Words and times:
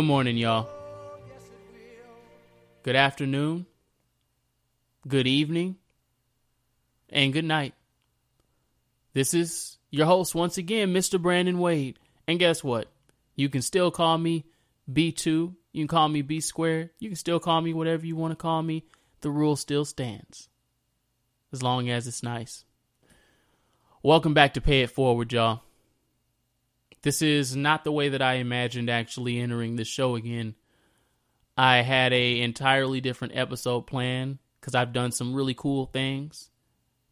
Good 0.00 0.06
morning, 0.06 0.38
y'all. 0.38 0.66
Good 2.84 2.96
afternoon. 2.96 3.66
Good 5.06 5.26
evening. 5.26 5.76
And 7.10 7.34
good 7.34 7.44
night. 7.44 7.74
This 9.12 9.34
is 9.34 9.76
your 9.90 10.06
host 10.06 10.34
once 10.34 10.56
again, 10.56 10.94
Mr. 10.94 11.20
Brandon 11.20 11.58
Wade. 11.58 11.98
And 12.26 12.38
guess 12.38 12.64
what? 12.64 12.88
You 13.36 13.50
can 13.50 13.60
still 13.60 13.90
call 13.90 14.16
me 14.16 14.46
B2. 14.90 15.26
You 15.26 15.54
can 15.74 15.86
call 15.86 16.08
me 16.08 16.22
B 16.22 16.40
squared. 16.40 16.88
You 16.98 17.10
can 17.10 17.16
still 17.16 17.38
call 17.38 17.60
me 17.60 17.74
whatever 17.74 18.06
you 18.06 18.16
want 18.16 18.32
to 18.32 18.36
call 18.36 18.62
me. 18.62 18.86
The 19.20 19.28
rule 19.28 19.54
still 19.54 19.84
stands. 19.84 20.48
As 21.52 21.62
long 21.62 21.90
as 21.90 22.06
it's 22.06 22.22
nice. 22.22 22.64
Welcome 24.02 24.32
back 24.32 24.54
to 24.54 24.62
Pay 24.62 24.80
It 24.80 24.90
Forward, 24.90 25.30
y'all. 25.30 25.60
This 27.02 27.22
is 27.22 27.56
not 27.56 27.84
the 27.84 27.92
way 27.92 28.10
that 28.10 28.22
I 28.22 28.34
imagined 28.34 28.90
actually 28.90 29.38
entering 29.38 29.76
this 29.76 29.88
show 29.88 30.16
again. 30.16 30.54
I 31.56 31.78
had 31.78 32.12
a 32.12 32.40
entirely 32.40 33.00
different 33.00 33.36
episode 33.36 33.86
plan 33.86 34.38
because 34.60 34.74
I've 34.74 34.92
done 34.92 35.12
some 35.12 35.34
really 35.34 35.54
cool 35.54 35.86
things. 35.86 36.50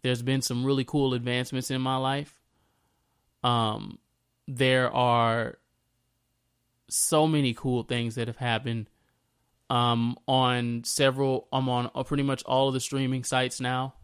There's 0.02 0.22
been 0.22 0.42
some 0.42 0.64
really 0.64 0.84
cool 0.84 1.14
advancements 1.14 1.70
in 1.70 1.80
my 1.80 1.96
life. 1.96 2.38
Um, 3.42 3.98
there 4.46 4.90
are 4.92 5.58
so 6.88 7.26
many 7.26 7.54
cool 7.54 7.82
things 7.82 8.14
that 8.14 8.28
have 8.28 8.36
happened. 8.36 8.88
Um, 9.70 10.16
on 10.26 10.84
several, 10.84 11.48
I'm 11.52 11.68
on 11.68 11.90
pretty 12.04 12.22
much 12.22 12.42
all 12.44 12.68
of 12.68 12.74
the 12.74 12.80
streaming 12.80 13.24
sites 13.24 13.60
now, 13.60 13.94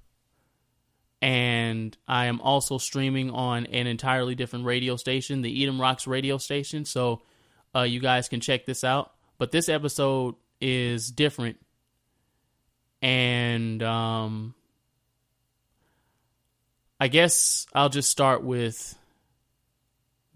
and 1.24 1.96
I 2.06 2.26
am 2.26 2.42
also 2.42 2.76
streaming 2.76 3.30
on 3.30 3.64
an 3.64 3.86
entirely 3.86 4.34
different 4.34 4.66
radio 4.66 4.96
station, 4.96 5.40
the 5.40 5.62
Edom 5.62 5.80
Rocks 5.80 6.06
radio 6.06 6.36
station. 6.36 6.84
So, 6.84 7.22
uh, 7.74 7.84
you 7.84 7.98
guys 7.98 8.28
can 8.28 8.40
check 8.40 8.66
this 8.66 8.84
out. 8.84 9.10
But 9.38 9.50
this 9.50 9.70
episode 9.70 10.34
is 10.60 11.10
different, 11.10 11.56
and 13.00 13.82
um, 13.82 14.54
I 17.00 17.08
guess 17.08 17.66
I'll 17.72 17.88
just 17.88 18.10
start 18.10 18.44
with 18.44 18.94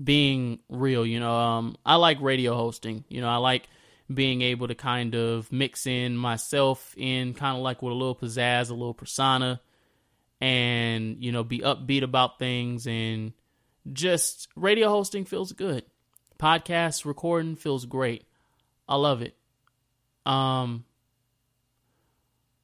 being 0.02 0.58
real. 0.70 1.04
You 1.04 1.20
know, 1.20 1.36
um, 1.36 1.76
I 1.84 1.96
like 1.96 2.18
radio 2.22 2.56
hosting. 2.56 3.04
You 3.10 3.20
know, 3.20 3.28
I 3.28 3.36
like 3.36 3.68
being 4.12 4.40
able 4.40 4.68
to 4.68 4.74
kind 4.74 5.14
of 5.14 5.52
mix 5.52 5.86
in 5.86 6.16
myself 6.16 6.94
in 6.96 7.34
kind 7.34 7.58
of 7.58 7.62
like 7.62 7.82
with 7.82 7.92
a 7.92 7.94
little 7.94 8.16
pizzazz, 8.16 8.70
a 8.70 8.74
little 8.74 8.94
persona, 8.94 9.60
and 10.40 11.22
you 11.22 11.32
know, 11.32 11.44
be 11.44 11.60
upbeat 11.60 12.02
about 12.02 12.38
things. 12.38 12.86
And 12.86 13.32
just 13.92 14.48
radio 14.56 14.88
hosting 14.88 15.24
feels 15.24 15.52
good. 15.52 15.84
Podcast 16.38 17.04
recording 17.04 17.56
feels 17.56 17.84
great. 17.84 18.24
I 18.88 18.96
love 18.96 19.22
it. 19.22 19.36
Um, 20.24 20.84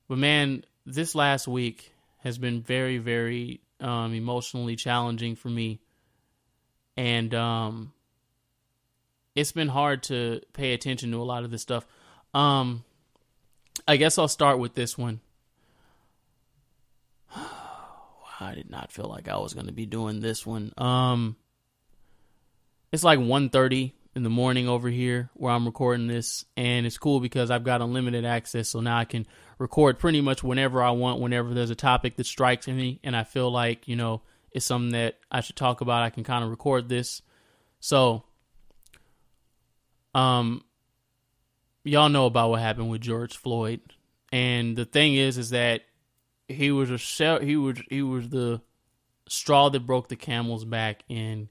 but 0.09 0.19
man, 0.19 0.65
this 0.87 1.15
last 1.15 1.49
week 1.49 1.93
has 2.19 2.39
been 2.39 2.63
very, 2.63 2.99
very 2.99 3.61
um, 3.81 4.15
emotionally 4.15 4.77
challenging 4.77 5.35
for 5.35 5.49
me, 5.49 5.81
and 6.97 7.35
um, 7.35 7.93
it's 9.35 9.53
been 9.53 9.69
hard 9.69 10.05
to 10.05 10.41
pay 10.53 10.73
attention 10.73 11.11
to 11.11 11.21
a 11.21 11.25
lot 11.25 11.45
of 11.45 11.51
this 11.51 11.63
stuff. 11.63 11.87
Um, 12.33 12.85
I 13.89 13.97
guess 13.97 14.19
I'll 14.19 14.29
start 14.29 14.59
with 14.59 14.75
this 14.75 14.97
one. 14.97 15.21
I 18.45 18.55
did 18.55 18.71
not 18.71 18.93
feel 18.93 19.09
like 19.09 19.29
I 19.29 19.39
was 19.39 19.55
going 19.55 19.67
to 19.67 19.73
be 19.73 19.87
doing 19.87 20.21
this 20.21 20.47
one. 20.47 20.73
Um, 20.77 21.37
it's 22.93 23.03
like 23.03 23.19
1.30 23.19 23.93
in 24.15 24.23
the 24.23 24.31
morning 24.31 24.69
over 24.69 24.89
here 24.89 25.31
where 25.35 25.53
I'm 25.53 25.67
recording 25.67 26.07
this, 26.07 26.45
and 26.57 26.87
it's 26.87 26.99
cool 26.99 27.21
because 27.21 27.51
I've 27.51 27.65
got 27.65 27.83
unlimited 27.83 28.25
access, 28.25 28.69
so 28.69 28.81
now 28.81 28.97
I 28.97 29.05
can 29.05 29.27
record 29.59 29.99
pretty 29.99 30.21
much 30.21 30.45
whenever 30.45 30.83
I 30.83 30.91
want, 30.91 31.21
whenever 31.21 31.53
there's 31.53 31.71
a 31.71 31.75
topic 31.75 32.17
that 32.17 32.27
strikes 32.27 32.69
me, 32.69 33.01
and 33.03 33.17
I 33.17 33.25
feel 33.25 33.51
like 33.51 33.89
you 33.89 33.97
know 33.97 34.23
it's 34.53 34.67
something 34.67 34.93
that 34.93 35.19
I 35.31 35.41
should 35.41 35.57
talk 35.57 35.81
about. 35.81 36.03
I 36.03 36.11
can 36.11 36.23
kind 36.23 36.45
of 36.45 36.51
record 36.51 36.89
this, 36.89 37.23
so 37.81 38.25
um, 40.15 40.63
y'all 41.83 42.09
know 42.09 42.27
about 42.27 42.51
what 42.51 42.61
happened 42.61 42.91
with 42.91 43.01
George 43.01 43.37
Floyd, 43.37 43.81
and 44.31 44.77
the 44.77 44.85
thing 44.85 45.17
is, 45.17 45.39
is 45.39 45.51
that 45.51 45.83
he 46.49 46.71
was 46.71 46.91
a 46.91 46.99
shell, 46.99 47.41
he 47.41 47.57
was 47.57 47.81
he 47.89 48.03
was 48.03 48.29
the 48.29 48.61
straw 49.29 49.71
that 49.71 49.87
broke 49.87 50.09
the 50.09 50.17
camel's 50.17 50.65
back, 50.65 51.03
in 51.09 51.49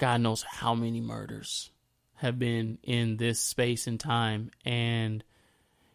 God 0.00 0.22
knows 0.22 0.42
how 0.42 0.74
many 0.74 1.00
murders 1.00 1.70
have 2.16 2.38
been 2.38 2.78
in 2.82 3.16
this 3.18 3.38
space 3.38 3.86
and 3.86 4.00
time. 4.00 4.50
And, 4.64 5.22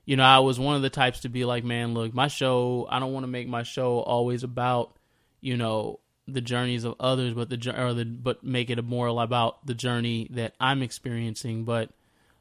you 0.06 0.16
know, 0.16 0.24
I 0.24 0.40
was 0.40 0.60
one 0.60 0.76
of 0.76 0.82
the 0.82 0.90
types 0.90 1.22
to 1.22 1.30
be 1.30 1.44
like, 1.44 1.64
man, 1.64 1.94
look, 1.94 2.14
my 2.14 2.28
show, 2.28 2.88
I 2.90 3.00
don't 3.00 3.14
want 3.14 3.24
to 3.24 3.32
make 3.32 3.48
my 3.48 3.64
show 3.64 4.00
always 4.00 4.44
about, 4.44 4.96
you 5.42 5.58
know, 5.58 6.00
the 6.28 6.42
journeys 6.42 6.84
of 6.84 6.96
others, 7.00 7.34
but 7.34 7.50
the, 7.50 7.74
or 7.80 7.94
the, 7.94 8.06
but 8.06 8.44
make 8.44 8.70
it 8.70 8.84
more 8.84 9.08
about 9.08 9.66
the 9.66 9.76
journey 9.76 10.28
that 10.32 10.54
I'm 10.60 10.82
experiencing. 10.82 11.64
But 11.64 11.90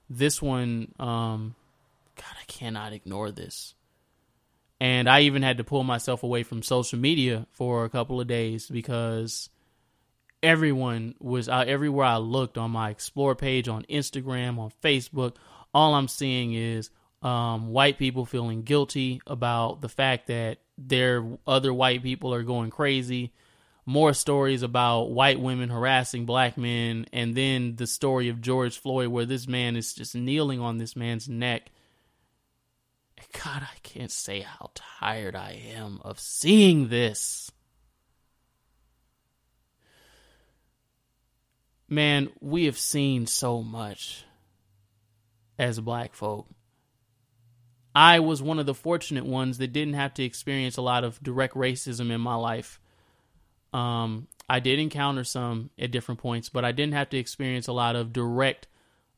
this 0.08 0.40
one, 0.40 0.92
um, 0.98 1.54
God, 2.16 2.36
I 2.40 2.44
cannot 2.46 2.92
ignore 2.92 3.30
this. 3.30 3.74
And 4.84 5.08
I 5.08 5.20
even 5.20 5.40
had 5.40 5.56
to 5.56 5.64
pull 5.64 5.82
myself 5.82 6.24
away 6.24 6.42
from 6.42 6.62
social 6.62 6.98
media 6.98 7.46
for 7.52 7.86
a 7.86 7.88
couple 7.88 8.20
of 8.20 8.26
days 8.26 8.68
because 8.68 9.48
everyone 10.42 11.14
was 11.18 11.48
out 11.48 11.68
everywhere 11.68 12.04
I 12.04 12.18
looked 12.18 12.58
on 12.58 12.72
my 12.72 12.90
explore 12.90 13.34
page, 13.34 13.66
on 13.66 13.84
Instagram, 13.84 14.58
on 14.58 14.70
Facebook. 14.82 15.36
All 15.72 15.94
I'm 15.94 16.06
seeing 16.06 16.52
is 16.52 16.90
um, 17.22 17.68
white 17.68 17.96
people 17.96 18.26
feeling 18.26 18.60
guilty 18.60 19.22
about 19.26 19.80
the 19.80 19.88
fact 19.88 20.26
that 20.26 20.58
their 20.76 21.26
other 21.46 21.72
white 21.72 22.02
people 22.02 22.34
are 22.34 22.42
going 22.42 22.68
crazy. 22.68 23.32
More 23.86 24.12
stories 24.12 24.62
about 24.62 25.12
white 25.12 25.40
women 25.40 25.70
harassing 25.70 26.26
black 26.26 26.58
men, 26.58 27.06
and 27.10 27.34
then 27.34 27.76
the 27.76 27.86
story 27.86 28.28
of 28.28 28.42
George 28.42 28.78
Floyd, 28.78 29.08
where 29.08 29.24
this 29.24 29.48
man 29.48 29.76
is 29.76 29.94
just 29.94 30.14
kneeling 30.14 30.60
on 30.60 30.76
this 30.76 30.94
man's 30.94 31.26
neck. 31.26 31.70
God, 33.44 33.62
I 33.62 33.78
can't 33.82 34.10
say 34.10 34.40
how 34.40 34.70
tired 34.74 35.36
I 35.36 35.52
am 35.74 36.00
of 36.02 36.18
seeing 36.20 36.88
this. 36.88 37.50
man, 41.88 42.28
we 42.40 42.64
have 42.64 42.78
seen 42.78 43.26
so 43.26 43.62
much 43.62 44.24
as 45.58 45.80
black 45.80 46.14
folk. 46.14 46.48
I 47.94 48.18
was 48.18 48.42
one 48.42 48.58
of 48.58 48.66
the 48.66 48.74
fortunate 48.74 49.24
ones 49.24 49.58
that 49.58 49.72
didn't 49.72 49.94
have 49.94 50.14
to 50.14 50.24
experience 50.24 50.76
a 50.76 50.82
lot 50.82 51.04
of 51.04 51.22
direct 51.22 51.54
racism 51.54 52.10
in 52.10 52.20
my 52.20 52.34
life. 52.34 52.80
Um, 53.72 54.26
I 54.48 54.60
did 54.60 54.80
encounter 54.80 55.24
some 55.24 55.70
at 55.78 55.92
different 55.92 56.20
points, 56.20 56.48
but 56.48 56.64
I 56.64 56.72
didn't 56.72 56.94
have 56.94 57.10
to 57.10 57.16
experience 57.16 57.68
a 57.68 57.72
lot 57.72 57.94
of 57.94 58.12
direct 58.12 58.66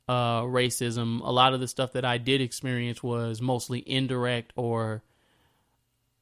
uh, 0.08 0.42
racism. 0.42 1.20
A 1.20 1.30
lot 1.30 1.54
of 1.54 1.60
the 1.60 1.68
stuff 1.68 1.92
that 1.92 2.04
I 2.04 2.18
did 2.18 2.40
experience 2.40 3.02
was 3.02 3.40
mostly 3.40 3.82
indirect 3.86 4.52
or, 4.56 5.02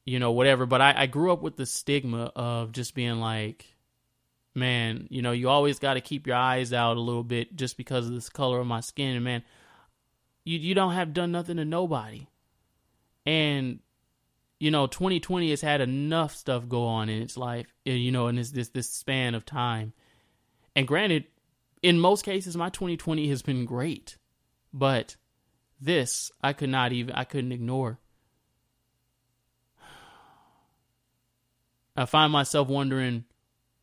you 0.05 0.19
know, 0.19 0.31
whatever. 0.31 0.65
But 0.65 0.81
I, 0.81 0.93
I 1.03 1.05
grew 1.05 1.31
up 1.31 1.41
with 1.41 1.55
the 1.55 1.65
stigma 1.65 2.31
of 2.35 2.71
just 2.71 2.95
being 2.95 3.19
like, 3.19 3.65
man, 4.55 5.07
you 5.09 5.21
know, 5.21 5.31
you 5.31 5.49
always 5.49 5.79
got 5.79 5.95
to 5.95 6.01
keep 6.01 6.25
your 6.25 6.37
eyes 6.37 6.73
out 6.73 6.97
a 6.97 7.01
little 7.01 7.23
bit 7.23 7.55
just 7.55 7.77
because 7.77 8.07
of 8.07 8.13
this 8.13 8.29
color 8.29 8.59
of 8.59 8.67
my 8.67 8.79
skin. 8.79 9.15
And 9.15 9.23
man, 9.23 9.43
you 10.43 10.57
you 10.57 10.73
don't 10.73 10.93
have 10.93 11.13
done 11.13 11.31
nothing 11.31 11.57
to 11.57 11.65
nobody. 11.65 12.27
And 13.25 13.79
you 14.59 14.71
know, 14.71 14.87
2020 14.87 15.49
has 15.49 15.61
had 15.61 15.81
enough 15.81 16.33
stuff 16.33 16.67
go 16.69 16.85
on 16.85 17.09
in 17.09 17.21
its 17.21 17.35
life, 17.35 17.67
eh, 17.85 17.91
you 17.91 18.11
know, 18.11 18.27
in 18.27 18.35
this 18.35 18.51
this 18.51 18.69
this 18.69 18.89
span 18.89 19.35
of 19.35 19.45
time. 19.45 19.93
And 20.75 20.87
granted, 20.87 21.25
in 21.85 21.99
most 21.99 22.25
cases, 22.25 22.57
my 22.57 22.69
2020 22.69 23.29
has 23.29 23.43
been 23.43 23.63
great, 23.63 24.17
but 24.73 25.17
this 25.79 26.31
I 26.41 26.51
could 26.51 26.69
not 26.69 26.91
even, 26.91 27.13
I 27.13 27.25
couldn't 27.25 27.51
ignore. 27.51 27.99
I 31.95 32.05
find 32.05 32.33
myself 32.33 32.69
wondering, 32.69 33.25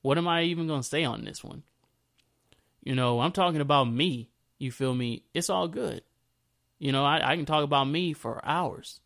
what 0.00 0.18
am 0.18 0.26
I 0.26 0.42
even 0.42 0.66
going 0.66 0.80
to 0.80 0.86
say 0.86 1.04
on 1.04 1.24
this 1.24 1.44
one? 1.44 1.62
You 2.82 2.96
know, 2.96 3.20
I'm 3.20 3.30
talking 3.30 3.60
about 3.60 3.84
me. 3.84 4.30
You 4.58 4.72
feel 4.72 4.94
me? 4.94 5.22
It's 5.32 5.48
all 5.48 5.68
good. 5.68 6.02
You 6.80 6.90
know, 6.90 7.04
I, 7.04 7.32
I 7.32 7.36
can 7.36 7.46
talk 7.46 7.62
about 7.62 7.84
me 7.84 8.14
for 8.14 8.44
hours. 8.44 9.00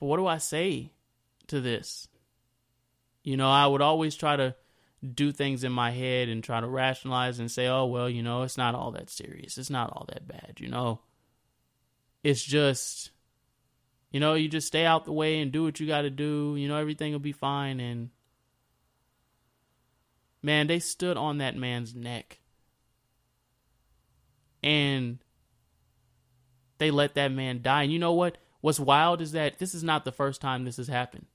But 0.00 0.06
what 0.06 0.16
do 0.16 0.26
I 0.26 0.38
say 0.38 0.90
to 1.46 1.60
this? 1.60 2.08
You 3.22 3.36
know, 3.36 3.48
I 3.48 3.64
would 3.68 3.80
always 3.80 4.16
try 4.16 4.34
to 4.34 4.56
do 5.02 5.32
things 5.32 5.64
in 5.64 5.72
my 5.72 5.90
head 5.90 6.28
and 6.28 6.44
try 6.44 6.60
to 6.60 6.66
rationalize 6.66 7.40
and 7.40 7.50
say, 7.50 7.66
oh, 7.66 7.86
well, 7.86 8.08
you 8.08 8.22
know, 8.22 8.42
it's 8.42 8.56
not 8.56 8.74
all 8.74 8.92
that 8.92 9.10
serious. 9.10 9.58
It's 9.58 9.70
not 9.70 9.90
all 9.90 10.06
that 10.08 10.28
bad, 10.28 10.54
you 10.58 10.68
know. 10.68 11.00
It's 12.22 12.42
just, 12.42 13.10
you 14.12 14.20
know, 14.20 14.34
you 14.34 14.48
just 14.48 14.68
stay 14.68 14.84
out 14.84 15.04
the 15.04 15.12
way 15.12 15.40
and 15.40 15.50
do 15.50 15.64
what 15.64 15.80
you 15.80 15.88
got 15.88 16.02
to 16.02 16.10
do. 16.10 16.54
You 16.56 16.68
know, 16.68 16.76
everything 16.76 17.12
will 17.12 17.18
be 17.18 17.32
fine. 17.32 17.80
And 17.80 18.10
man, 20.40 20.68
they 20.68 20.78
stood 20.78 21.16
on 21.16 21.38
that 21.38 21.56
man's 21.56 21.94
neck. 21.94 22.38
And 24.62 25.18
they 26.78 26.92
let 26.92 27.14
that 27.14 27.32
man 27.32 27.60
die. 27.62 27.82
And 27.82 27.92
you 27.92 27.98
know 27.98 28.12
what? 28.12 28.38
What's 28.60 28.78
wild 28.78 29.20
is 29.20 29.32
that 29.32 29.58
this 29.58 29.74
is 29.74 29.82
not 29.82 30.04
the 30.04 30.12
first 30.12 30.40
time 30.40 30.64
this 30.64 30.76
has 30.76 30.86
happened. 30.86 31.26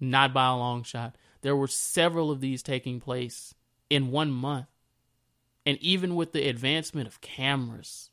Not 0.00 0.34
by 0.34 0.48
a 0.48 0.56
long 0.56 0.82
shot. 0.82 1.14
There 1.42 1.56
were 1.56 1.68
several 1.68 2.30
of 2.30 2.40
these 2.40 2.62
taking 2.62 3.00
place 3.00 3.54
in 3.90 4.10
one 4.10 4.30
month. 4.30 4.66
And 5.64 5.78
even 5.78 6.14
with 6.14 6.32
the 6.32 6.48
advancement 6.48 7.08
of 7.08 7.20
cameras, 7.20 8.10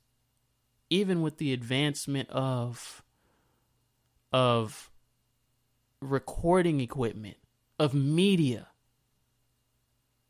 even 0.90 1.22
with 1.22 1.38
the 1.38 1.54
advancement 1.54 2.30
of 2.30 3.04
of 4.32 4.90
recording 6.02 6.80
equipment, 6.80 7.38
of 7.78 7.94
media, 7.94 8.70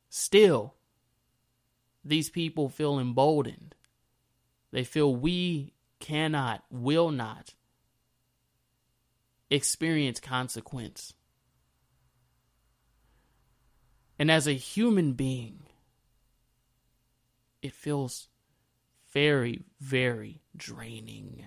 still 0.09 0.75
these 2.03 2.29
people 2.29 2.67
feel 2.67 2.99
emboldened. 2.99 3.75
They 4.71 4.83
feel 4.83 5.15
we 5.15 5.73
cannot, 5.99 6.63
will 6.69 7.11
not 7.11 7.53
experience 9.49 10.19
consequence. 10.19 11.13
And 14.19 14.29
as 14.29 14.47
a 14.47 14.53
human 14.53 15.13
being, 15.13 15.59
it 17.61 17.73
feels 17.73 18.27
very, 19.11 19.61
very 19.79 20.41
draining. 20.55 21.45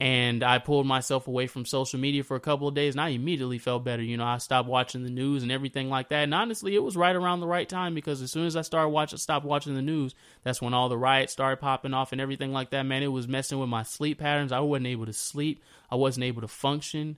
And 0.00 0.42
I 0.42 0.58
pulled 0.58 0.86
myself 0.86 1.28
away 1.28 1.46
from 1.46 1.64
social 1.64 2.00
media 2.00 2.24
for 2.24 2.34
a 2.34 2.40
couple 2.40 2.66
of 2.66 2.74
days 2.74 2.94
and 2.94 3.00
I 3.00 3.10
immediately 3.10 3.58
felt 3.58 3.84
better. 3.84 4.02
You 4.02 4.16
know, 4.16 4.24
I 4.24 4.38
stopped 4.38 4.68
watching 4.68 5.04
the 5.04 5.10
news 5.10 5.44
and 5.44 5.52
everything 5.52 5.90
like 5.90 6.08
that. 6.08 6.24
And 6.24 6.34
honestly, 6.34 6.74
it 6.74 6.82
was 6.82 6.96
right 6.96 7.14
around 7.14 7.38
the 7.38 7.46
right 7.46 7.68
time 7.68 7.94
because 7.94 8.20
as 8.20 8.32
soon 8.32 8.46
as 8.46 8.56
I 8.56 8.62
started 8.62 8.88
watching, 8.88 9.18
stopped 9.18 9.46
watching 9.46 9.76
the 9.76 9.82
news, 9.82 10.16
that's 10.42 10.60
when 10.60 10.74
all 10.74 10.88
the 10.88 10.98
riots 10.98 11.32
started 11.32 11.58
popping 11.58 11.94
off 11.94 12.10
and 12.10 12.20
everything 12.20 12.52
like 12.52 12.70
that. 12.70 12.82
Man, 12.82 13.04
it 13.04 13.12
was 13.12 13.28
messing 13.28 13.60
with 13.60 13.68
my 13.68 13.84
sleep 13.84 14.18
patterns. 14.18 14.50
I 14.50 14.58
wasn't 14.58 14.88
able 14.88 15.06
to 15.06 15.12
sleep. 15.12 15.62
I 15.88 15.94
wasn't 15.94 16.24
able 16.24 16.40
to 16.40 16.48
function. 16.48 17.16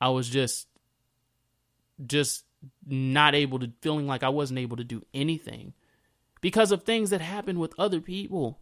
I 0.00 0.10
was 0.10 0.28
just 0.28 0.68
just 2.04 2.44
not 2.86 3.34
able 3.34 3.58
to 3.60 3.72
feeling 3.80 4.06
like 4.06 4.22
I 4.22 4.28
wasn't 4.28 4.58
able 4.58 4.76
to 4.76 4.84
do 4.84 5.04
anything 5.14 5.72
because 6.40 6.72
of 6.72 6.82
things 6.82 7.10
that 7.10 7.20
happened 7.20 7.58
with 7.58 7.74
other 7.78 8.00
people. 8.00 8.60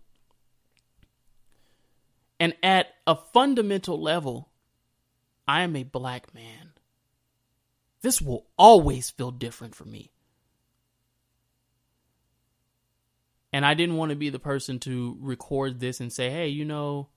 And 2.38 2.54
at 2.62 2.88
a 3.06 3.16
fundamental 3.16 4.00
level, 4.00 4.50
I 5.46 5.62
am 5.62 5.76
a 5.76 5.82
black 5.82 6.34
man. 6.34 6.72
This 8.02 8.20
will 8.20 8.46
always 8.58 9.10
feel 9.10 9.30
different 9.30 9.74
for 9.74 9.84
me. 9.84 10.10
And 13.52 13.64
I 13.64 13.74
didn't 13.74 13.96
want 13.96 14.10
to 14.10 14.16
be 14.16 14.30
the 14.30 14.38
person 14.38 14.80
to 14.80 15.16
record 15.20 15.78
this 15.78 16.00
and 16.00 16.12
say, 16.12 16.28
hey, 16.28 16.48
you 16.48 16.64
know, 16.64 17.08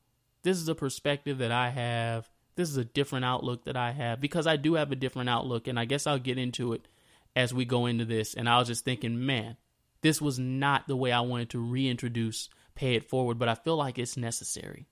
this 0.43 0.57
is 0.57 0.67
a 0.67 0.75
perspective 0.75 1.39
that 1.39 1.51
I 1.51 1.69
have 1.71 2.29
this 2.57 2.69
is 2.69 2.77
a 2.77 2.83
different 2.83 3.23
outlook 3.23 3.65
that 3.65 3.77
I 3.77 3.91
have 3.91 4.19
because 4.19 4.47
I 4.47 4.57
do 4.57 4.73
have 4.73 4.91
a 4.91 4.95
different 4.95 5.29
outlook, 5.29 5.67
and 5.67 5.79
I 5.79 5.85
guess 5.85 6.05
I'll 6.05 6.19
get 6.19 6.37
into 6.37 6.73
it 6.73 6.87
as 7.35 7.53
we 7.53 7.63
go 7.63 7.85
into 7.85 8.03
this. 8.03 8.33
And 8.33 8.49
I 8.49 8.57
was 8.57 8.67
just 8.67 8.83
thinking, 8.83 9.25
man, 9.25 9.55
this 10.01 10.19
was 10.19 10.39
not 10.39 10.87
the 10.87 10.97
way 10.97 11.11
I 11.11 11.21
wanted 11.21 11.51
to 11.51 11.59
reintroduce 11.59 12.49
Pay 12.75 12.95
It 12.95 13.07
Forward, 13.07 13.37
but 13.39 13.47
I 13.47 13.55
feel 13.55 13.77
like 13.77 13.97
it's 13.97 14.17
necessary. 14.17 14.87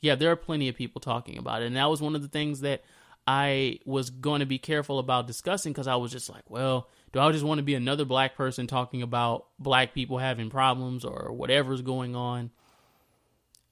Yeah, 0.00 0.14
there 0.14 0.30
are 0.30 0.36
plenty 0.36 0.68
of 0.68 0.74
people 0.74 1.00
talking 1.00 1.36
about 1.36 1.62
it, 1.62 1.66
and 1.66 1.76
that 1.76 1.90
was 1.90 2.00
one 2.00 2.14
of 2.14 2.22
the 2.22 2.28
things 2.28 2.60
that 2.62 2.82
I 3.26 3.80
was 3.84 4.08
going 4.08 4.40
to 4.40 4.46
be 4.46 4.58
careful 4.58 4.98
about 4.98 5.26
discussing 5.26 5.72
because 5.72 5.86
I 5.86 5.96
was 5.96 6.10
just 6.10 6.30
like, 6.30 6.48
well, 6.48 6.88
do 7.12 7.20
I 7.20 7.30
just 7.30 7.44
want 7.44 7.58
to 7.58 7.62
be 7.62 7.74
another 7.74 8.06
black 8.06 8.34
person 8.34 8.66
talking 8.66 9.02
about 9.02 9.46
black 9.58 9.92
people 9.92 10.16
having 10.16 10.48
problems 10.48 11.04
or 11.04 11.32
whatever's 11.32 11.82
going 11.82 12.16
on? 12.16 12.50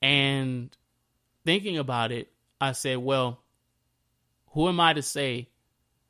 And 0.02 0.76
thinking 1.44 1.79
about 1.79 2.12
it, 2.12 2.32
I 2.61 2.73
said, 2.73 2.99
well, 2.99 3.40
who 4.52 4.69
am 4.69 4.81
I 4.81 4.93
to 4.93 5.02
say 5.02 5.49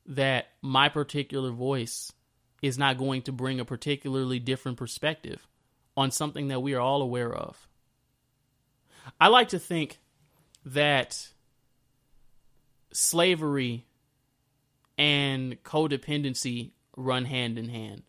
that 0.07 0.47
my 0.61 0.89
particular 0.89 1.51
voice 1.51 2.11
is 2.61 2.77
not 2.77 2.97
going 2.97 3.21
to 3.23 3.31
bring 3.31 3.59
a 3.59 3.65
particularly 3.65 4.39
different 4.39 4.77
perspective 4.77 5.47
on 5.95 6.11
something 6.11 6.47
that 6.49 6.61
we 6.61 6.73
are 6.73 6.81
all 6.81 7.01
aware 7.01 7.33
of? 7.33 7.67
I 9.19 9.27
like 9.27 9.49
to 9.49 9.59
think 9.59 9.99
that 10.65 11.29
slavery 12.91 13.85
and 14.97 15.61
codependency 15.63 16.71
run 16.97 17.25
hand 17.25 17.57
in 17.57 17.69
hand. 17.69 18.03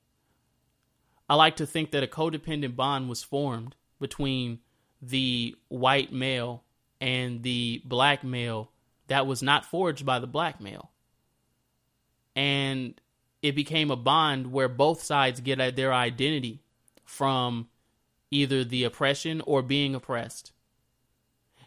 I 1.28 1.36
like 1.36 1.56
to 1.56 1.66
think 1.66 1.92
that 1.92 2.02
a 2.02 2.08
codependent 2.08 2.74
bond 2.74 3.08
was 3.08 3.22
formed 3.22 3.76
between 4.00 4.58
the 5.00 5.54
white 5.68 6.12
male 6.12 6.64
and 7.00 7.42
the 7.42 7.82
black 7.84 8.22
male 8.22 8.70
that 9.08 9.26
was 9.26 9.42
not 9.42 9.64
forged 9.64 10.04
by 10.04 10.18
the 10.18 10.26
black 10.26 10.60
male. 10.60 10.90
And 12.36 13.00
it 13.42 13.54
became 13.54 13.90
a 13.90 13.96
bond 13.96 14.52
where 14.52 14.68
both 14.68 15.02
sides 15.02 15.40
get 15.40 15.76
their 15.76 15.92
identity 15.92 16.62
from 17.04 17.68
either 18.30 18.62
the 18.62 18.84
oppression 18.84 19.42
or 19.46 19.62
being 19.62 19.94
oppressed. 19.94 20.52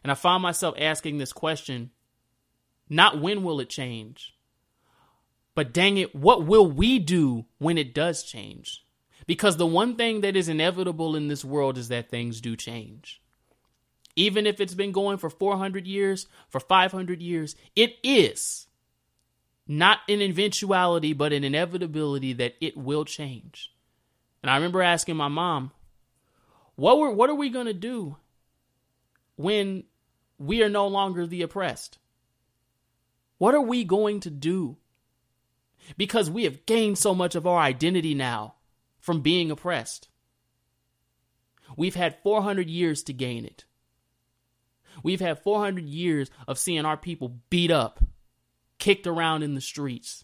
And 0.03 0.11
I 0.11 0.15
found 0.15 0.43
myself 0.43 0.75
asking 0.77 1.17
this 1.17 1.33
question 1.33 1.91
not 2.89 3.19
when 3.19 3.43
will 3.43 3.59
it 3.59 3.69
change, 3.69 4.35
but 5.55 5.73
dang 5.73 5.97
it, 5.97 6.15
what 6.15 6.45
will 6.45 6.69
we 6.69 6.99
do 6.99 7.45
when 7.57 7.77
it 7.77 7.93
does 7.93 8.23
change? 8.23 8.85
Because 9.25 9.57
the 9.57 9.65
one 9.65 9.95
thing 9.95 10.21
that 10.21 10.35
is 10.35 10.49
inevitable 10.49 11.15
in 11.15 11.27
this 11.27 11.45
world 11.45 11.77
is 11.77 11.87
that 11.87 12.09
things 12.09 12.41
do 12.41 12.55
change. 12.55 13.21
Even 14.15 14.45
if 14.45 14.59
it's 14.59 14.75
been 14.75 14.91
going 14.91 15.17
for 15.17 15.29
400 15.29 15.87
years, 15.87 16.27
for 16.49 16.59
500 16.59 17.21
years, 17.21 17.55
it 17.75 17.95
is 18.03 18.67
not 19.67 19.99
an 20.07 20.21
eventuality, 20.21 21.13
but 21.13 21.33
an 21.33 21.43
inevitability 21.43 22.33
that 22.33 22.55
it 22.61 22.77
will 22.77 23.05
change. 23.05 23.73
And 24.41 24.49
I 24.49 24.55
remember 24.55 24.81
asking 24.81 25.15
my 25.15 25.29
mom, 25.29 25.71
what 26.75 26.99
were 26.99 27.11
what 27.11 27.29
are 27.29 27.35
we 27.35 27.49
going 27.49 27.67
to 27.67 27.73
do 27.73 28.17
when 29.35 29.85
we 30.37 30.61
are 30.63 30.69
no 30.69 30.87
longer 30.87 31.25
the 31.25 31.41
oppressed? 31.41 31.97
What 33.37 33.55
are 33.55 33.61
we 33.61 33.83
going 33.83 34.19
to 34.21 34.29
do? 34.29 34.77
Because 35.97 36.29
we 36.29 36.43
have 36.43 36.65
gained 36.65 36.97
so 36.97 37.13
much 37.13 37.35
of 37.35 37.45
our 37.45 37.59
identity 37.59 38.13
now 38.13 38.55
from 38.99 39.21
being 39.21 39.51
oppressed. 39.51 40.07
We've 41.75 41.95
had 41.95 42.21
400 42.23 42.69
years 42.69 43.03
to 43.03 43.13
gain 43.13 43.45
it. 43.45 43.65
We've 45.03 45.19
had 45.19 45.39
400 45.39 45.83
years 45.85 46.31
of 46.47 46.57
seeing 46.57 46.85
our 46.85 46.97
people 46.97 47.41
beat 47.49 47.69
up, 47.69 47.99
kicked 48.79 49.05
around 49.05 49.43
in 49.43 49.53
the 49.53 49.61
streets 49.61 50.23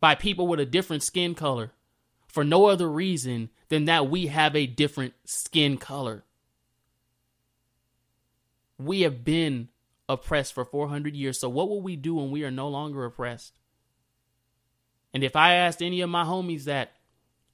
by 0.00 0.14
people 0.14 0.46
with 0.46 0.60
a 0.60 0.66
different 0.66 1.02
skin 1.02 1.34
color 1.34 1.72
for 2.28 2.44
no 2.44 2.66
other 2.66 2.90
reason 2.90 3.48
than 3.68 3.86
that 3.86 4.10
we 4.10 4.26
have 4.26 4.54
a 4.54 4.66
different 4.66 5.14
skin 5.24 5.78
color. 5.78 6.24
We 8.78 9.02
have 9.02 9.24
been 9.24 9.68
oppressed 10.08 10.52
for 10.52 10.64
400 10.64 11.16
years. 11.16 11.40
So, 11.40 11.48
what 11.48 11.68
will 11.68 11.80
we 11.80 11.96
do 11.96 12.16
when 12.16 12.30
we 12.30 12.44
are 12.44 12.50
no 12.50 12.68
longer 12.68 13.04
oppressed? 13.04 13.58
And 15.14 15.22
if 15.22 15.36
I 15.36 15.54
asked 15.54 15.82
any 15.82 16.00
of 16.00 16.10
my 16.10 16.24
homies 16.24 16.64
that, 16.64 16.92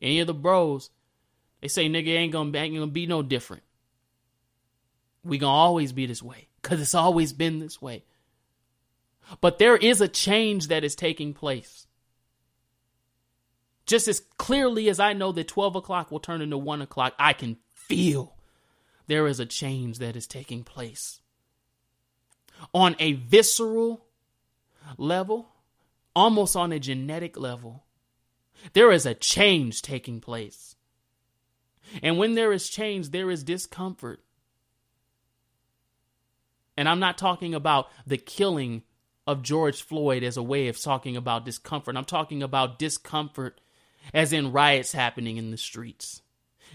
any 0.01 0.21
of 0.21 0.27
the 0.27 0.35
bros, 0.35 0.91
they 1.61 1.69
say, 1.69 1.89
nigga, 1.89 2.09
ain't 2.09 2.33
gonna, 2.33 2.57
ain't 2.57 2.75
gonna 2.75 2.87
be 2.87 3.07
no 3.07 3.23
different. 3.23 3.63
We 5.25 5.39
gonna 5.39 5.53
always 5.53 5.93
be 5.93 6.07
this 6.07 6.23
way 6.23 6.48
because 6.63 6.81
it's 6.81 6.95
always 6.95 7.33
been 7.33 7.59
this 7.59 7.81
way. 7.81 8.05
But 9.41 9.59
there 9.59 9.77
is 9.77 10.01
a 10.01 10.09
change 10.09 10.69
that 10.69 10.85
is 10.85 10.95
taking 10.95 11.35
place. 11.35 11.87
Just 13.87 14.09
as 14.09 14.21
clearly 14.37 14.89
as 14.89 15.01
I 15.01 15.13
know 15.13 15.33
that 15.33 15.49
12 15.49 15.77
o'clock 15.77 16.11
will 16.11 16.21
turn 16.21 16.43
into 16.43 16.59
1 16.59 16.83
o'clock, 16.83 17.15
I 17.19 17.33
can 17.33 17.57
feel 17.73 18.37
there 19.07 19.27
is 19.27 19.41
a 19.41 19.47
change 19.47 19.99
that 19.99 20.17
is 20.17 20.27
taking 20.27 20.63
place. 20.63 21.21
On 22.75 22.97
a 22.99 23.13
visceral 23.13 24.05
level, 24.97 25.49
almost 26.15 26.57
on 26.57 26.73
a 26.73 26.79
genetic 26.79 27.39
level, 27.39 27.85
there 28.73 28.91
is 28.91 29.07
a 29.07 29.15
change 29.15 29.83
taking 29.83 30.21
place. 30.21 30.77
And 32.03 32.19
when 32.19 32.35
there 32.35 32.53
is 32.53 32.69
change, 32.69 33.11
there 33.11 33.31
is 33.31 33.43
discomfort. 33.45 34.23
And 36.79 36.89
I'm 36.89 37.01
not 37.01 37.19
talking 37.19 37.57
about 37.57 37.91
the 38.07 38.17
killing 38.17 38.85
of 39.27 39.43
George 39.43 39.83
Floyd 39.83 40.23
as 40.23 40.37
a 40.37 40.45
way 40.45 40.69
of 40.69 40.81
talking 40.81 41.17
about 41.17 41.45
discomfort. 41.45 41.97
I'm 41.97 42.05
talking 42.05 42.41
about 42.41 42.79
discomfort 42.79 43.61
as 44.15 44.33
in 44.33 44.53
riots 44.53 44.93
happening 44.93 45.39
in 45.39 45.51
the 45.51 45.57
streets, 45.57 46.23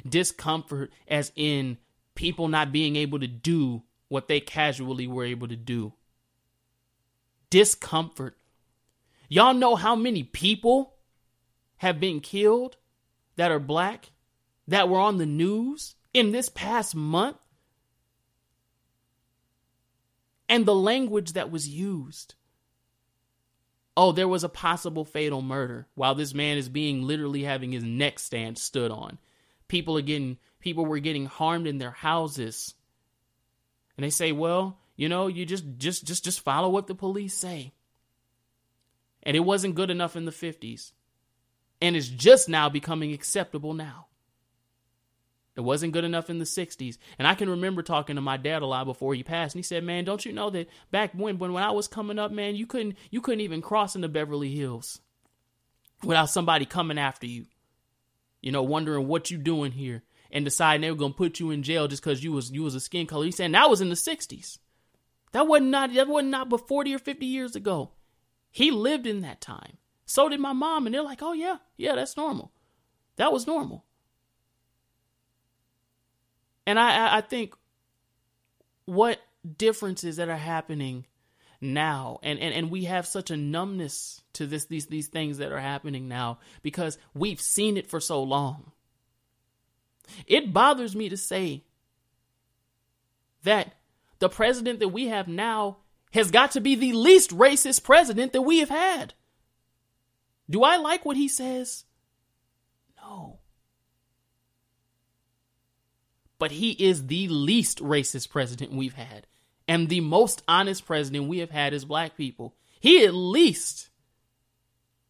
discomfort 0.05 0.91
as 1.07 1.31
in 1.38 1.77
people 2.15 2.50
not 2.50 2.74
being 2.74 2.98
able 2.98 3.17
to 3.17 3.27
do 3.27 3.83
what 4.10 4.27
they 4.27 4.41
casually 4.41 5.07
were 5.07 5.24
able 5.24 5.48
to 5.48 5.55
do. 5.55 5.93
Discomfort. 7.50 8.36
Y'all 9.29 9.53
know 9.53 9.77
how 9.77 9.95
many 9.95 10.22
people 10.22 10.95
have 11.77 12.01
been 12.01 12.19
killed 12.19 12.75
that 13.38 13.51
are 13.51 13.57
black 13.57 14.12
that 14.67 14.89
were 14.89 15.00
on 15.00 15.17
the 15.17 15.25
news 15.25 15.95
in 16.13 16.33
this 16.33 16.50
past 16.50 16.93
month? 16.93 17.38
And 20.50 20.66
the 20.66 20.76
language 20.76 21.34
that 21.34 21.52
was 21.52 21.68
used. 21.68 22.36
Oh, 23.96 24.12
there 24.12 24.28
was 24.28 24.44
a 24.44 24.50
possible 24.50 25.06
fatal 25.06 25.42
murder 25.42 25.88
while 25.96 26.16
this 26.16 26.34
man 26.34 26.58
is 26.58 26.70
being 26.70 27.04
literally 27.04 27.44
having 27.44 27.72
his 27.72 27.84
neck 27.84 28.20
stand 28.20 28.58
stood 28.58 28.92
on. 28.92 29.20
People 29.68 29.98
are 29.98 30.02
getting 30.02 30.38
people 30.60 30.86
were 30.86 31.00
getting 31.00 31.26
harmed 31.26 31.68
in 31.68 31.78
their 31.78 31.92
houses. 31.92 32.74
And 33.96 34.04
they 34.04 34.10
say, 34.10 34.32
"Well, 34.32 34.80
you 34.96 35.10
know, 35.10 35.28
you 35.28 35.46
just 35.46 35.66
just 35.78 36.06
just 36.06 36.24
just 36.24 36.40
follow 36.40 36.70
what 36.70 36.88
the 36.88 36.96
police 36.96 37.36
say." 37.36 37.74
And 39.22 39.38
it 39.38 39.42
wasn't 39.42 39.76
good 39.76 39.90
enough 39.90 40.16
in 40.16 40.26
the 40.26 40.32
50s. 40.32 40.94
And 41.82 41.96
it's 41.96 42.08
just 42.08 42.50
now 42.50 42.70
becoming 42.70 43.14
acceptable 43.14 43.74
now. 43.74 44.08
It 45.55 45.62
wasn't 45.62 45.93
good 45.93 46.03
enough 46.03 46.29
in 46.29 46.39
the 46.39 46.45
60s. 46.45 46.98
And 47.19 47.27
I 47.27 47.36
can 47.36 47.50
remember 47.50 47.83
talking 47.83 48.15
to 48.15 48.22
my 48.22 48.38
dad 48.38 48.63
a 48.63 48.65
lot 48.65 48.86
before 48.86 49.13
he 49.13 49.24
passed. 49.24 49.53
And 49.53 49.60
he 49.60 49.63
said, 49.63 49.83
Man, 49.83 50.03
don't 50.03 50.25
you 50.25 50.33
know 50.33 50.50
that 50.50 50.67
back 50.89 51.12
when, 51.13 51.38
when, 51.38 51.53
when 51.53 51.63
I 51.63 51.72
was 51.72 51.88
coming 51.88 52.17
up, 52.17 52.31
man, 52.31 52.55
you 52.55 52.65
couldn't 52.65 52.98
you 53.12 53.22
couldn't 53.22 53.41
even 53.41 53.62
cross 53.62 53.95
into 53.95 54.07
Beverly 54.07 54.53
Hills 54.55 55.00
without 56.03 56.29
somebody 56.29 56.65
coming 56.65 56.98
after 56.98 57.27
you. 57.27 57.45
You 58.41 58.51
know, 58.51 58.63
wondering 58.63 59.07
what 59.07 59.29
you 59.29 59.38
doing 59.38 59.72
here 59.72 60.03
and 60.31 60.43
deciding 60.43 60.81
they 60.81 60.91
were 60.91 60.98
gonna 60.98 61.13
put 61.13 61.39
you 61.39 61.51
in 61.51 61.63
jail 61.63 61.88
just 61.88 62.03
because 62.03 62.24
you 62.24 62.31
was 62.31 62.51
you 62.51 62.63
was 62.63 62.75
a 62.75 62.79
skin 62.79 63.05
color. 63.05 63.25
He 63.25 63.31
said 63.31 63.53
that 63.53 63.69
was 63.69 63.79
in 63.79 63.89
the 63.89 63.95
60s. 63.95 64.57
That 65.31 65.48
wasn't 65.48 65.69
not 65.69 65.93
that 65.93 66.07
wasn't 66.07 66.31
not 66.31 66.50
but 66.50 66.67
40 66.67 66.95
or 66.95 67.00
50 67.00 67.25
years 67.25 67.55
ago. 67.55 67.91
He 68.50 68.72
lived 68.72 69.05
in 69.05 69.22
that 69.22 69.39
time. 69.39 69.77
So 70.05 70.29
did 70.29 70.39
my 70.39 70.53
mom, 70.53 70.86
and 70.86 70.93
they're 70.93 71.03
like, 71.03 71.22
Oh 71.22 71.33
yeah, 71.33 71.57
yeah, 71.77 71.95
that's 71.95 72.17
normal. 72.17 72.51
That 73.17 73.31
was 73.31 73.45
normal. 73.45 73.86
And 76.65 76.79
I, 76.79 77.17
I 77.17 77.22
think 77.22 77.55
what 78.86 79.20
differences 79.58 80.17
that 80.17 80.29
are 80.29 80.38
happening 80.38 81.05
now? 81.60 82.20
And, 82.24 82.39
and 82.39 82.53
and 82.53 82.72
we 82.72 82.86
have 82.86 83.05
such 83.05 83.32
a 83.32 83.38
numbness 83.38 84.22
to 84.34 84.48
this 84.48 84.65
these 84.65 84.88
these 84.88 85.08
things 85.08 85.38
that 85.38 85.51
are 85.51 85.60
happening 85.60 86.08
now 86.08 86.39
because 86.62 86.98
we've 87.13 87.41
seen 87.41 87.77
it 87.77 87.88
for 87.88 88.00
so 88.00 88.24
long. 88.24 88.72
It 90.27 90.53
bothers 90.53 90.96
me 90.96 91.10
to 91.10 91.17
say 91.17 91.63
that 93.43 93.74
the 94.20 94.29
president 94.29 94.79
that 94.79 94.89
we 94.89 95.08
have 95.08 95.27
now 95.27 95.77
has 96.13 96.32
got 96.32 96.51
to 96.51 96.62
be 96.62 96.75
the 96.75 96.93
least 96.93 97.32
racist 97.32 97.84
president 97.84 98.34
that 98.34 98.41
we 98.41 98.60
have 98.60 98.70
had. 98.70 99.13
Do 100.50 100.63
i 100.63 100.75
like 100.77 101.05
what 101.05 101.17
he 101.17 101.27
says 101.27 101.86
no 102.98 103.39
but 106.44 106.52
he 106.52 106.72
is 106.72 107.08
the 107.08 107.30
least 107.30 107.80
racist 107.80 108.30
president 108.30 108.74
we've 108.74 108.96
had 108.96 109.28
and 109.66 109.88
the 109.88 110.02
most 110.02 110.44
honest 110.46 110.86
president 110.86 111.30
we 111.30 111.38
have 111.38 111.52
had 111.52 111.74
as 111.74 111.86
black 111.86 112.18
people. 112.18 112.54
He 112.82 113.06
at 113.06 113.14
least 113.14 113.88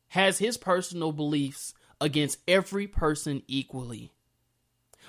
has 0.10 0.38
his 0.38 0.58
personal 0.58 1.12
beliefs 1.12 1.74
against 2.00 2.38
every 2.48 2.86
person 2.86 3.42
equally. 3.48 4.12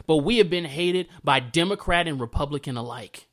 But 0.07 0.25
we 0.25 0.39
have 0.39 0.49
been 0.49 0.65
hated 0.65 1.09
by 1.23 1.41
Democrat 1.41 2.09
and 2.09 2.19
Republican 2.19 2.79
alike. 2.79 3.29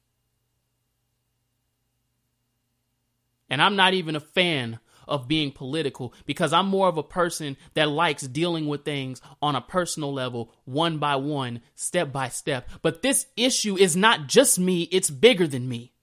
And 3.50 3.62
I'm 3.62 3.78
not 3.78 3.94
even 3.94 4.18
a 4.18 4.20
fan 4.20 4.80
of 5.12 5.27
being 5.27 5.51
political 5.51 6.13
because 6.25 6.53
I'm 6.53 6.68
more 6.68 6.88
of 6.88 6.98
a 6.98 7.03
person 7.03 7.58
that 7.75 7.89
likes 7.89 8.24
dealing 8.24 8.68
with 8.68 8.86
things 8.86 9.22
on 9.41 9.56
a 9.56 9.62
personal 9.62 10.13
level, 10.13 10.51
one 10.65 10.98
by 10.98 11.18
one, 11.18 11.62
step 11.75 12.12
by 12.12 12.30
step. 12.30 12.70
But 12.82 13.01
this 13.01 13.27
issue 13.38 13.77
is 13.77 13.96
not 13.96 14.27
just 14.27 14.58
me, 14.58 14.84
it's 14.84 15.10
bigger 15.10 15.46
than 15.48 15.70
me. 15.70 15.94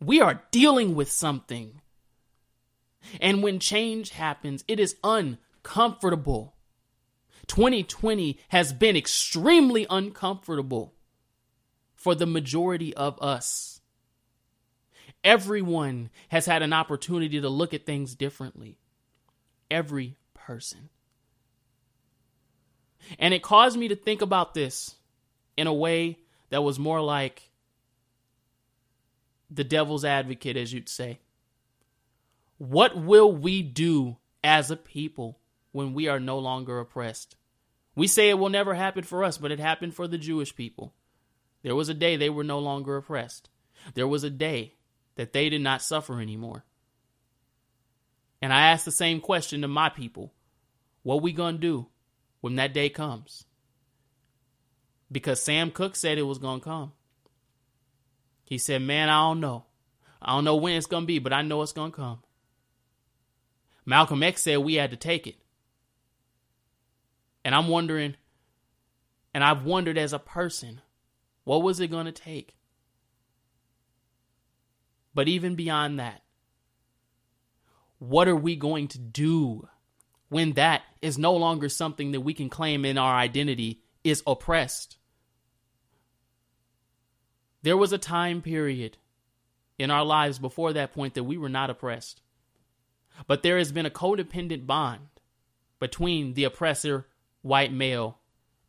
We 0.00 0.20
are 0.20 0.42
dealing 0.50 0.94
with 0.94 1.10
something. 1.10 1.80
And 3.20 3.42
when 3.42 3.58
change 3.58 4.10
happens, 4.10 4.64
it 4.68 4.78
is 4.78 4.96
uncomfortable. 5.02 6.54
2020 7.48 8.38
has 8.48 8.72
been 8.72 8.96
extremely 8.96 9.86
uncomfortable 9.88 10.94
for 11.94 12.14
the 12.14 12.26
majority 12.26 12.94
of 12.94 13.20
us. 13.20 13.77
Everyone 15.24 16.10
has 16.28 16.46
had 16.46 16.62
an 16.62 16.72
opportunity 16.72 17.40
to 17.40 17.48
look 17.48 17.74
at 17.74 17.86
things 17.86 18.14
differently. 18.14 18.78
Every 19.70 20.16
person. 20.34 20.88
And 23.18 23.34
it 23.34 23.42
caused 23.42 23.78
me 23.78 23.88
to 23.88 23.96
think 23.96 24.22
about 24.22 24.54
this 24.54 24.94
in 25.56 25.66
a 25.66 25.72
way 25.72 26.18
that 26.50 26.62
was 26.62 26.78
more 26.78 27.00
like 27.00 27.50
the 29.50 29.64
devil's 29.64 30.04
advocate, 30.04 30.56
as 30.56 30.72
you'd 30.72 30.88
say. 30.88 31.20
What 32.58 32.96
will 32.96 33.32
we 33.32 33.62
do 33.62 34.16
as 34.42 34.70
a 34.70 34.76
people 34.76 35.38
when 35.72 35.94
we 35.94 36.08
are 36.08 36.20
no 36.20 36.38
longer 36.38 36.78
oppressed? 36.80 37.36
We 37.94 38.06
say 38.06 38.28
it 38.28 38.38
will 38.38 38.48
never 38.48 38.74
happen 38.74 39.04
for 39.04 39.24
us, 39.24 39.38
but 39.38 39.50
it 39.50 39.60
happened 39.60 39.94
for 39.94 40.06
the 40.06 40.18
Jewish 40.18 40.54
people. 40.54 40.94
There 41.62 41.74
was 41.74 41.88
a 41.88 41.94
day 41.94 42.16
they 42.16 42.30
were 42.30 42.44
no 42.44 42.58
longer 42.58 42.96
oppressed. 42.96 43.48
There 43.94 44.08
was 44.08 44.24
a 44.24 44.30
day 44.30 44.74
that 45.18 45.32
they 45.32 45.48
did 45.50 45.60
not 45.60 45.82
suffer 45.82 46.20
anymore. 46.20 46.64
And 48.40 48.52
I 48.52 48.68
ask 48.68 48.84
the 48.84 48.92
same 48.92 49.20
question 49.20 49.62
to 49.62 49.68
my 49.68 49.88
people. 49.88 50.32
What 51.02 51.22
we 51.22 51.32
going 51.32 51.56
to 51.56 51.60
do 51.60 51.86
when 52.40 52.54
that 52.54 52.72
day 52.72 52.88
comes? 52.88 53.44
Because 55.10 55.42
Sam 55.42 55.72
Cooke 55.72 55.96
said 55.96 56.18
it 56.18 56.22
was 56.22 56.38
going 56.38 56.60
to 56.60 56.64
come. 56.64 56.92
He 58.44 58.58
said, 58.58 58.80
"Man, 58.80 59.08
I 59.08 59.18
don't 59.28 59.40
know. 59.40 59.64
I 60.22 60.34
don't 60.34 60.44
know 60.44 60.56
when 60.56 60.76
it's 60.76 60.86
going 60.86 61.02
to 61.02 61.06
be, 61.08 61.18
but 61.18 61.32
I 61.32 61.42
know 61.42 61.62
it's 61.62 61.72
going 61.72 61.90
to 61.90 61.96
come." 61.96 62.22
Malcolm 63.84 64.22
X 64.22 64.42
said 64.42 64.58
we 64.58 64.74
had 64.74 64.92
to 64.92 64.96
take 64.96 65.26
it. 65.26 65.36
And 67.44 67.54
I'm 67.56 67.68
wondering 67.68 68.14
and 69.34 69.42
I've 69.42 69.64
wondered 69.64 69.98
as 69.98 70.12
a 70.12 70.18
person, 70.18 70.80
what 71.44 71.62
was 71.62 71.80
it 71.80 71.90
going 71.90 72.06
to 72.06 72.12
take? 72.12 72.54
But 75.14 75.28
even 75.28 75.54
beyond 75.54 75.98
that, 75.98 76.22
what 77.98 78.28
are 78.28 78.36
we 78.36 78.56
going 78.56 78.88
to 78.88 78.98
do 78.98 79.68
when 80.28 80.52
that 80.52 80.82
is 81.02 81.18
no 81.18 81.34
longer 81.34 81.68
something 81.68 82.12
that 82.12 82.20
we 82.20 82.34
can 82.34 82.48
claim 82.48 82.84
in 82.84 82.98
our 82.98 83.14
identity 83.14 83.82
is 84.04 84.22
oppressed? 84.26 84.98
There 87.62 87.76
was 87.76 87.92
a 87.92 87.98
time 87.98 88.40
period 88.40 88.98
in 89.78 89.90
our 89.90 90.04
lives 90.04 90.38
before 90.38 90.72
that 90.72 90.92
point 90.92 91.14
that 91.14 91.24
we 91.24 91.38
were 91.38 91.48
not 91.48 91.70
oppressed. 91.70 92.20
But 93.26 93.42
there 93.42 93.58
has 93.58 93.72
been 93.72 93.86
a 93.86 93.90
codependent 93.90 94.66
bond 94.66 95.08
between 95.80 96.34
the 96.34 96.44
oppressor, 96.44 97.06
white 97.42 97.72
male, 97.72 98.18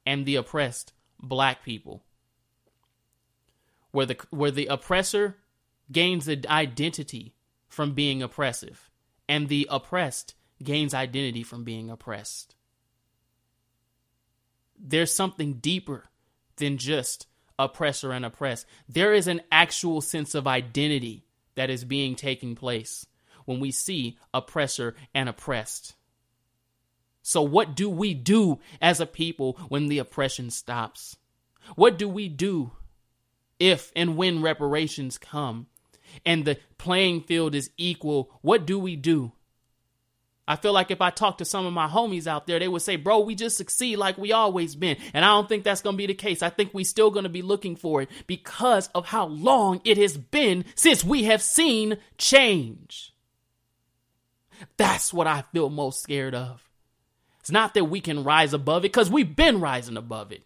and 0.06 0.26
the 0.26 0.36
oppressed, 0.36 0.94
black 1.20 1.64
people. 1.64 2.04
Where 3.92 4.06
the, 4.06 4.18
where 4.30 4.52
the 4.52 4.68
oppressor 4.68 5.38
gains 5.92 6.28
an 6.28 6.46
identity 6.48 7.34
from 7.68 7.94
being 7.94 8.22
oppressive, 8.22 8.90
and 9.28 9.48
the 9.48 9.68
oppressed 9.70 10.36
gains 10.64 10.94
identity 10.94 11.44
from 11.44 11.64
being 11.64 11.90
oppressed. 11.90 12.56
There's 14.78 15.14
something 15.14 15.56
deeper 15.56 16.10
than 16.58 16.78
just 16.78 17.28
oppressor 17.58 18.12
and 18.12 18.26
oppressed. 18.26 18.66
There 18.88 19.14
is 19.14 19.28
an 19.28 19.42
actual 19.52 20.02
sense 20.02 20.36
of 20.36 20.48
identity 20.48 21.26
that 21.56 21.70
is 21.70 21.84
being 21.84 22.16
taking 22.16 22.56
place 22.56 23.06
when 23.46 23.60
we 23.60 23.72
see 23.72 24.18
oppressor 24.34 24.96
and 25.14 25.28
oppressed. 25.28 25.96
So, 27.22 27.42
what 27.42 27.76
do 27.76 27.90
we 27.90 28.14
do 28.14 28.60
as 28.82 29.00
a 29.00 29.06
people 29.06 29.58
when 29.68 29.88
the 29.88 30.00
oppression 30.00 30.50
stops? 30.50 31.18
What 31.76 31.98
do 31.98 32.08
we 32.08 32.30
do 32.30 32.72
if 33.60 33.92
and 33.96 34.16
when 34.16 34.42
reparations 34.42 35.18
come 35.18 35.68
and 36.26 36.46
the 36.46 36.58
playing 36.78 37.22
field 37.22 37.56
is 37.56 37.70
equal? 37.78 38.32
What 38.42 38.66
do 38.66 38.80
we 38.80 38.96
do? 38.96 39.32
I 40.50 40.56
feel 40.56 40.74
like 40.74 40.90
if 40.90 41.00
I 41.00 41.12
talk 41.12 41.38
to 41.38 41.46
some 41.46 41.68
of 41.68 41.74
my 41.74 41.88
homies 41.88 42.26
out 42.26 42.48
there, 42.48 42.58
they 42.58 42.68
would 42.68 42.82
say, 42.82 42.96
bro, 42.96 43.20
we 43.20 43.36
just 43.36 43.56
succeed 43.56 43.98
like 43.98 44.18
we 44.18 44.32
always 44.32 44.76
been. 44.76 44.98
And 45.14 45.24
I 45.24 45.28
don't 45.28 45.48
think 45.48 45.64
that's 45.64 45.84
going 45.84 45.94
to 45.94 45.98
be 45.98 46.08
the 46.08 46.16
case. 46.16 46.42
I 46.42 46.50
think 46.50 46.74
we 46.74 46.84
still 46.84 47.12
going 47.12 47.24
to 47.24 47.30
be 47.30 47.44
looking 47.44 47.76
for 47.76 48.02
it 48.02 48.10
because 48.26 48.88
of 48.96 49.06
how 49.06 49.28
long 49.28 49.80
it 49.86 49.98
has 49.98 50.18
been 50.18 50.66
since 50.74 51.04
we 51.04 51.26
have 51.26 51.44
seen 51.44 52.00
change. 52.18 53.14
That's 54.78 55.14
what 55.14 55.28
I 55.28 55.44
feel 55.54 55.70
most 55.70 56.02
scared 56.02 56.34
of. 56.34 56.68
It's 57.42 57.52
not 57.52 57.76
that 57.76 57.86
we 57.86 58.02
can 58.02 58.24
rise 58.24 58.54
above 58.54 58.84
it 58.84 58.92
because 58.92 59.10
we've 59.10 59.36
been 59.36 59.60
rising 59.60 59.98
above 59.98 60.32
it. 60.32 60.44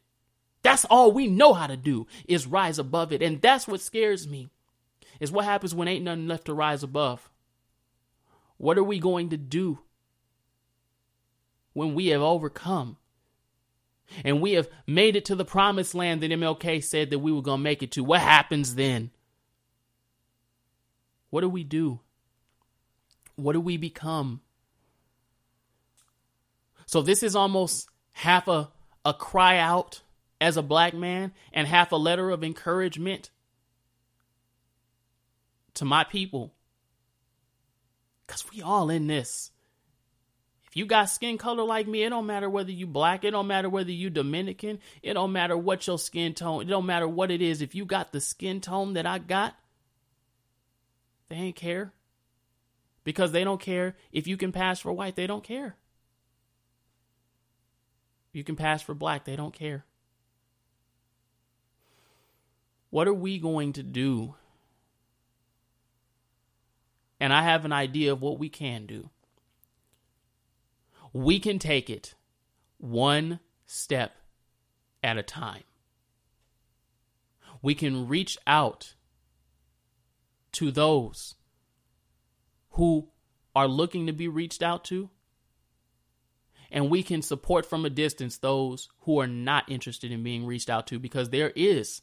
That's 0.64 0.84
all 0.86 1.14
we 1.14 1.28
know 1.28 1.54
how 1.54 1.68
to 1.68 1.78
do 1.78 2.08
is 2.28 2.46
rise 2.46 2.78
above 2.78 3.14
it. 3.14 3.22
And 3.22 3.42
that's 3.42 3.70
what 3.70 3.80
scares 3.80 4.28
me. 4.28 4.50
Is 5.20 5.32
what 5.32 5.46
happens 5.46 5.76
when 5.76 5.88
ain't 5.88 6.04
nothing 6.04 6.28
left 6.28 6.46
to 6.46 6.54
rise 6.54 6.84
above. 6.84 7.30
What 8.58 8.78
are 8.78 8.84
we 8.84 9.00
going 9.00 9.30
to 9.30 9.38
do 9.38 9.80
when 11.74 11.94
we 11.94 12.08
have 12.08 12.22
overcome? 12.22 12.98
And 14.24 14.42
we 14.42 14.54
have 14.54 14.70
made 14.86 15.16
it 15.16 15.26
to 15.26 15.36
the 15.36 15.46
promised 15.46 15.96
land 15.96 16.22
that 16.22 16.32
MLK 16.32 16.84
said 16.84 17.10
that 17.10 17.20
we 17.20 17.32
were 17.32 17.42
going 17.42 17.60
to 17.60 17.64
make 17.64 17.82
it 17.82 17.92
to. 17.92 18.04
What 18.04 18.22
happens 18.22 18.76
then? 18.76 19.12
What 21.30 21.42
do 21.42 21.50
we 21.50 21.64
do? 21.64 22.00
What 23.36 23.54
do 23.54 23.62
we 23.62 23.78
become? 23.78 24.42
So 26.86 27.02
this 27.02 27.24
is 27.24 27.36
almost 27.36 27.88
half 28.12 28.48
a, 28.48 28.70
a 29.04 29.14
cry 29.14 29.58
out 29.58 30.02
as 30.40 30.58
a 30.58 30.62
black 30.62 30.94
man 30.94 31.32
and 31.52 31.68
half 31.68 31.92
a 31.92 31.96
letter 31.96 32.30
of 32.30 32.44
encouragement 32.44 33.32
to 35.76 35.86
my 35.86 36.04
people. 36.04 36.54
Because 38.26 38.46
we 38.52 38.62
all 38.62 38.90
in 38.90 39.08
this. 39.08 39.52
If 40.74 40.78
you 40.78 40.86
got 40.88 41.06
skin 41.06 41.38
color 41.38 41.64
like 41.64 41.88
me, 41.88 42.04
it 42.04 42.10
don't 42.10 42.26
matter 42.26 42.50
whether 42.50 42.72
you 42.72 42.88
black, 42.88 43.24
it 43.24 43.32
don't 43.32 43.46
matter 43.46 43.70
whether 43.70 43.92
you 43.92 44.10
Dominican, 44.10 44.80
it 45.04 45.14
don't 45.14 45.32
matter 45.32 45.56
what 45.56 45.86
your 45.86 46.00
skin 46.00 46.34
tone, 46.34 46.64
it 46.64 46.66
don't 46.66 46.88
matter 46.88 47.08
what 47.08 47.30
it 47.30 47.44
is. 47.44 47.62
If 47.62 47.76
you 47.76 47.86
got 47.86 48.12
the 48.12 48.20
skin 48.20 48.60
tone 48.60 48.94
that 48.94 49.06
I 49.06 49.20
got, 49.20 49.56
they 51.30 51.36
ain't 51.36 51.56
care. 51.56 51.94
Because 53.04 53.32
they 53.32 53.44
don't 53.44 53.62
care 53.62 53.96
if 54.12 54.26
you 54.26 54.36
can 54.36 54.52
pass 54.52 54.80
for 54.80 54.92
white, 54.92 55.16
they 55.16 55.28
don't 55.28 55.44
care. 55.44 55.76
You 58.32 58.44
can 58.44 58.56
pass 58.56 58.82
for 58.82 58.96
black, 58.96 59.26
they 59.26 59.36
don't 59.36 59.54
care. 59.54 59.86
What 62.90 63.08
are 63.08 63.14
we 63.14 63.38
going 63.38 63.74
to 63.74 63.84
do? 63.84 64.36
And 67.24 67.32
I 67.32 67.44
have 67.44 67.64
an 67.64 67.72
idea 67.72 68.12
of 68.12 68.22
what 68.22 68.38
we 68.38 68.50
can 68.50 68.86
do. 68.86 69.10
We 71.14 71.40
can 71.40 71.58
take 71.58 71.90
it 71.90 72.16
one 72.80 73.40
step 73.66 74.18
at 75.02 75.18
a 75.18 75.24
time. 75.24 75.64
We 77.62 77.76
can 77.76 78.10
reach 78.10 78.38
out 78.46 78.96
to 80.52 80.70
those 80.70 81.36
who 82.72 83.08
are 83.56 83.70
looking 83.70 84.06
to 84.08 84.12
be 84.12 84.28
reached 84.28 84.62
out 84.62 84.84
to 84.86 85.10
and 86.70 86.90
we 86.90 87.04
can 87.04 87.22
support 87.22 87.66
from 87.66 87.86
a 87.86 87.90
distance 87.90 88.38
those 88.38 88.90
who 89.04 89.22
are 89.22 89.28
not 89.28 89.72
interested 89.72 90.12
in 90.12 90.24
being 90.24 90.46
reached 90.46 90.70
out 90.70 90.88
to 90.88 91.00
because 91.00 91.30
there 91.30 91.54
is 91.56 92.02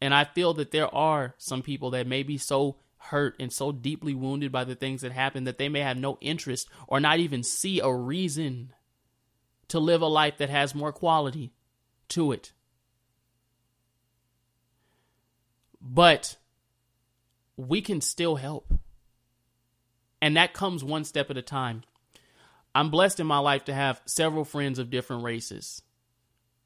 and 0.00 0.12
I 0.12 0.24
feel 0.24 0.52
that 0.54 0.72
there 0.72 0.92
are 0.92 1.36
some 1.38 1.62
people 1.62 1.90
that 1.90 2.08
may 2.08 2.24
be 2.24 2.38
so 2.38 2.78
hurt 3.04 3.36
and 3.40 3.52
so 3.52 3.72
deeply 3.72 4.14
wounded 4.14 4.52
by 4.52 4.64
the 4.64 4.74
things 4.74 5.02
that 5.02 5.12
happen 5.12 5.44
that 5.44 5.58
they 5.58 5.68
may 5.68 5.80
have 5.80 5.96
no 5.96 6.18
interest 6.20 6.68
or 6.86 7.00
not 7.00 7.18
even 7.18 7.42
see 7.42 7.80
a 7.80 7.92
reason 7.92 8.72
to 9.68 9.80
live 9.80 10.02
a 10.02 10.06
life 10.06 10.38
that 10.38 10.50
has 10.50 10.74
more 10.74 10.92
quality 10.92 11.52
to 12.08 12.32
it. 12.32 12.52
But 15.80 16.36
we 17.56 17.80
can 17.80 18.00
still 18.00 18.36
help. 18.36 18.72
And 20.20 20.36
that 20.36 20.52
comes 20.52 20.84
one 20.84 21.04
step 21.04 21.30
at 21.30 21.36
a 21.36 21.42
time. 21.42 21.82
I'm 22.74 22.90
blessed 22.90 23.18
in 23.18 23.26
my 23.26 23.38
life 23.38 23.64
to 23.64 23.74
have 23.74 24.00
several 24.06 24.44
friends 24.44 24.78
of 24.78 24.90
different 24.90 25.24
races. 25.24 25.82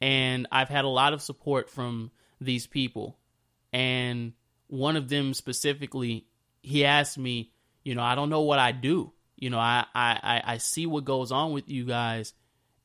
And 0.01 0.47
I've 0.53 0.69
had 0.69 0.85
a 0.85 0.89
lot 0.89 1.15
of 1.15 1.23
support 1.23 1.71
from 1.71 2.11
these 2.41 2.67
people. 2.67 3.17
And 3.73 4.35
one 4.69 4.97
of 4.97 5.09
them 5.09 5.35
specifically, 5.35 6.27
he 6.63 6.85
asked 6.85 7.19
me, 7.19 7.53
you 7.85 7.95
know, 7.95 8.03
I 8.03 8.15
don't 8.15 8.31
know 8.31 8.43
what 8.43 8.59
I 8.59 8.73
do. 8.73 9.13
You 9.37 9.51
know, 9.51 9.59
I 9.59 9.85
I 9.95 10.43
I 10.45 10.57
see 10.59 10.87
what 10.87 11.05
goes 11.05 11.31
on 11.31 11.53
with 11.53 11.69
you 11.69 11.85
guys 11.85 12.33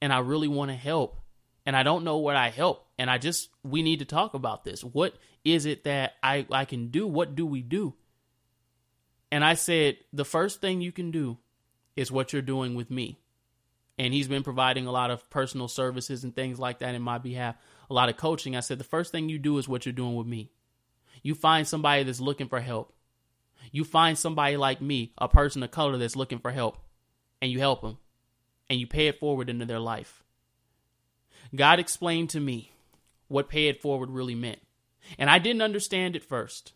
and 0.02 0.12
I 0.12 0.20
really 0.20 0.48
want 0.48 0.72
to 0.72 0.76
help. 0.76 1.18
And 1.66 1.76
I 1.76 1.84
don't 1.84 2.04
know 2.04 2.18
what 2.18 2.36
I 2.36 2.50
help. 2.50 2.88
And 2.98 3.10
I 3.10 3.18
just 3.18 3.50
we 3.64 3.84
need 3.84 4.00
to 4.00 4.06
talk 4.06 4.34
about 4.34 4.64
this. 4.64 4.84
What 4.84 5.16
is 5.44 5.66
it 5.66 5.86
that 5.86 6.14
I, 6.22 6.46
I 6.52 6.66
can 6.66 6.88
do? 6.88 7.08
What 7.08 7.36
do 7.36 7.46
we 7.46 7.62
do? 7.62 7.96
And 9.32 9.46
I 9.46 9.54
said, 9.54 9.98
the 10.12 10.26
first 10.26 10.60
thing 10.62 10.82
you 10.82 10.92
can 10.92 11.12
do 11.12 11.38
is 11.96 12.12
what 12.12 12.34
you're 12.34 12.42
doing 12.42 12.76
with 12.76 12.92
me. 12.92 13.20
And 13.98 14.14
he's 14.14 14.28
been 14.28 14.44
providing 14.44 14.88
a 14.88 14.92
lot 14.92 15.12
of 15.12 15.30
personal 15.30 15.68
services 15.68 16.24
and 16.24 16.36
things 16.36 16.60
like 16.60 16.80
that 16.80 16.96
in 16.96 17.02
my 17.02 17.18
behalf, 17.18 17.56
a 17.90 17.94
lot 17.94 18.10
of 18.10 18.18
coaching. 18.18 18.56
I 18.56 18.62
said, 18.62 18.78
the 18.78 18.84
first 18.84 19.12
thing 19.12 19.30
you 19.30 19.40
do 19.40 19.58
is 19.58 19.68
what 19.68 19.86
you're 19.86 19.94
doing 19.94 20.16
with 20.16 20.28
me. 20.28 20.52
You 21.22 21.36
find 21.36 21.68
somebody 21.68 22.04
that's 22.04 22.20
looking 22.20 22.48
for 22.48 22.60
help. 22.60 22.94
You 23.72 23.84
find 23.84 24.18
somebody 24.18 24.58
like 24.58 24.82
me, 24.82 25.14
a 25.18 25.28
person 25.28 25.64
of 25.64 25.72
color 25.72 25.98
that's 25.98 26.16
looking 26.16 26.40
for 26.40 26.52
help, 26.52 26.78
and 27.42 27.52
you 27.52 27.60
help 27.60 27.82
them, 27.82 27.98
and 28.70 28.80
you 28.80 28.88
pay 28.88 29.08
it 29.08 29.20
forward 29.20 29.50
into 29.50 29.66
their 29.66 29.80
life. 29.80 30.24
God 31.56 31.80
explained 31.80 32.30
to 32.32 32.40
me 32.40 32.72
what 33.28 33.50
pay 33.50 33.68
it 33.68 33.82
forward 33.82 34.10
really 34.10 34.36
meant. 34.36 34.60
And 35.18 35.30
I 35.30 35.40
didn't 35.40 35.62
understand 35.62 36.16
it 36.16 36.24
first 36.24 36.74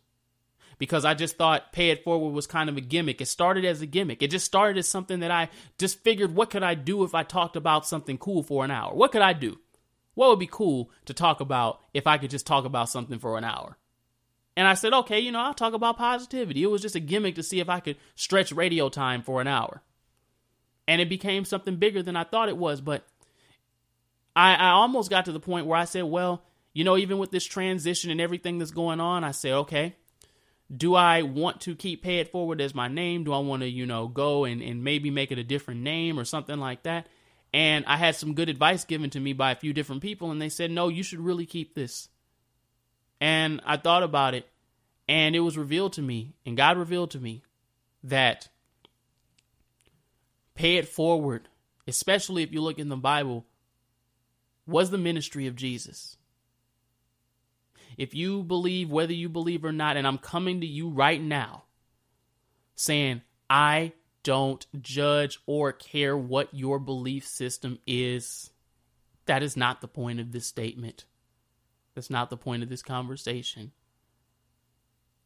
because 0.77 1.05
I 1.05 1.13
just 1.13 1.37
thought 1.37 1.71
pay 1.71 1.89
it 1.89 2.03
forward 2.03 2.31
was 2.31 2.47
kind 2.47 2.69
of 2.69 2.77
a 2.77 2.81
gimmick. 2.81 3.21
It 3.21 3.27
started 3.27 3.65
as 3.65 3.81
a 3.81 3.85
gimmick. 3.85 4.21
It 4.21 4.31
just 4.31 4.45
started 4.45 4.77
as 4.77 4.87
something 4.87 5.19
that 5.19 5.31
I 5.31 5.49
just 5.77 6.03
figured 6.03 6.35
what 6.35 6.49
could 6.49 6.63
I 6.63 6.73
do 6.75 7.03
if 7.03 7.13
I 7.15 7.23
talked 7.23 7.55
about 7.55 7.87
something 7.87 8.17
cool 8.17 8.43
for 8.43 8.65
an 8.65 8.71
hour? 8.71 8.93
What 8.93 9.11
could 9.11 9.21
I 9.21 9.33
do? 9.33 9.59
What 10.13 10.29
would 10.29 10.39
be 10.39 10.49
cool 10.49 10.91
to 11.05 11.13
talk 11.13 11.41
about 11.41 11.81
if 11.93 12.07
I 12.07 12.17
could 12.17 12.29
just 12.29 12.47
talk 12.47 12.65
about 12.65 12.89
something 12.89 13.19
for 13.19 13.37
an 13.37 13.43
hour? 13.43 13.77
And 14.57 14.67
I 14.67 14.73
said, 14.73 14.93
okay, 14.93 15.19
you 15.19 15.31
know, 15.31 15.39
I'll 15.39 15.53
talk 15.53 15.73
about 15.73 15.97
positivity. 15.97 16.63
It 16.63 16.67
was 16.67 16.81
just 16.81 16.95
a 16.95 17.01
gimmick 17.01 17.35
to 17.35 17.43
see 17.43 17.59
if 17.59 17.69
I 17.69 17.79
could 17.81 17.97
stretch 18.15 18.51
radio 18.51 18.89
time 18.89 19.21
for 19.21 19.41
an 19.41 19.47
hour. 19.47 19.81
And 20.87 21.01
it 21.01 21.09
became 21.09 21.45
something 21.45 21.75
bigger 21.75 22.01
than 22.01 22.15
I 22.15 22.23
thought 22.23 22.47
it 22.47 22.57
was. 22.57 22.79
But 22.79 23.05
I, 24.35 24.55
I 24.55 24.69
almost 24.69 25.09
got 25.09 25.25
to 25.25 25.31
the 25.31 25.39
point 25.39 25.65
where 25.65 25.79
I 25.79 25.85
said, 25.85 26.03
well, 26.03 26.43
you 26.73 26.83
know, 26.83 26.97
even 26.97 27.17
with 27.17 27.31
this 27.31 27.45
transition 27.45 28.11
and 28.11 28.21
everything 28.21 28.59
that's 28.59 28.71
going 28.71 28.99
on, 28.99 29.23
I 29.23 29.31
said, 29.31 29.53
okay, 29.53 29.95
do 30.75 30.95
I 30.95 31.21
want 31.21 31.61
to 31.61 31.75
keep 31.75 32.03
Pay 32.03 32.19
It 32.19 32.31
Forward 32.31 32.61
as 32.61 32.73
my 32.73 32.87
name? 32.87 33.23
Do 33.23 33.33
I 33.33 33.39
want 33.39 33.61
to, 33.61 33.69
you 33.69 33.85
know, 33.85 34.07
go 34.07 34.45
and, 34.45 34.61
and 34.61 34.83
maybe 34.83 35.09
make 35.09 35.31
it 35.31 35.37
a 35.37 35.43
different 35.43 35.81
name 35.81 36.19
or 36.19 36.25
something 36.25 36.59
like 36.59 36.83
that? 36.83 37.07
And 37.53 37.85
I 37.85 37.97
had 37.97 38.15
some 38.15 38.33
good 38.33 38.49
advice 38.49 38.83
given 38.83 39.09
to 39.11 39.19
me 39.19 39.33
by 39.33 39.51
a 39.51 39.55
few 39.55 39.73
different 39.73 40.01
people, 40.01 40.31
and 40.31 40.41
they 40.41 40.49
said, 40.49 40.71
no, 40.71 40.89
you 40.89 41.03
should 41.03 41.19
really 41.19 41.45
keep 41.45 41.75
this. 41.75 42.09
And 43.21 43.61
I 43.65 43.77
thought 43.77 44.03
about 44.03 44.33
it, 44.33 44.47
and 45.07 45.35
it 45.35 45.39
was 45.39 45.57
revealed 45.57 45.93
to 45.93 46.01
me, 46.01 46.33
and 46.45 46.57
God 46.57 46.77
revealed 46.77 47.11
to 47.11 47.19
me 47.19 47.43
that 48.03 48.49
Pay 50.53 50.77
It 50.77 50.87
Forward, 50.87 51.47
especially 51.87 52.43
if 52.43 52.51
you 52.51 52.61
look 52.61 52.79
in 52.79 52.89
the 52.89 52.95
Bible, 52.97 53.45
was 54.67 54.89
the 54.89 54.97
ministry 54.97 55.47
of 55.47 55.55
Jesus. 55.55 56.17
If 57.97 58.13
you 58.13 58.43
believe, 58.43 58.89
whether 58.89 59.13
you 59.13 59.29
believe 59.29 59.63
or 59.63 59.71
not, 59.71 59.95
and 59.95 60.05
I'm 60.05 60.17
coming 60.17 60.61
to 60.61 60.67
you 60.67 60.89
right 60.89 61.21
now 61.21 61.63
saying, 62.75 63.21
I 63.49 63.93
don't 64.23 64.65
judge 64.81 65.39
or 65.45 65.71
care 65.71 66.17
what 66.17 66.53
your 66.53 66.79
belief 66.79 67.25
system 67.27 67.79
is. 67.87 68.49
That 69.27 69.43
is 69.43 69.55
not 69.55 69.81
the 69.81 69.87
point 69.87 70.19
of 70.19 70.31
this 70.31 70.47
statement. 70.47 71.05
That's 71.95 72.09
not 72.09 72.29
the 72.29 72.37
point 72.37 72.61
of 72.61 72.69
this 72.69 72.83
conversation. 72.83 73.71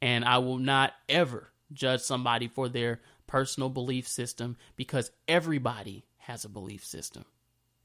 And 0.01 0.23
I 0.23 0.37
will 0.37 0.59
not 0.59 0.93
ever 1.09 1.49
judge 1.73 2.01
somebody 2.01 2.47
for 2.47 2.69
their 2.69 3.01
personal 3.27 3.69
belief 3.69 4.07
system 4.07 4.55
because 4.75 5.11
everybody 5.27 6.05
has 6.19 6.45
a 6.45 6.49
belief 6.49 6.85
system. 6.85 7.25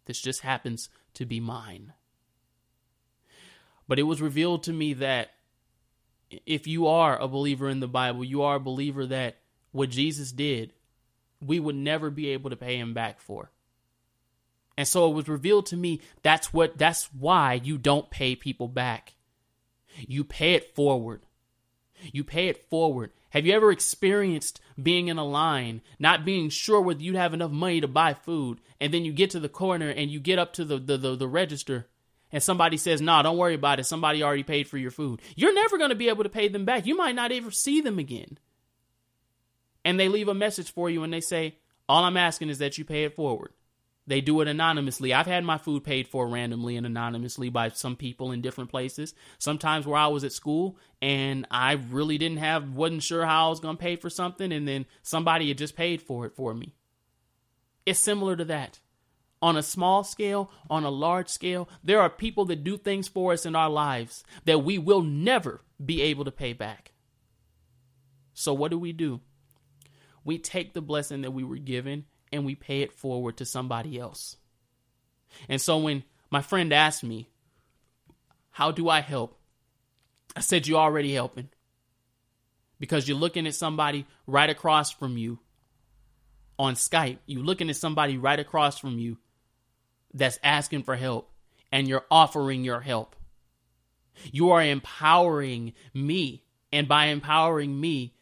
This 0.05 0.21
just 0.21 0.43
happens 0.43 0.91
to 1.15 1.25
be 1.25 1.41
mine. 1.41 1.95
But 3.89 3.99
it 3.99 4.05
was 4.05 4.23
revealed 4.23 4.63
to 4.65 4.73
me 4.73 4.95
that 4.95 5.31
if 6.47 6.67
you 6.67 6.87
are 6.87 7.19
a 7.19 7.29
believer 7.29 7.69
in 7.69 7.81
the 7.81 7.89
Bible, 7.89 8.25
you 8.25 8.43
are 8.43 8.57
a 8.57 8.61
believer 8.61 9.07
that 9.07 9.39
what 9.73 9.91
Jesus 9.91 10.33
did, 10.33 10.73
we 11.41 11.61
would 11.61 11.77
never 11.77 12.11
be 12.11 12.29
able 12.29 12.51
to 12.51 12.57
pay 12.57 12.79
him 12.79 12.95
back 12.95 13.21
for. 13.21 13.51
And 14.77 14.89
so 14.89 15.09
it 15.09 15.15
was 15.15 15.29
revealed 15.29 15.67
to 15.67 15.77
me 15.77 16.01
that's 16.23 16.53
what 16.53 16.79
that's 16.79 17.09
why 17.13 17.55
you 17.55 17.79
don't 17.79 18.11
pay 18.11 18.35
people 18.35 18.69
back. 18.69 19.15
You 19.97 20.25
pay 20.25 20.55
it 20.55 20.75
forward. 20.75 21.27
You 22.13 22.25
pay 22.25 22.49
it 22.49 22.69
forward. 22.69 23.13
Have 23.31 23.47
you 23.47 23.53
ever 23.53 23.71
experienced 23.71 24.61
being 24.81 25.09
in 25.09 25.19
a 25.19 25.25
line, 25.25 25.81
not 25.99 26.25
being 26.25 26.51
sure 26.51 26.81
whether 26.81 27.03
you'd 27.03 27.17
have 27.17 27.35
enough 27.35 27.51
money 27.51 27.81
to 27.81 27.89
buy 27.89 28.15
food, 28.15 28.61
and 28.81 28.93
then 28.93 29.05
you 29.05 29.13
get 29.13 29.31
to 29.31 29.41
the 29.41 29.49
corner 29.49 29.89
and 29.89 30.11
you 30.11 30.21
get 30.21 30.39
up 30.39 30.53
to 30.55 30.65
the, 30.65 30.79
the, 30.79 30.97
the, 30.97 31.17
the 31.17 31.29
register 31.29 31.87
and 32.35 32.43
somebody 32.43 32.77
says, 32.77 33.01
"No, 33.01 33.13
nah, 33.13 33.23
don't 33.23 33.39
worry 33.39 33.55
about 33.55 33.79
it. 33.79 33.87
Somebody 33.87 34.23
already 34.23 34.43
paid 34.43 34.67
for 34.67 34.77
your 34.77 34.91
food." 34.91 35.23
You're 35.37 35.55
never 35.55 35.79
going 35.79 35.91
to 35.91 35.97
be 35.97 36.09
able 36.09 36.25
to 36.25 36.29
pay 36.29 36.49
them 36.49 36.65
back. 36.65 36.85
You 36.85 36.97
might 36.97 37.15
not 37.15 37.31
ever 37.31 37.53
see 37.53 37.81
them 37.81 38.01
again. 38.01 38.39
And 39.85 40.01
they 40.01 40.09
leave 40.09 40.27
a 40.27 40.35
message 40.35 40.73
for 40.73 40.91
you 40.91 41.05
and 41.05 41.13
they 41.13 41.21
say, 41.21 41.55
"All 41.89 42.03
I'm 42.03 42.17
asking 42.17 42.49
is 42.49 42.59
that 42.59 42.77
you 42.77 42.85
pay 42.85 43.05
it 43.05 43.15
forward." 43.15 43.53
They 44.07 44.21
do 44.21 44.41
it 44.43 44.49
anonymously. 44.49 45.15
I've 45.15 45.27
had 45.27 45.45
my 45.45 45.57
food 45.57 45.83
paid 45.83 46.09
for 46.09 46.29
randomly 46.29 46.77
and 46.77 46.85
anonymously 46.85 47.49
by 47.49 47.71
some 47.71 47.97
people 47.97 48.33
in 48.33 48.43
different 48.43 48.71
places. 48.71 49.15
Sometimes 49.39 49.87
where 49.87 49.99
I 49.99 50.09
was 50.09 50.25
at 50.25 50.33
school 50.33 50.77
and 51.01 51.47
I 51.51 51.73
really 51.73 52.19
didn't 52.19 52.39
have, 52.39 52.75
wasn't 52.75 53.03
sure 53.03 53.25
how 53.25 53.47
I 53.47 53.49
was 53.51 53.61
going 53.61 53.77
to 53.77 53.83
pay 53.83 53.97
for 53.97 54.11
something, 54.11 54.53
and 54.53 54.69
then 54.69 54.85
somebody 55.03 55.49
had 55.49 55.59
just 55.59 55.77
paid 55.77 56.03
for 56.03 56.27
it 56.27 56.35
for 56.35 56.55
me. 56.55 56.75
It's 57.87 58.01
similar 58.01 58.37
to 58.37 58.45
that. 58.47 58.81
On 59.41 59.57
a 59.57 59.63
small 59.63 60.05
scale, 60.05 60.51
on 60.71 60.85
a 60.85 60.91
large 60.91 61.29
scale, 61.29 61.69
there 61.83 62.01
are 62.01 62.09
people 62.09 62.47
that 62.47 62.65
do 62.65 62.79
things 62.79 63.09
for 63.09 63.33
us 63.33 63.45
in 63.45 63.55
our 63.55 63.69
lives 63.69 64.25
that 64.45 64.65
we 64.65 64.79
will 64.79 65.03
never 65.03 65.61
be 65.85 66.01
able 66.03 66.25
to 66.25 66.31
pay 66.31 66.55
back. 66.55 66.93
So, 68.33 68.55
what 68.55 68.71
do 68.71 68.79
we 68.79 68.93
do? 68.93 69.21
We 70.25 70.39
take 70.39 70.73
the 70.73 70.81
blessing 70.81 71.23
that 71.23 71.33
we 71.33 71.45
were 71.45 71.59
given 71.59 72.07
and 72.35 72.45
we 72.45 72.55
pay 72.55 72.83
it 72.83 72.93
forward 72.93 73.37
to 73.39 73.45
somebody 73.45 73.99
else. 73.99 74.37
And 75.49 75.61
so 75.61 75.79
when 75.79 76.05
my 76.31 76.43
friend 76.43 76.73
asked 76.73 77.05
me, 77.05 77.29
How 78.51 78.73
do 78.73 78.89
I 78.89 79.01
help? 79.01 79.39
I 80.37 80.41
said, 80.41 80.67
You're 80.67 80.81
already 80.81 81.15
helping. 81.15 81.49
Because 82.81 83.09
you're 83.09 83.17
looking 83.17 83.47
at 83.47 83.55
somebody 83.55 84.05
right 84.27 84.51
across 84.51 84.91
from 84.91 85.17
you 85.17 85.39
on 86.59 86.75
Skype. 86.75 87.19
You're 87.27 87.45
looking 87.45 87.71
at 87.71 87.77
somebody 87.77 88.19
right 88.19 88.39
across 88.39 88.79
from 88.79 88.99
you 88.99 89.19
that's 90.13 90.39
asking 90.43 90.83
for 90.83 90.97
help, 90.97 91.31
and 91.73 91.89
you're 91.89 92.05
offering 92.11 92.65
your 92.65 92.81
help. 92.81 93.17
You 94.33 94.51
are 94.51 94.63
empowering 94.63 95.73
me. 95.93 96.43
And 96.73 96.89
by 96.89 97.07
empowering 97.07 97.81
me, 97.81 98.15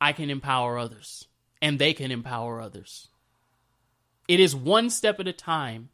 I 0.00 0.12
can 0.12 0.30
empower 0.30 0.76
others, 0.76 1.28
and 1.62 1.78
they 1.78 1.92
can 1.92 2.10
empower 2.10 2.60
others. 2.60 3.08
It 4.30 4.38
is 4.38 4.54
one 4.54 4.90
step 4.90 5.18
at 5.18 5.26
a 5.26 5.32
time 5.32 5.88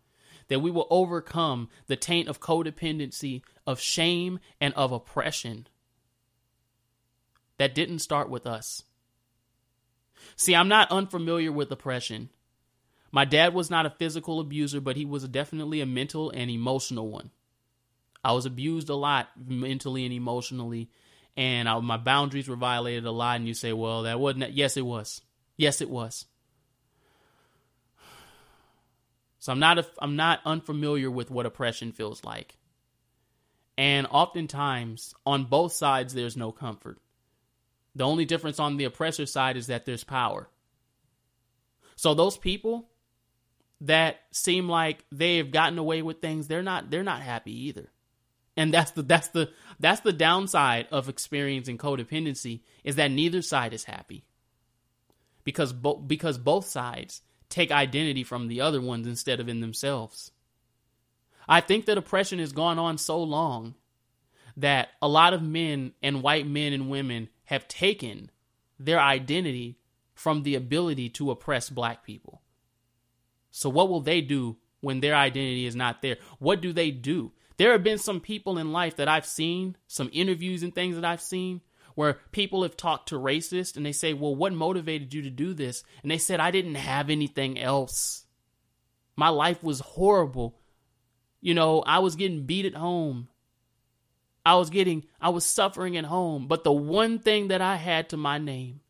that 0.49 0.61
we 0.61 0.71
will 0.71 0.87
overcome 0.91 1.71
the 1.87 1.97
taint 1.97 2.29
of 2.29 2.39
codependency, 2.39 3.41
of 3.67 3.81
shame, 3.81 4.41
and 4.61 4.75
of 4.75 4.93
oppression. 4.93 5.69
That 7.57 7.75
didn't 7.75 8.01
start 8.01 8.29
with 8.29 8.47
us. 8.47 8.83
See, 10.37 10.55
I'm 10.55 10.69
not 10.69 10.91
unfamiliar 10.91 11.51
with 11.51 11.73
oppression. 11.73 12.29
My 13.11 13.25
dad 13.25 13.55
was 13.55 13.71
not 13.71 13.87
a 13.87 13.97
physical 13.99 14.39
abuser, 14.39 14.83
but 14.83 14.97
he 14.97 15.07
was 15.07 15.27
definitely 15.29 15.81
a 15.81 15.87
mental 15.87 16.29
and 16.29 16.51
emotional 16.51 17.09
one. 17.09 17.31
I 18.23 18.33
was 18.33 18.45
abused 18.45 18.91
a 18.91 18.97
lot 18.97 19.29
mentally 19.47 20.05
and 20.05 20.13
emotionally, 20.13 20.91
and 21.39 21.71
I, 21.71 21.81
my 21.81 21.97
boundaries 21.97 22.51
were 22.51 22.57
violated 22.57 23.07
a 23.07 23.11
lot. 23.13 23.37
And 23.37 23.49
you 23.49 23.55
say, 23.55 23.73
well, 23.73 24.03
that 24.03 24.21
wasn't, 24.21 24.53
yes, 24.53 24.77
it 24.77 24.85
was. 24.85 25.23
Yes, 25.57 25.81
it 25.81 25.89
was. 25.89 26.27
So 29.47 29.53
I'm 29.53 29.61
not 29.61 29.79
a, 29.79 29.87
I'm 30.01 30.17
not 30.17 30.41
unfamiliar 30.45 31.09
with 31.09 31.31
what 31.31 31.47
oppression 31.47 31.93
feels 31.93 32.25
like. 32.25 32.59
And 33.79 34.09
oftentimes 34.11 35.15
on 35.25 35.45
both 35.45 35.73
sides 35.73 36.13
there's 36.13 36.37
no 36.37 36.51
comfort. 36.51 36.99
The 37.95 38.03
only 38.03 38.25
difference 38.25 38.59
on 38.59 38.77
the 38.77 38.87
oppressor 38.87 39.25
side 39.25 39.57
is 39.57 39.69
that 39.69 39.85
there's 39.85 40.03
power. 40.03 40.49
So 41.95 42.13
those 42.13 42.37
people 42.37 42.89
that 43.83 44.17
seem 44.33 44.69
like 44.69 45.05
they've 45.13 45.49
gotten 45.49 45.79
away 45.79 46.03
with 46.03 46.21
things, 46.21 46.49
they're 46.49 46.65
not 46.65 46.91
they're 46.91 47.05
not 47.05 47.23
happy 47.23 47.69
either. 47.69 47.93
And 48.57 48.75
that's 48.75 48.91
the 48.91 49.03
that's 49.03 49.29
the 49.29 49.51
that's 49.79 50.01
the 50.01 50.13
downside 50.13 50.89
of 50.91 51.09
experiencing 51.09 51.79
codependency 51.79 52.63
is 52.83 52.97
that 52.97 53.13
neither 53.13 53.43
side 53.43 53.75
is 53.75 53.85
happy. 53.85 54.25
Because 55.45 55.73
both 55.73 56.09
because 56.09 56.37
both 56.37 56.67
sides 56.67 57.23
take 57.57 57.73
identity 57.73 58.23
from 58.23 58.49
the 58.49 58.61
other 58.61 58.83
ones 58.83 59.07
instead 59.07 59.41
of 59.41 59.49
in 59.49 59.61
themselves. 59.61 60.31
I 61.49 61.63
think 61.63 61.87
that 61.87 61.97
oppression 61.97 62.39
has 62.39 62.53
gone 62.53 62.79
on 62.79 62.99
so 62.99 63.23
long 63.23 63.75
that 64.59 64.91
a 65.01 65.09
lot 65.09 65.33
of 65.33 65.43
men 65.43 65.93
and 66.03 66.23
white 66.23 66.47
men 66.47 66.75
and 66.75 66.91
women 66.91 67.31
have 67.45 67.67
taken 67.67 68.31
their 68.79 69.01
identity 69.01 69.79
from 70.15 70.43
the 70.43 70.55
ability 70.55 71.09
to 71.11 71.31
oppress 71.31 71.71
black 71.71 72.05
people. 72.05 72.43
So, 73.51 73.71
what 73.71 73.89
will 73.89 74.01
they 74.01 74.21
do 74.21 74.57
when 74.81 75.01
their 75.01 75.15
identity 75.15 75.65
is 75.65 75.75
not 75.75 76.03
there? 76.03 76.17
What 76.39 76.61
do 76.61 76.75
they 76.75 76.91
do? 76.91 77.33
There 77.57 77.73
have 77.73 77.83
been 77.83 77.99
some 77.99 78.21
people 78.21 78.59
in 78.59 78.73
life 78.73 78.97
that 78.97 79.09
I've 79.09 79.25
seen, 79.25 79.77
some 79.87 80.11
interviews 80.13 80.63
and 80.63 80.75
things 80.75 80.95
that 80.97 81.07
I've 81.07 81.23
seen, 81.23 81.63
where 81.97 82.21
people 82.31 82.63
have 82.63 82.77
talked 82.77 83.09
to 83.09 83.17
racists 83.19 83.77
and 83.77 83.85
they 83.85 83.91
say, 83.91 84.13
Well, 84.13 84.37
what 84.37 84.53
motivated 84.53 85.13
you 85.13 85.23
to 85.23 85.31
do 85.31 85.53
this? 85.53 85.83
And 86.03 86.11
they 86.11 86.19
said, 86.19 86.39
I 86.39 86.53
didn't 86.53 86.77
have 86.77 87.11
anything 87.11 87.59
else. 87.59 88.25
My 89.17 89.31
life 89.31 89.65
was 89.65 89.81
horrible. 89.81 90.61
You 91.41 91.55
know, 91.55 91.83
I 91.83 91.99
was 91.99 92.15
getting 92.15 92.45
beat 92.45 92.67
at 92.67 92.75
home. 92.75 93.29
I 94.45 94.57
was 94.57 94.71
getting, 94.71 95.05
I 95.21 95.31
was 95.31 95.45
suffering 95.45 95.97
at 95.97 96.05
home. 96.05 96.47
But 96.47 96.65
the 96.65 96.73
one 96.73 97.19
thing 97.19 97.49
that 97.49 97.63
I 97.63 97.77
had 97.77 98.11
to 98.11 98.17
my 98.17 98.39
name, 98.39 98.81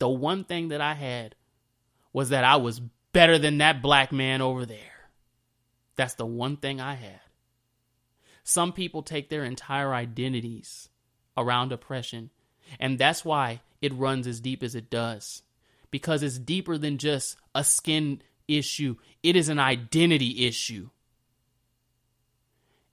the 0.00 0.08
one 0.08 0.42
thing 0.42 0.68
that 0.68 0.80
I 0.80 0.94
had 0.94 1.36
was 2.12 2.30
that 2.30 2.44
I 2.44 2.56
was 2.56 2.80
better 3.12 3.38
than 3.38 3.58
that 3.58 3.82
black 3.82 4.10
man 4.10 4.42
over 4.42 4.66
there. 4.66 4.78
That's 5.94 6.14
the 6.14 6.26
one 6.26 6.56
thing 6.56 6.80
I 6.80 6.94
had. 6.94 7.20
Some 8.42 8.72
people 8.72 9.02
take 9.02 9.30
their 9.30 9.44
entire 9.44 9.94
identities 9.94 10.88
around 11.36 11.72
oppression. 11.72 12.30
And 12.78 12.98
that's 12.98 13.24
why 13.24 13.60
it 13.80 13.92
runs 13.94 14.26
as 14.26 14.40
deep 14.40 14.62
as 14.62 14.74
it 14.74 14.90
does. 14.90 15.42
Because 15.90 16.22
it's 16.22 16.38
deeper 16.38 16.78
than 16.78 16.98
just 16.98 17.36
a 17.54 17.64
skin 17.64 18.22
issue, 18.48 18.96
it 19.22 19.36
is 19.36 19.48
an 19.48 19.58
identity 19.58 20.46
issue. 20.46 20.88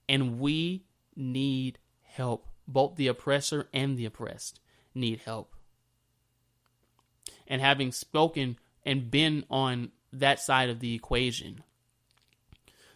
And 0.08 0.40
we 0.40 0.86
need 1.16 1.80
help. 2.04 2.48
Both 2.68 2.96
the 2.96 3.08
oppressor 3.08 3.68
and 3.74 3.98
the 3.98 4.06
oppressed 4.06 4.60
need 4.94 5.22
help. 5.22 5.56
And 7.48 7.62
having 7.62 7.92
spoken 7.92 8.58
and 8.84 9.10
been 9.10 9.44
on 9.50 9.92
that 10.14 10.40
side 10.40 10.70
of 10.70 10.80
the 10.80 10.94
equation, 10.94 11.64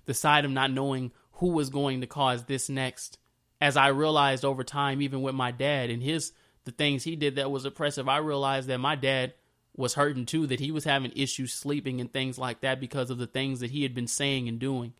the 0.05 0.13
side 0.13 0.45
of 0.45 0.51
not 0.51 0.71
knowing 0.71 1.11
who 1.33 1.47
was 1.47 1.69
going 1.69 2.01
to 2.01 2.07
cause 2.07 2.45
this 2.45 2.69
next, 2.69 3.17
as 3.63 3.77
I 3.77 3.87
realized 3.87 4.43
over 4.43 4.65
time, 4.65 5.01
even 5.01 5.21
with 5.21 5.35
my 5.35 5.51
dad 5.51 5.89
and 5.89 6.03
his 6.03 6.33
the 6.65 6.71
things 6.71 7.05
he 7.05 7.15
did 7.15 7.37
that 7.37 7.49
was 7.49 7.63
oppressive, 7.63 8.09
I 8.09 8.17
realized 8.17 8.67
that 8.67 8.77
my 8.79 8.95
dad 8.95 9.35
was 9.73 9.93
hurting 9.93 10.25
too, 10.25 10.47
that 10.47 10.59
he 10.59 10.69
was 10.69 10.83
having 10.83 11.13
issues 11.15 11.53
sleeping 11.53 12.01
and 12.01 12.11
things 12.11 12.37
like 12.37 12.59
that 12.59 12.81
because 12.81 13.09
of 13.09 13.19
the 13.19 13.27
things 13.27 13.61
that 13.61 13.71
he 13.71 13.83
had 13.83 13.95
been 13.95 14.07
saying 14.07 14.49
and 14.49 14.59
doing, 14.59 14.91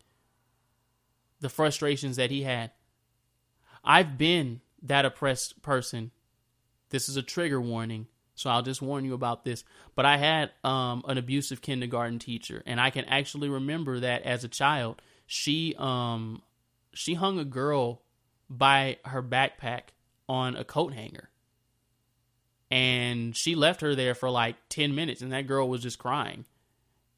the 1.40 1.50
frustrations 1.50 2.16
that 2.16 2.30
he 2.30 2.42
had. 2.42 2.70
I've 3.84 4.16
been 4.16 4.62
that 4.82 5.04
oppressed 5.04 5.60
person. 5.60 6.10
This 6.88 7.10
is 7.10 7.18
a 7.18 7.22
trigger 7.22 7.60
warning, 7.60 8.06
so 8.34 8.48
I'll 8.48 8.62
just 8.62 8.80
warn 8.80 9.04
you 9.04 9.12
about 9.12 9.44
this. 9.44 9.62
But 9.94 10.06
I 10.06 10.16
had 10.16 10.52
um, 10.64 11.04
an 11.06 11.18
abusive 11.18 11.60
kindergarten 11.60 12.18
teacher, 12.18 12.62
and 12.64 12.80
I 12.80 12.88
can 12.88 13.04
actually 13.04 13.50
remember 13.50 14.00
that 14.00 14.22
as 14.22 14.42
a 14.42 14.48
child, 14.48 15.02
she 15.26 15.74
um, 15.76 16.40
she 16.94 17.12
hung 17.12 17.38
a 17.38 17.44
girl 17.44 18.03
by 18.48 18.98
her 19.04 19.22
backpack 19.22 19.90
on 20.28 20.56
a 20.56 20.64
coat 20.64 20.92
hanger. 20.92 21.30
And 22.70 23.36
she 23.36 23.54
left 23.54 23.82
her 23.82 23.94
there 23.94 24.14
for 24.14 24.30
like 24.30 24.56
10 24.68 24.94
minutes, 24.94 25.22
and 25.22 25.32
that 25.32 25.46
girl 25.46 25.68
was 25.68 25.82
just 25.82 25.98
crying. 25.98 26.44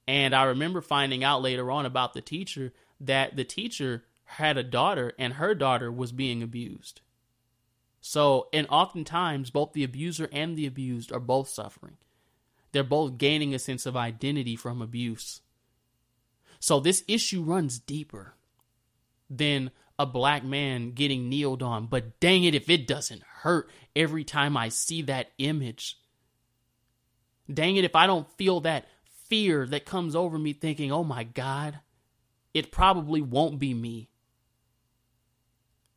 And 0.06 0.34
I 0.34 0.44
remember 0.44 0.80
finding 0.80 1.24
out 1.24 1.42
later 1.42 1.70
on 1.70 1.86
about 1.86 2.14
the 2.14 2.20
teacher 2.20 2.72
that 3.00 3.36
the 3.36 3.44
teacher 3.44 4.04
had 4.24 4.56
a 4.56 4.62
daughter, 4.62 5.12
and 5.18 5.34
her 5.34 5.54
daughter 5.54 5.90
was 5.90 6.12
being 6.12 6.42
abused. 6.42 7.00
So, 8.00 8.48
and 8.52 8.66
oftentimes, 8.70 9.50
both 9.50 9.72
the 9.72 9.84
abuser 9.84 10.28
and 10.32 10.56
the 10.56 10.66
abused 10.66 11.12
are 11.12 11.20
both 11.20 11.48
suffering. 11.48 11.96
They're 12.72 12.84
both 12.84 13.18
gaining 13.18 13.54
a 13.54 13.58
sense 13.58 13.86
of 13.86 13.96
identity 13.96 14.56
from 14.56 14.82
abuse. 14.82 15.40
So, 16.60 16.78
this 16.78 17.02
issue 17.08 17.42
runs 17.42 17.78
deeper 17.78 18.34
than 19.28 19.70
a 19.98 20.06
black 20.06 20.44
man 20.44 20.92
getting 20.92 21.28
kneeled 21.28 21.62
on, 21.62 21.86
but 21.86 22.20
dang 22.20 22.44
it 22.44 22.54
if 22.54 22.68
it 22.68 22.86
doesn't 22.86 23.22
hurt 23.22 23.70
every 23.94 24.24
time 24.24 24.56
I 24.56 24.68
see 24.68 25.02
that 25.02 25.30
image. 25.38 25.98
Dang 27.52 27.76
it 27.76 27.84
if 27.84 27.96
I 27.96 28.06
don't 28.06 28.30
feel 28.36 28.60
that 28.60 28.86
fear 29.28 29.66
that 29.66 29.86
comes 29.86 30.14
over 30.14 30.38
me 30.38 30.52
thinking, 30.52 30.92
oh 30.92 31.04
my 31.04 31.24
God, 31.24 31.80
it 32.52 32.72
probably 32.72 33.22
won't 33.22 33.58
be 33.58 33.72
me. 33.72 34.10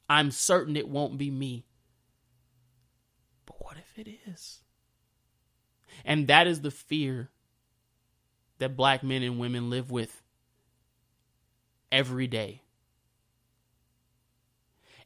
I'm 0.07 0.31
certain 0.31 0.75
it 0.75 0.89
won't 0.89 1.17
be 1.17 1.29
me. 1.29 1.65
But 3.45 3.57
what 3.59 3.77
if 3.77 3.97
it 3.97 4.09
is? 4.27 4.59
And 6.05 6.27
that 6.27 6.47
is 6.47 6.61
the 6.61 6.71
fear 6.71 7.29
that 8.59 8.75
black 8.75 9.03
men 9.03 9.23
and 9.23 9.39
women 9.39 9.69
live 9.69 9.91
with 9.91 10.21
every 11.91 12.27
day. 12.27 12.61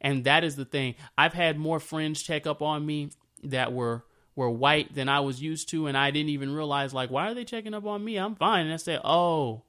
And 0.03 0.25
that 0.25 0.43
is 0.43 0.55
the 0.57 0.65
thing. 0.65 0.95
I've 1.17 1.33
had 1.33 1.57
more 1.57 1.79
friends 1.79 2.21
check 2.21 2.45
up 2.45 2.61
on 2.61 2.85
me 2.85 3.09
that 3.43 3.73
were 3.73 4.03
were 4.35 4.49
white 4.49 4.93
than 4.95 5.07
I 5.07 5.19
was 5.19 5.41
used 5.41 5.69
to, 5.69 5.85
and 5.87 5.95
I 5.95 6.09
didn't 6.11 6.29
even 6.29 6.53
realize 6.53 6.93
like 6.93 7.09
why 7.09 7.29
are 7.29 7.33
they 7.33 7.45
checking 7.45 7.73
up 7.73 7.85
on 7.85 8.03
me? 8.03 8.17
I'm 8.17 8.35
fine. 8.35 8.65
And 8.65 8.73
I 8.73 8.77
said, 8.77 8.99
oh, 9.03 9.63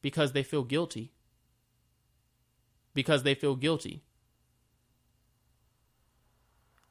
because 0.00 0.32
they 0.32 0.42
feel 0.42 0.64
guilty. 0.64 1.12
Because 2.94 3.22
they 3.22 3.34
feel 3.34 3.56
guilty. 3.56 4.02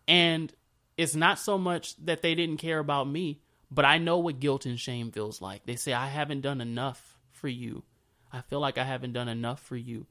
And 0.08 0.54
it's 0.98 1.16
not 1.16 1.40
so 1.40 1.58
much 1.58 1.96
that 2.04 2.22
they 2.22 2.36
didn't 2.36 2.58
care 2.58 2.80
about 2.80 3.08
me, 3.08 3.40
but 3.70 3.86
I 3.86 3.98
know 3.98 4.18
what 4.18 4.40
guilt 4.40 4.66
and 4.66 4.80
shame 4.80 5.12
feels 5.12 5.42
like. 5.42 5.66
They 5.66 5.76
say, 5.76 5.94
I 5.94 6.08
haven't 6.08 6.42
done 6.42 6.60
enough 6.60 7.18
for 7.32 7.48
you. 7.48 7.84
I 8.34 8.42
feel 8.42 8.60
like 8.60 8.78
I 8.78 8.84
haven't 8.84 9.14
done 9.14 9.28
enough 9.28 9.62
for 9.62 9.78
you. 9.78 10.08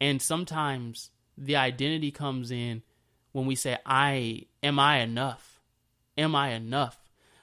And 0.00 0.22
sometimes 0.22 1.10
the 1.36 1.56
identity 1.56 2.10
comes 2.10 2.50
in 2.50 2.82
when 3.32 3.46
we 3.46 3.54
say, 3.54 3.78
I 3.84 4.46
am 4.62 4.78
I 4.78 4.98
enough? 4.98 5.60
Am 6.16 6.34
I 6.34 6.50
enough? 6.50 6.98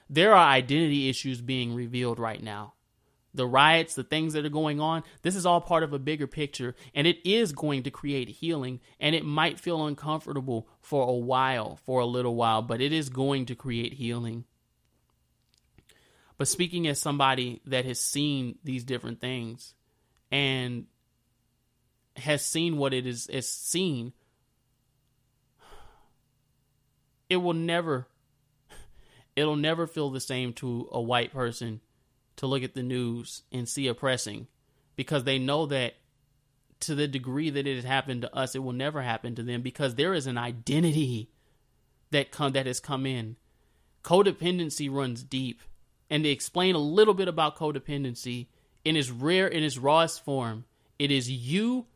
There 0.08 0.34
are 0.34 0.48
identity 0.48 1.08
issues 1.08 1.40
being 1.40 1.74
revealed 1.74 2.18
right 2.18 2.42
now. 2.42 2.74
The 3.32 3.46
riots, 3.46 3.94
the 3.94 4.02
things 4.02 4.32
that 4.32 4.44
are 4.44 4.50
going 4.50 4.80
on, 4.80 5.04
this 5.22 5.36
is 5.36 5.46
all 5.46 5.60
part 5.60 5.84
of 5.84 5.92
a 5.92 6.00
bigger 6.00 6.26
picture, 6.26 6.74
and 6.96 7.06
it 7.06 7.24
is 7.28 7.52
going 7.52 7.84
to 7.84 7.90
create 7.90 8.28
healing. 8.28 8.80
And 8.98 9.14
it 9.14 9.24
might 9.24 9.60
feel 9.60 9.86
uncomfortable 9.86 10.68
for 10.80 11.08
a 11.08 11.14
while, 11.14 11.76
for 11.84 12.00
a 12.00 12.06
little 12.06 12.34
while, 12.34 12.60
but 12.62 12.80
it 12.80 12.92
is 12.92 13.08
going 13.08 13.46
to 13.46 13.54
create 13.54 13.94
healing. 13.94 14.46
But 16.38 16.48
speaking 16.48 16.88
as 16.88 16.98
somebody 16.98 17.60
that 17.66 17.84
has 17.84 18.00
seen 18.00 18.58
these 18.64 18.82
different 18.82 19.20
things 19.20 19.74
and 20.32 20.86
has 22.20 22.44
seen 22.44 22.76
what 22.76 22.94
it 22.94 23.06
is, 23.06 23.26
is 23.28 23.48
seen, 23.48 24.12
it 27.28 27.36
will 27.36 27.54
never 27.54 28.06
it'll 29.36 29.56
never 29.56 29.86
feel 29.86 30.10
the 30.10 30.20
same 30.20 30.52
to 30.52 30.88
a 30.90 31.00
white 31.00 31.32
person 31.32 31.80
to 32.36 32.46
look 32.46 32.62
at 32.62 32.74
the 32.74 32.82
news 32.82 33.42
and 33.52 33.68
see 33.68 33.86
oppressing 33.86 34.46
because 34.96 35.24
they 35.24 35.38
know 35.38 35.66
that 35.66 35.94
to 36.80 36.94
the 36.94 37.06
degree 37.06 37.48
that 37.48 37.66
it 37.66 37.76
has 37.76 37.84
happened 37.84 38.22
to 38.22 38.36
us 38.36 38.54
it 38.54 38.62
will 38.62 38.72
never 38.72 39.02
happen 39.02 39.34
to 39.34 39.42
them 39.42 39.62
because 39.62 39.94
there 39.94 40.14
is 40.14 40.26
an 40.26 40.36
identity 40.36 41.30
that 42.10 42.30
come 42.30 42.52
that 42.52 42.66
has 42.66 42.80
come 42.80 43.06
in. 43.06 43.36
Codependency 44.02 44.90
runs 44.90 45.22
deep. 45.22 45.60
And 46.08 46.24
to 46.24 46.30
explain 46.30 46.74
a 46.74 46.78
little 46.78 47.14
bit 47.14 47.28
about 47.28 47.56
codependency 47.56 48.48
in 48.84 48.96
its 48.96 49.10
rare 49.10 49.46
in 49.46 49.62
its 49.62 49.78
rawest 49.78 50.24
form 50.24 50.64
it 50.98 51.10
is 51.10 51.30
you 51.30 51.86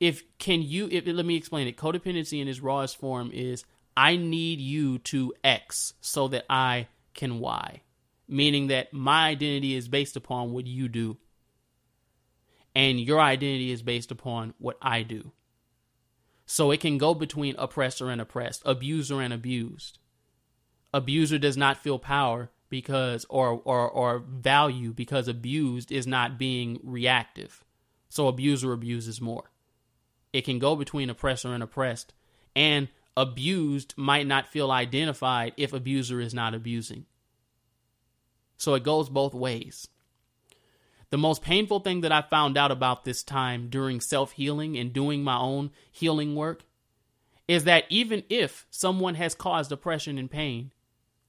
if 0.00 0.22
can 0.38 0.62
you 0.62 0.88
if 0.90 1.06
let 1.06 1.26
me 1.26 1.36
explain 1.36 1.66
it. 1.66 1.76
Codependency 1.76 2.40
in 2.40 2.48
its 2.48 2.60
rawest 2.60 2.96
form 2.96 3.30
is 3.32 3.64
i 3.96 4.16
need 4.16 4.60
you 4.60 4.98
to 4.98 5.32
x 5.42 5.94
so 6.00 6.28
that 6.28 6.44
i 6.48 6.86
can 7.14 7.40
y. 7.40 7.82
Meaning 8.28 8.68
that 8.68 8.92
my 8.92 9.28
identity 9.28 9.74
is 9.74 9.88
based 9.88 10.16
upon 10.16 10.52
what 10.52 10.66
you 10.66 10.88
do. 10.88 11.16
And 12.74 13.00
your 13.00 13.20
identity 13.20 13.70
is 13.70 13.82
based 13.82 14.10
upon 14.10 14.54
what 14.58 14.76
i 14.80 15.02
do. 15.02 15.32
So 16.46 16.70
it 16.70 16.80
can 16.80 16.96
go 16.96 17.14
between 17.14 17.56
oppressor 17.58 18.10
and 18.10 18.20
oppressed 18.20 18.62
abuser 18.64 19.20
and 19.20 19.32
abused. 19.32 19.98
Abuser 20.94 21.38
does 21.38 21.56
not 21.56 21.76
feel 21.76 21.98
power 21.98 22.50
because 22.70 23.26
or 23.28 23.60
or 23.64 23.90
or 23.90 24.18
value 24.20 24.92
because 24.92 25.26
abused 25.26 25.90
is 25.90 26.06
not 26.06 26.38
being 26.38 26.78
reactive. 26.84 27.64
So 28.08 28.28
abuser 28.28 28.72
abuses 28.72 29.20
more 29.20 29.50
it 30.32 30.44
can 30.44 30.58
go 30.58 30.76
between 30.76 31.10
oppressor 31.10 31.52
and 31.52 31.62
oppressed. 31.62 32.12
And 32.54 32.88
abused 33.16 33.94
might 33.96 34.26
not 34.26 34.48
feel 34.48 34.70
identified 34.70 35.52
if 35.56 35.72
abuser 35.72 36.20
is 36.20 36.32
not 36.32 36.54
abusing. 36.54 37.06
So 38.56 38.74
it 38.74 38.82
goes 38.82 39.08
both 39.08 39.34
ways. 39.34 39.88
The 41.10 41.18
most 41.18 41.42
painful 41.42 41.80
thing 41.80 42.02
that 42.02 42.12
I 42.12 42.22
found 42.22 42.58
out 42.58 42.70
about 42.70 43.04
this 43.04 43.22
time 43.22 43.68
during 43.70 44.00
self 44.00 44.32
healing 44.32 44.76
and 44.76 44.92
doing 44.92 45.24
my 45.24 45.38
own 45.38 45.70
healing 45.90 46.34
work 46.34 46.64
is 47.46 47.64
that 47.64 47.84
even 47.88 48.22
if 48.28 48.66
someone 48.70 49.14
has 49.14 49.34
caused 49.34 49.72
oppression 49.72 50.18
and 50.18 50.30
pain, 50.30 50.70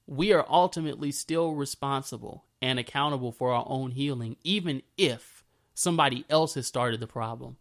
we 0.06 0.34
are 0.34 0.46
ultimately 0.50 1.12
still 1.12 1.54
responsible 1.54 2.44
and 2.62 2.78
accountable 2.78 3.32
for 3.32 3.54
our 3.54 3.66
own 3.68 3.92
healing, 3.92 4.36
even 4.44 4.82
if 4.98 5.46
somebody 5.74 6.26
else 6.30 6.56
has 6.56 6.68
started 6.68 7.00
the 7.00 7.08
problem. 7.08 7.56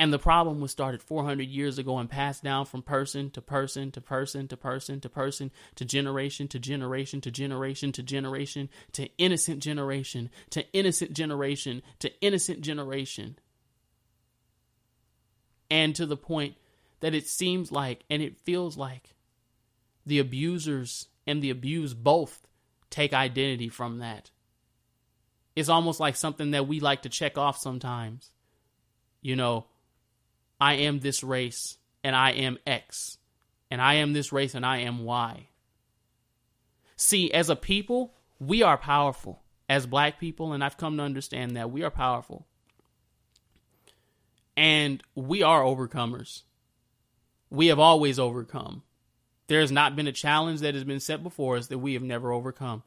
And 0.00 0.14
the 0.14 0.18
problem 0.18 0.62
was 0.62 0.70
started 0.70 1.02
400 1.02 1.46
years 1.46 1.76
ago 1.76 1.98
and 1.98 2.08
passed 2.08 2.42
down 2.42 2.64
from 2.64 2.80
person 2.80 3.28
to 3.32 3.42
person 3.42 3.90
to 3.90 4.00
person 4.00 4.48
to 4.48 4.56
person 4.56 4.98
to 4.98 5.10
person 5.10 5.50
to 5.74 5.84
generation 5.84 6.48
to 6.48 6.58
generation 6.58 7.20
to 7.20 7.30
generation 7.30 7.92
to 7.92 8.02
generation 8.02 8.70
to 8.92 9.10
innocent 9.18 9.58
generation 9.58 10.30
to 10.52 10.64
innocent 10.72 11.12
generation 11.12 11.82
to 11.98 12.10
innocent 12.22 12.62
generation. 12.62 13.38
And 15.70 15.94
to 15.96 16.06
the 16.06 16.16
point 16.16 16.54
that 17.00 17.14
it 17.14 17.26
seems 17.26 17.70
like 17.70 18.02
and 18.08 18.22
it 18.22 18.38
feels 18.38 18.78
like 18.78 19.14
the 20.06 20.18
abusers 20.18 21.08
and 21.26 21.42
the 21.42 21.50
abused 21.50 22.02
both 22.02 22.46
take 22.88 23.12
identity 23.12 23.68
from 23.68 23.98
that. 23.98 24.30
It's 25.54 25.68
almost 25.68 26.00
like 26.00 26.16
something 26.16 26.52
that 26.52 26.66
we 26.66 26.80
like 26.80 27.02
to 27.02 27.10
check 27.10 27.36
off 27.36 27.58
sometimes. 27.58 28.30
You 29.20 29.36
know, 29.36 29.66
I 30.60 30.74
am 30.74 31.00
this 31.00 31.24
race 31.24 31.78
and 32.04 32.14
I 32.14 32.32
am 32.32 32.58
X, 32.66 33.18
and 33.70 33.80
I 33.80 33.94
am 33.94 34.12
this 34.12 34.32
race 34.32 34.54
and 34.54 34.64
I 34.64 34.78
am 34.78 35.04
Y. 35.04 35.48
See, 36.96 37.32
as 37.32 37.48
a 37.48 37.56
people, 37.56 38.14
we 38.38 38.62
are 38.62 38.76
powerful. 38.76 39.42
As 39.68 39.86
black 39.86 40.18
people, 40.18 40.52
and 40.52 40.64
I've 40.64 40.76
come 40.76 40.96
to 40.96 41.02
understand 41.02 41.56
that 41.56 41.70
we 41.70 41.84
are 41.84 41.90
powerful. 41.90 42.46
And 44.56 45.02
we 45.14 45.42
are 45.42 45.62
overcomers. 45.62 46.42
We 47.50 47.68
have 47.68 47.78
always 47.78 48.18
overcome. 48.18 48.82
There 49.46 49.60
has 49.60 49.70
not 49.72 49.96
been 49.96 50.08
a 50.08 50.12
challenge 50.12 50.60
that 50.60 50.74
has 50.74 50.84
been 50.84 51.00
set 51.00 51.22
before 51.22 51.56
us 51.56 51.68
that 51.68 51.78
we 51.78 51.94
have 51.94 52.02
never 52.02 52.32
overcome. 52.32 52.82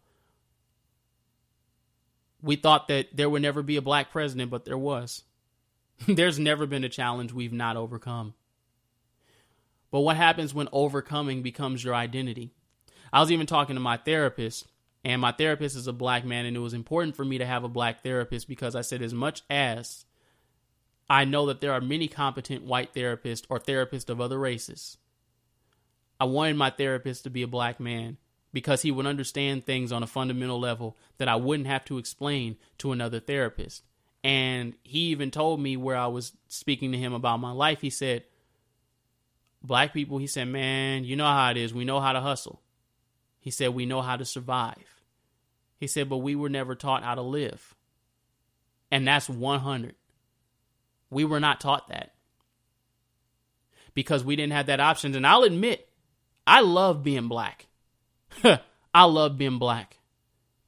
We 2.42 2.58
thought 2.58 2.90
that 2.90 3.16
there 3.16 3.30
would 3.30 3.42
never 3.42 3.64
be 3.64 3.78
a 3.78 3.82
black 3.82 4.12
president, 4.12 4.52
but 4.52 4.66
there 4.66 4.78
was. 4.78 5.24
There's 6.08 6.40
never 6.40 6.66
been 6.66 6.84
a 6.84 6.90
challenge 6.90 7.32
we've 7.32 7.54
not 7.54 7.78
overcome. 7.78 8.34
But 9.92 10.02
what 10.02 10.18
happens 10.18 10.54
when 10.54 10.68
overcoming 10.72 11.44
becomes 11.44 11.84
your 11.84 11.96
identity? 11.96 12.52
I 13.12 13.20
was 13.20 13.32
even 13.32 13.46
talking 13.46 13.76
to 13.76 13.80
my 13.80 13.98
therapist, 13.98 14.66
and 15.06 15.22
my 15.22 15.32
therapist 15.32 15.76
is 15.76 15.88
a 15.88 15.94
black 15.94 16.26
man, 16.26 16.46
and 16.46 16.58
it 16.58 16.62
was 16.62 16.74
important 16.74 17.16
for 17.16 17.24
me 17.24 17.38
to 17.38 17.46
have 17.46 17.64
a 17.64 17.70
black 17.70 18.04
therapist 18.04 18.48
because 18.48 18.76
I 18.76 18.82
said, 18.82 19.02
as 19.02 19.14
much 19.14 19.44
as 19.50 20.06
I 21.10 21.26
know 21.26 21.46
that 21.46 21.62
there 21.62 21.74
are 21.74 21.82
many 21.82 22.08
competent 22.08 22.64
white 22.64 22.94
therapists 22.94 23.46
or 23.50 23.60
therapists 23.60 24.10
of 24.10 24.20
other 24.20 24.40
races, 24.40 24.98
I 26.20 26.26
wanted 26.26 26.58
my 26.58 26.72
therapist 26.72 27.24
to 27.24 27.30
be 27.30 27.44
a 27.44 27.48
black 27.48 27.80
man 27.80 28.18
because 28.52 28.82
he 28.82 28.92
would 28.92 29.06
understand 29.06 29.66
things 29.66 29.92
on 29.92 30.04
a 30.04 30.08
fundamental 30.08 30.60
level 30.60 30.98
that 31.18 31.28
I 31.28 31.36
wouldn't 31.36 31.68
have 31.68 31.86
to 31.86 31.98
explain 31.98 32.58
to 32.80 32.92
another 32.92 33.20
therapist. 33.20 33.84
And 34.24 34.74
he 34.84 35.10
even 35.10 35.32
told 35.32 35.60
me 35.60 35.76
where 35.76 35.98
I 35.98 36.08
was 36.08 36.32
speaking 36.48 36.94
to 36.94 36.98
him 36.98 37.14
about 37.14 37.42
my 37.42 37.52
life. 37.52 37.82
He 37.82 37.90
said, 37.90 38.24
Black 39.62 39.94
people, 39.94 40.18
he 40.18 40.28
said, 40.28 40.48
man, 40.48 41.06
you 41.06 41.16
know 41.16 41.26
how 41.26 41.52
it 41.52 41.58
is. 41.58 41.74
We 41.74 41.86
know 41.86 42.02
how 42.02 42.14
to 42.14 42.20
hustle. 42.20 42.62
He 43.40 43.50
said, 43.50 43.74
we 43.74 43.86
know 43.86 44.02
how 44.02 44.18
to 44.18 44.26
survive. 44.26 45.02
He 45.78 45.88
said, 45.88 46.10
but 46.10 46.18
we 46.18 46.36
were 46.36 46.50
never 46.50 46.76
taught 46.76 47.04
how 47.04 47.16
to 47.16 47.22
live. 47.22 47.76
And 48.92 49.08
that's 49.08 49.30
100. 49.30 49.96
We 51.10 51.26
were 51.26 51.40
not 51.40 51.62
taught 51.62 51.90
that 51.90 52.14
because 53.94 54.24
we 54.24 54.36
didn't 54.36 54.54
have 54.54 54.66
that 54.68 54.80
option. 54.80 55.16
And 55.16 55.26
I'll 55.26 55.44
admit, 55.44 55.88
I 56.46 56.62
love 56.62 57.04
being 57.04 57.28
black. 57.28 57.68
I 58.94 59.04
love 59.06 59.38
being 59.38 59.60
black. 59.60 59.98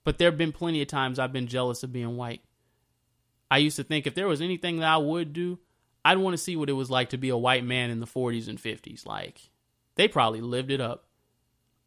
But 0.03 0.17
there 0.17 0.29
have 0.29 0.37
been 0.37 0.51
plenty 0.51 0.81
of 0.81 0.87
times 0.87 1.19
I've 1.19 1.33
been 1.33 1.47
jealous 1.47 1.83
of 1.83 1.91
being 1.91 2.15
white. 2.15 2.41
I 3.49 3.58
used 3.60 3.75
to 3.77 3.84
think 3.84 4.08
if 4.08 4.15
there 4.15 4.27
was 4.27 4.41
anything 4.41 4.77
that 4.77 4.89
I 4.89 4.97
would 4.97 5.34
do, 5.34 5.60
I'd 6.03 6.17
want 6.17 6.34
to 6.34 6.41
see 6.41 6.55
what 6.55 6.69
it 6.69 6.73
was 6.73 6.89
like 6.89 7.10
to 7.10 7.17
be 7.17 7.29
a 7.29 7.38
white 7.38 7.63
man 7.63 7.89
in 7.89 7.99
the 7.99 8.08
40s 8.08 8.47
and 8.47 8.62
50s. 8.62 9.05
Like, 9.05 9.39
they 9.95 10.08
probably 10.08 10.41
lived 10.41 10.71
it 10.71 10.81
up. 10.81 11.08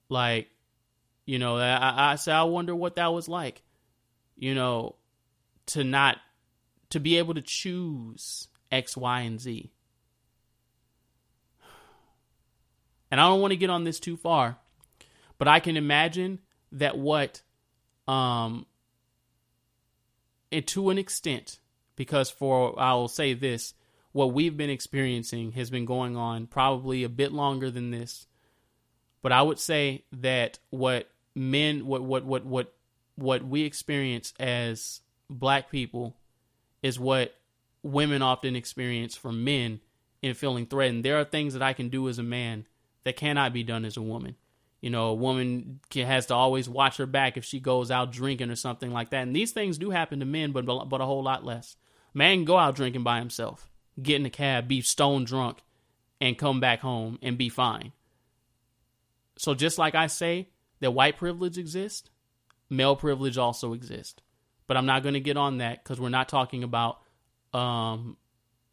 Like, 0.09 0.49
you 1.27 1.39
know, 1.39 1.57
I, 1.57 2.13
I 2.13 2.15
say, 2.17 2.33
I 2.33 2.45
wonder 2.45 2.75
what 2.75 2.97
that 2.97 3.13
was 3.13 3.29
like, 3.29 3.63
you 4.37 4.55
know, 4.55 4.97
to 5.67 5.85
not 5.85 6.19
to 6.91 7.01
be 7.01 7.19
able 7.19 7.35
to 7.35 7.43
choose 7.43 8.49
X, 8.73 8.97
Y, 8.97 9.21
and 9.21 9.41
Z. 9.41 9.71
And 13.11 13.21
I 13.21 13.29
don't 13.29 13.41
want 13.41 13.53
to 13.53 13.57
get 13.57 13.71
on 13.71 13.85
this 13.85 14.01
too 14.01 14.17
far, 14.17 14.59
but 15.39 15.49
I 15.49 15.61
can 15.61 15.77
imagine 15.77 16.41
that 16.73 16.99
what, 16.99 17.43
um, 18.07 18.67
and 20.51 20.67
to 20.69 20.91
an 20.91 20.99
extent, 20.99 21.59
because 21.97 22.31
for 22.31 22.79
I'll 22.79 23.09
say 23.09 23.35
this, 23.35 23.75
what 24.13 24.33
we've 24.33 24.57
been 24.57 24.71
experiencing 24.71 25.53
has 25.53 25.71
been 25.71 25.85
going 25.85 26.17
on 26.17 26.47
probably 26.47 27.05
a 27.05 27.09
bit 27.09 27.33
longer 27.33 27.71
than 27.71 27.91
this. 27.91 28.27
But 29.23 29.33
I 29.33 29.43
would 29.43 29.59
say 29.59 30.05
that 30.13 30.59
what 30.71 31.11
men, 31.35 31.87
what 31.87 32.03
what 32.03 32.25
what 32.25 32.45
what 32.45 32.75
what 33.17 33.45
we 33.45 33.63
experience 33.63 34.33
as 34.39 35.01
black 35.29 35.71
people, 35.71 36.17
is 36.83 36.99
what 36.99 37.35
women 37.83 38.23
often 38.23 38.57
experience 38.57 39.17
from 39.17 39.45
men 39.45 39.81
in 40.23 40.35
feeling 40.35 40.67
threatened. 40.67 41.05
There 41.05 41.19
are 41.19 41.25
things 41.25 41.53
that 41.53 41.63
I 41.63 41.73
can 41.73 41.89
do 41.89 42.09
as 42.09 42.19
a 42.19 42.23
man 42.23 42.67
that 43.05 43.17
cannot 43.17 43.53
be 43.53 43.63
done 43.63 43.85
as 43.85 43.97
a 43.97 44.03
woman. 44.03 44.37
You 44.81 44.91
know, 44.91 45.09
a 45.09 45.15
woman 45.15 45.81
can, 45.91 46.07
has 46.07 46.27
to 46.27 46.35
always 46.35 46.69
watch 46.69 46.99
her 46.99 47.07
back 47.07 47.37
if 47.37 47.45
she 47.45 47.59
goes 47.59 47.91
out 47.91 48.13
drinking 48.13 48.51
or 48.51 48.57
something 48.57 48.93
like 48.93 49.11
that. 49.11 49.23
And 49.23 49.35
these 49.35 49.51
things 49.51 49.79
do 49.79 49.91
happen 49.91 50.21
to 50.21 50.27
men, 50.27 50.53
but 50.53 50.67
but 50.67 51.01
a 51.01 51.07
whole 51.07 51.23
lot 51.23 51.45
less. 51.45 51.77
Man 52.15 52.39
can 52.39 52.45
go 52.45 52.57
out 52.59 52.77
drinking 52.77 53.03
by 53.03 53.19
himself, 53.19 53.69
get 54.01 54.17
in 54.17 54.27
a 54.27 54.31
cab, 54.31 54.69
be 54.69 54.81
stone 54.81 55.25
drunk, 55.25 55.59
and 56.21 56.39
come 56.39 56.61
back 56.61 56.81
home 56.81 57.19
and 57.23 57.37
be 57.37 57.49
fine. 57.49 57.93
So 59.37 59.55
just 59.55 59.79
like 59.79 59.95
I 59.95 60.07
say 60.07 60.49
that 60.81 60.93
white 60.93 61.17
privilege 61.17 61.59
exists, 61.59 62.11
male 62.71 62.97
privilege 62.97 63.39
also 63.39 63.73
exists. 63.73 64.23
But 64.67 64.77
I'm 64.77 64.87
not 64.87 65.03
going 65.03 65.15
to 65.15 65.21
get 65.21 65.37
on 65.37 65.59
that 65.59 65.83
because 65.83 66.01
we're 66.01 66.09
not 66.09 66.29
talking 66.29 66.63
about 66.63 66.99
um, 67.55 68.17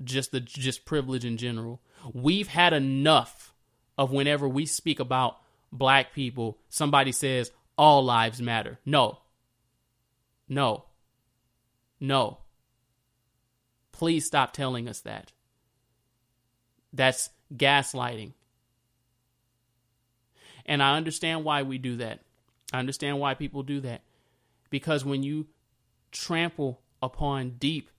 just 0.04 0.32
the 0.32 0.40
just 0.40 0.86
privilege 0.86 1.24
in 1.24 1.38
general. 1.38 1.82
We've 2.14 2.48
had 2.48 2.74
enough 2.74 3.54
of 3.98 4.12
whenever 4.12 4.48
we 4.48 4.66
speak 4.66 5.00
about 5.00 5.38
black 5.72 6.14
people, 6.14 6.58
somebody 6.70 7.12
says 7.12 7.52
all 7.78 8.04
lives 8.04 8.42
matter. 8.42 8.80
No. 8.86 9.20
No. 10.48 10.86
No. 12.00 12.40
Please 13.92 14.26
stop 14.26 14.54
telling 14.54 14.88
us 14.88 15.02
that. 15.02 15.32
That's 16.94 17.30
gaslighting. 17.54 18.34
And 20.66 20.82
I 20.82 20.98
understand 20.98 21.44
why 21.44 21.64
we 21.64 21.78
do 21.78 21.98
that. 21.98 22.22
I 22.74 22.80
understand 22.80 23.20
why 23.20 23.34
people 23.36 23.64
do 23.64 23.80
that. 23.82 24.02
Because 24.70 25.06
when 25.06 25.24
you 25.24 25.48
trample 26.12 26.82
upon 27.02 27.52
deep 27.60 27.90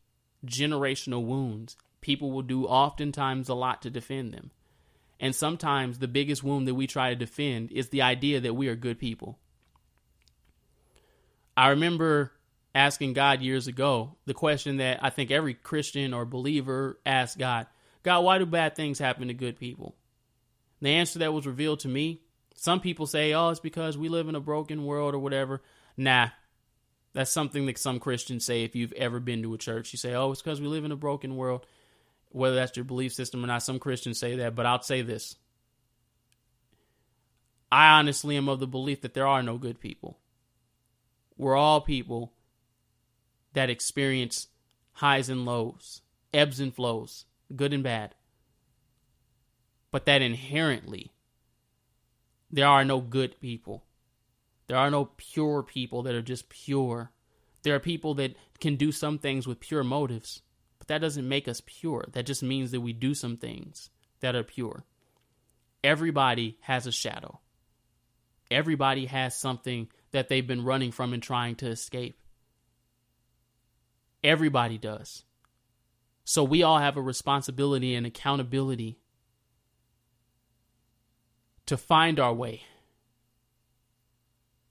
generational 0.45 1.25
wounds, 1.25 1.77
people 2.01 2.31
will 2.31 2.43
do 2.43 2.67
oftentimes 2.67 3.49
a 3.49 3.55
lot 3.55 3.83
to 3.83 3.91
defend 3.91 4.33
them. 4.33 4.51
And 5.19 5.35
sometimes 5.35 5.99
the 5.99 6.09
biggest 6.09 6.45
wound 6.45 6.69
that 6.69 6.75
we 6.75 6.87
try 6.87 7.11
to 7.11 7.17
defend 7.17 7.73
is 7.73 7.89
the 7.89 8.03
idea 8.03 8.41
that 8.41 8.55
we 8.55 8.69
are 8.69 8.77
good 8.77 8.99
people. 8.99 9.39
I 11.57 11.69
remember 11.69 12.33
asking 12.75 13.15
God 13.15 13.41
years 13.41 13.67
ago 13.67 14.17
the 14.27 14.35
question 14.35 14.77
that 14.77 15.03
I 15.03 15.09
think 15.09 15.31
every 15.31 15.55
Christian 15.55 16.13
or 16.13 16.25
believer 16.27 16.99
asks 17.07 17.37
God 17.37 17.67
God, 18.03 18.21
why 18.21 18.39
do 18.39 18.47
bad 18.47 18.77
things 18.77 19.01
happen 19.01 19.29
to 19.29 19.35
good 19.35 19.59
people? 19.59 19.97
The 20.81 20.91
answer 20.91 21.19
that 21.21 21.33
was 21.33 21.47
revealed 21.47 21.81
to 21.81 21.89
me 21.89 22.21
some 22.57 22.81
people 22.81 23.07
say, 23.07 23.35
oh, 23.35 23.51
it's 23.51 23.61
because 23.61 23.97
we 23.99 24.09
live 24.09 24.29
in 24.29 24.35
a 24.35 24.41
broken 24.41 24.85
world 24.85 25.15
or 25.15 25.19
whatever. 25.19 25.63
Nah, 25.97 26.29
that's 27.13 27.31
something 27.31 27.67
that 27.67 27.79
some 27.79 28.01
Christians 28.01 28.45
say 28.45 28.65
if 28.65 28.75
you've 28.75 28.95
ever 28.95 29.21
been 29.21 29.43
to 29.43 29.55
a 29.55 29.59
church. 29.59 29.93
You 29.93 29.99
say, 29.99 30.15
oh, 30.15 30.33
it's 30.33 30.43
because 30.43 30.61
we 30.61 30.67
live 30.67 30.85
in 30.85 30.93
a 30.93 30.97
broken 30.97 31.37
world 31.37 31.67
whether 32.31 32.57
that's 32.57 32.77
your 32.77 32.85
belief 32.85 33.13
system 33.13 33.43
or 33.43 33.47
not. 33.47 33.63
Some 33.63 33.79
Christians 33.79 34.19
say 34.19 34.37
that, 34.37 34.55
but 34.55 34.67
I'll 34.67 34.83
say 34.83 35.03
this. 35.03 35.37
I 37.71 37.99
honestly 37.99 38.37
am 38.37 38.49
of 38.49 38.61
the 38.61 38.67
belief 38.67 39.01
that 39.01 39.15
there 39.15 39.27
are 39.27 39.43
no 39.43 39.59
good 39.59 39.81
people. 39.81 40.19
We're 41.37 41.57
all 41.57 41.81
people 41.81 42.33
that 43.53 43.71
experience 43.71 44.49
highs 44.93 45.29
and 45.29 45.45
lows, 45.45 46.03
ebbs 46.33 46.61
and 46.61 46.75
flows, 46.75 47.25
good 47.55 47.73
and 47.73 47.83
bad. 47.83 48.15
But 49.91 50.07
that 50.07 50.23
inherently, 50.23 51.13
there 52.51 52.67
are 52.67 52.85
no 52.85 53.01
good 53.01 53.41
people. 53.41 53.85
There 54.69 54.77
are 54.77 54.91
no 54.91 55.11
pure 55.17 55.63
people 55.63 56.03
that 56.03 56.15
are 56.15 56.23
just 56.23 56.49
pure. 56.49 57.11
There 57.63 57.75
are 57.75 57.81
people 57.81 58.15
that 58.15 58.37
can 58.61 58.77
do 58.77 58.93
some 58.93 59.19
things 59.19 59.47
with 59.47 59.61
pure 59.61 59.85
motives. 59.85 60.43
But 60.87 60.95
that 60.95 61.01
doesn't 61.01 61.29
make 61.29 61.49
us 61.49 61.63
pure. 61.65 62.07
That 62.13 62.27
just 62.27 62.43
means 62.43 62.71
that 62.71 62.81
we 62.81 62.93
do 62.93 63.15
some 63.15 63.37
things 63.37 63.91
that 64.21 64.35
are 64.35 64.45
pure. 64.45 64.85
Everybody 65.83 66.59
has 66.63 66.87
a 66.87 66.93
shadow. 66.93 67.41
Everybody 68.51 69.07
has 69.07 69.37
something 69.37 69.89
that 70.13 70.29
they've 70.29 70.47
been 70.47 70.65
running 70.65 70.93
from 70.93 71.13
and 71.13 71.23
trying 71.23 71.57
to 71.57 71.67
escape. 71.67 72.19
Everybody 74.23 74.79
does. 74.79 75.25
So 76.25 76.43
we 76.43 76.63
all 76.63 76.79
have 76.79 76.97
a 76.97 77.03
responsibility 77.03 77.95
and 77.95 78.07
accountability 78.07 78.99
to 81.67 81.77
find 81.77 82.19
our 82.19 82.33
way 82.33 82.63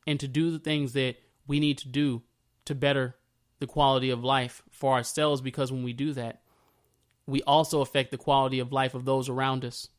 and 0.08 0.20
to 0.20 0.28
do 0.28 0.52
the 0.52 0.60
things 0.60 0.94
that 0.94 1.16
we 1.48 1.60
need 1.60 1.78
to 1.80 1.88
do 1.88 2.24
to 2.66 2.76
better 2.76 3.16
the 3.60 3.68
quality 3.68 4.10
of 4.10 4.24
life 4.24 4.62
for 4.70 4.94
ourselves 4.94 5.42
because 5.42 5.72
when 5.72 5.84
we 5.84 5.94
do 5.94 6.14
that, 6.14 6.42
we 7.28 7.42
also 7.44 7.82
affect 7.82 8.12
the 8.12 8.18
quality 8.18 8.60
of 8.60 8.72
life 8.72 8.94
of 8.94 9.06
those 9.06 9.30
around 9.30 9.66
us. 9.66 9.90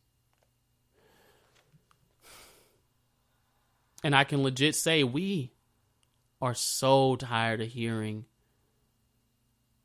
And 4.05 4.15
I 4.15 4.25
can 4.25 4.43
legit 4.43 4.77
say 4.77 5.03
we 5.03 5.53
are 6.41 6.55
so 6.55 7.17
tired 7.17 7.61
of 7.61 7.69
hearing, 7.69 8.27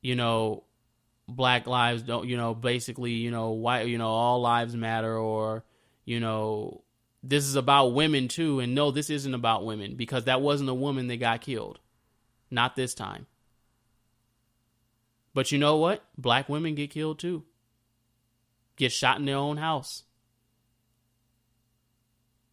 you 0.01 0.15
know, 0.15 0.63
black 1.27 1.65
lives 1.65 2.03
don't, 2.03 2.27
you 2.27 2.37
know, 2.37 2.53
basically, 2.53 3.13
you 3.13 3.31
know, 3.31 3.51
white, 3.51 3.87
you 3.87 3.97
know, 3.97 4.09
all 4.09 4.41
lives 4.41 4.75
matter 4.75 5.17
or, 5.17 5.63
you 6.05 6.19
know, 6.19 6.83
this 7.23 7.45
is 7.45 7.55
about 7.55 7.93
women 7.93 8.27
too. 8.27 8.59
And 8.59 8.75
no, 8.75 8.91
this 8.91 9.09
isn't 9.09 9.33
about 9.33 9.65
women 9.65 9.95
because 9.95 10.25
that 10.25 10.41
wasn't 10.41 10.69
a 10.69 10.75
woman 10.75 11.07
that 11.07 11.17
got 11.17 11.41
killed. 11.41 11.79
Not 12.49 12.75
this 12.75 12.93
time. 12.93 13.27
But 15.33 15.51
you 15.51 15.57
know 15.57 15.77
what? 15.77 16.03
Black 16.17 16.49
women 16.49 16.75
get 16.75 16.89
killed 16.89 17.19
too. 17.19 17.43
Get 18.75 18.91
shot 18.91 19.19
in 19.19 19.25
their 19.25 19.37
own 19.37 19.57
house. 19.57 20.03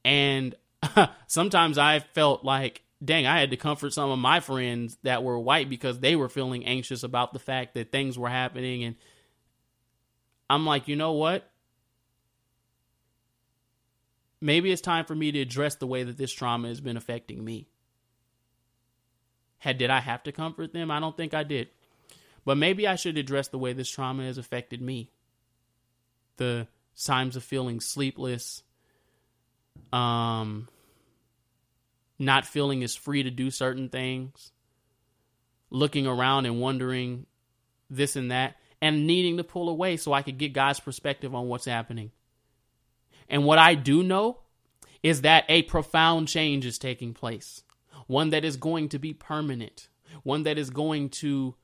And 0.05 0.55
sometimes 1.27 1.77
I 1.77 1.99
felt 1.99 2.45
like, 2.45 2.83
dang, 3.05 3.27
I 3.27 3.41
had 3.41 3.51
to 3.51 3.57
comfort 3.57 3.93
some 3.93 4.11
of 4.11 4.19
my 4.19 4.41
friends 4.41 4.97
that 5.03 5.23
were 5.23 5.39
white 5.39 5.69
because 5.69 5.99
they 5.99 6.17
were 6.17 6.29
feeling 6.29 6.65
anxious 6.65 7.03
about 7.03 7.33
the 7.33 7.39
fact 7.39 7.75
that 7.75 7.93
things 7.93 8.19
were 8.19 8.29
happening. 8.29 8.85
And 8.85 8.97
I'm 10.49 10.65
like, 10.65 10.89
you 10.89 10.97
know 10.97 11.13
what? 11.13 11.51
Maybe 14.41 14.71
it's 14.71 14.81
time 14.81 15.05
for 15.05 15.17
me 15.17 15.33
to 15.33 15.41
address 15.41 15.75
the 15.77 15.87
way 15.87 16.05
that 16.05 16.17
this 16.17 16.33
trauma 16.33 16.69
has 16.69 16.81
been 16.81 16.97
affecting 16.97 17.45
me. 17.45 17.69
Had 19.59 19.79
did 19.79 19.91
I 19.91 19.99
have 19.99 20.23
to 20.23 20.33
comfort 20.33 20.73
them? 20.73 20.93
I 20.93 21.01
don't 21.01 21.17
think 21.17 21.35
I 21.35 21.43
did. 21.43 21.69
But 22.49 22.57
maybe 22.57 22.89
I 22.89 22.95
should 22.95 23.19
address 23.19 23.49
the 23.49 23.59
way 23.59 23.75
this 23.75 23.91
trauma 23.91 24.25
has 24.25 24.39
affected 24.39 24.81
me. 24.81 25.11
The 26.39 26.67
times 26.97 27.37
of 27.37 27.45
feeling 27.45 27.79
sleepless, 27.79 28.63
um, 29.93 30.67
not 32.19 32.47
feeling 32.47 32.83
as 32.83 32.97
free 32.97 33.23
to 33.23 33.31
do 33.31 33.51
certain 33.51 33.91
things, 33.91 34.53
looking 35.69 36.07
around 36.07 36.47
and 36.47 36.59
wondering 36.59 37.27
this 37.91 38.17
and 38.17 38.31
that, 38.31 38.57
and 38.81 39.07
needing 39.07 39.37
to 39.37 39.45
pull 39.45 39.69
away 39.69 39.99
so 39.99 40.15
I 40.15 40.23
could 40.23 40.39
get 40.39 40.55
God's 40.55 40.81
perspective 40.81 41.35
on 41.35 41.49
what's 41.49 41.67
happening. 41.67 42.13
And 43.29 43.45
what 43.45 43.59
I 43.59 43.75
do 43.75 44.03
know 44.03 44.39
is 45.03 45.21
that 45.21 45.45
a 45.51 45.65
profound 45.65 46.29
change 46.29 46.65
is 46.65 46.79
taking 46.79 47.13
place, 47.13 47.63
one 48.07 48.31
that 48.31 48.47
is 48.47 48.57
going 48.57 48.89
to 48.89 48.99
be 48.99 49.13
permanent, 49.13 49.89
one 50.23 50.45
that 50.45 50.57
is 50.57 50.71
going 50.71 51.11
to 51.11 51.55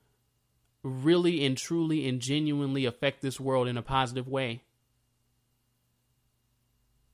really 0.85 1.45
and 1.45 1.57
truly 1.57 2.07
and 2.07 2.21
genuinely 2.21 2.85
affect 2.85 3.23
this 3.23 3.41
world 3.41 3.67
in 3.67 3.79
a 3.79 3.83
positive 3.83 4.29
way. 4.29 4.63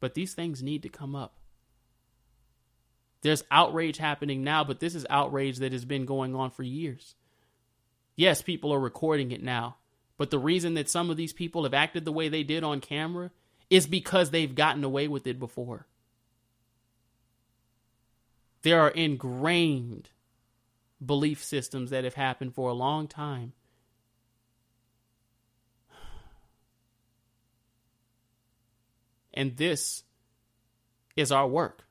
But 0.01 0.15
these 0.15 0.35
things 0.35 0.63
need 0.63 0.83
to 0.83 0.89
come 0.89 1.15
up. 1.15 1.35
There's 3.23 3.45
outrage 3.51 3.99
happening 3.99 4.43
now, 4.43 4.65
but 4.65 4.81
this 4.81 4.95
is 4.95 5.07
outrage 5.09 5.59
that 5.59 5.73
has 5.73 5.85
been 5.85 6.05
going 6.05 6.35
on 6.35 6.51
for 6.51 6.63
years. 6.63 7.15
Yes, 8.17 8.43
people 8.43 8.73
are 8.75 8.81
recording 8.81 9.31
it 9.31 9.43
now, 9.43 9.77
but 10.19 10.31
the 10.31 10.39
reason 10.39 10.75
that 10.75 10.91
some 10.91 11.09
of 11.09 11.17
these 11.17 11.33
people 11.33 11.63
have 11.63 11.75
acted 11.75 12.05
the 12.05 12.13
way 12.13 12.29
they 12.29 12.43
did 12.43 12.65
on 12.65 12.81
camera 12.81 13.31
is 13.69 13.87
because 13.87 14.31
they've 14.31 14.55
gotten 14.55 14.83
away 14.83 15.07
with 15.07 15.27
it 15.27 15.39
before. 15.39 15.87
There 18.63 18.81
are 18.81 18.91
ingrained 18.91 20.11
belief 21.05 21.43
systems 21.45 21.91
that 21.91 22.05
have 22.05 22.15
happened 22.15 22.55
for 22.55 22.69
a 22.69 22.75
long 22.75 23.07
time 23.07 23.53
And 29.41 29.57
this 29.57 30.05
is 31.17 31.33
our 31.33 31.49
work. 31.49 31.87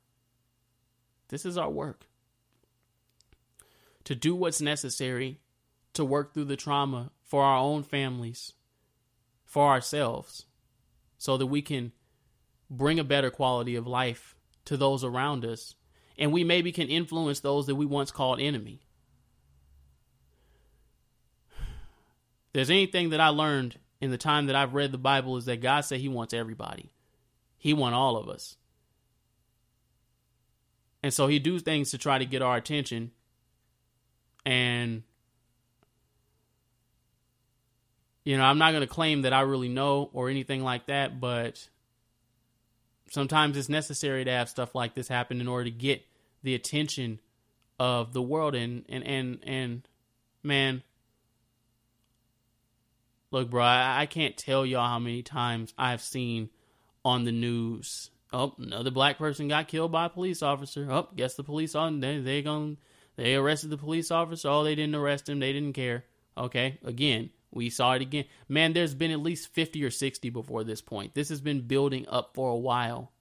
This 1.30 1.47
is 1.47 1.58
our 1.58 1.72
work. 1.72 2.06
To 4.04 4.14
do 4.14 4.36
what's 4.36 4.62
necessary 4.62 5.39
to 5.93 6.06
work 6.06 6.32
through 6.32 6.45
the 6.45 6.56
trauma 6.56 7.10
for 7.24 7.43
our 7.43 7.58
own 7.58 7.82
families, 7.82 8.54
for 9.45 9.68
ourselves, 9.68 10.45
so 11.18 11.38
that 11.38 11.47
we 11.47 11.64
can 11.64 11.91
bring 12.70 13.00
a 13.00 13.04
better 13.04 13.32
quality 13.32 13.76
of 13.76 13.88
life 13.88 14.36
to 14.66 14.78
those 14.78 15.04
around 15.04 15.43
us. 15.43 15.74
And 16.20 16.32
we 16.32 16.43
maybe 16.43 16.72
can 16.72 16.88
influence 16.88 17.39
those 17.39 17.66
that 17.66 17.74
we 17.74 17.88
once 17.88 18.12
called 18.12 18.39
enemy. 18.39 18.84
there's 22.54 22.70
anything 22.70 23.10
that 23.10 23.20
I 23.20 23.30
learned 23.30 23.80
in 24.00 24.12
the 24.12 24.20
time 24.20 24.45
that 24.45 24.56
I've 24.56 24.76
read 24.76 24.91
the 24.91 25.00
Bible 25.00 25.38
is 25.38 25.45
that 25.45 25.62
God 25.62 25.82
said 25.82 26.00
He 26.00 26.10
wants 26.10 26.36
everybody. 26.36 26.91
He 27.60 27.74
wants 27.74 27.95
all 27.95 28.18
of 28.18 28.28
us. 28.28 28.55
And 31.03 31.14
so 31.14 31.28
He 31.28 31.38
do 31.38 31.60
things 31.60 31.91
to 31.91 31.97
try 31.97 32.18
to 32.18 32.26
get 32.26 32.41
our 32.41 32.57
attention. 32.57 33.12
And 34.45 35.03
you 38.24 38.38
know, 38.38 38.43
I'm 38.43 38.57
not 38.57 38.72
going 38.72 38.82
to 38.82 38.88
claim 38.88 39.24
that 39.24 39.34
I 39.34 39.41
really 39.41 39.70
know 39.70 40.10
or 40.14 40.30
anything 40.30 40.64
like 40.64 40.88
that, 40.88 41.20
but 41.20 41.68
sometimes 43.12 43.57
it's 43.57 43.70
necessary 43.70 44.26
to 44.26 44.32
have 44.32 44.49
stuff 44.49 44.74
like 44.74 44.95
this 44.95 45.07
happen 45.07 45.41
in 45.41 45.47
order 45.47 45.66
to 45.66 45.72
get 45.72 46.05
the 46.43 46.55
attention 46.55 47.20
of 47.80 48.14
the 48.14 48.22
world 48.22 48.55
and 48.55 48.84
and 48.89 49.03
and 49.03 49.39
and 49.43 49.88
man 50.43 50.84
Look, 53.32 53.49
bro, 53.49 53.64
I, 53.64 54.01
I 54.01 54.05
can't 54.05 54.36
tell 54.36 54.66
y'all 54.66 54.88
how 54.88 54.99
many 54.99 55.22
times 55.22 55.74
I've 55.78 56.01
seen 56.01 56.49
on 57.04 57.26
the 57.26 57.32
news. 57.32 58.10
Oh, 58.32 58.54
another 58.60 58.91
black 58.91 59.18
person 59.18 59.47
got 59.47 59.68
killed 59.68 59.91
by 59.91 60.06
a 60.06 60.10
police 60.10 60.43
officer. 60.43 60.88
Oh, 60.89 61.10
guess 61.16 61.36
the 61.36 61.43
police 61.43 61.76
on 61.76 62.00
they 62.00 62.20
they 62.20 62.41
going 62.41 62.78
they 63.16 63.36
arrested 63.36 63.70
the 63.70 63.78
police 63.78 64.12
officer. 64.12 64.50
Oh, 64.50 64.64
they 64.64 64.76
didn't 64.76 64.95
arrest 64.95 65.28
him. 65.28 65.39
They 65.39 65.52
didn't 65.52 65.74
care. 65.74 66.06
Okay, 66.38 66.80
again, 66.86 67.32
we 67.52 67.70
saw 67.70 67.93
it 67.93 68.02
again. 68.02 68.26
Man, 68.47 68.74
there's 68.74 68.93
been 68.93 69.12
at 69.12 69.20
least 69.20 69.54
50 69.54 69.84
or 69.84 69.91
60 69.91 70.30
before 70.30 70.64
this 70.64 70.82
point. 70.82 71.16
This 71.16 71.30
has 71.30 71.41
been 71.41 71.62
building 71.62 72.08
up 72.08 72.32
for 72.34 72.50
a 72.50 72.56
while. 72.56 73.12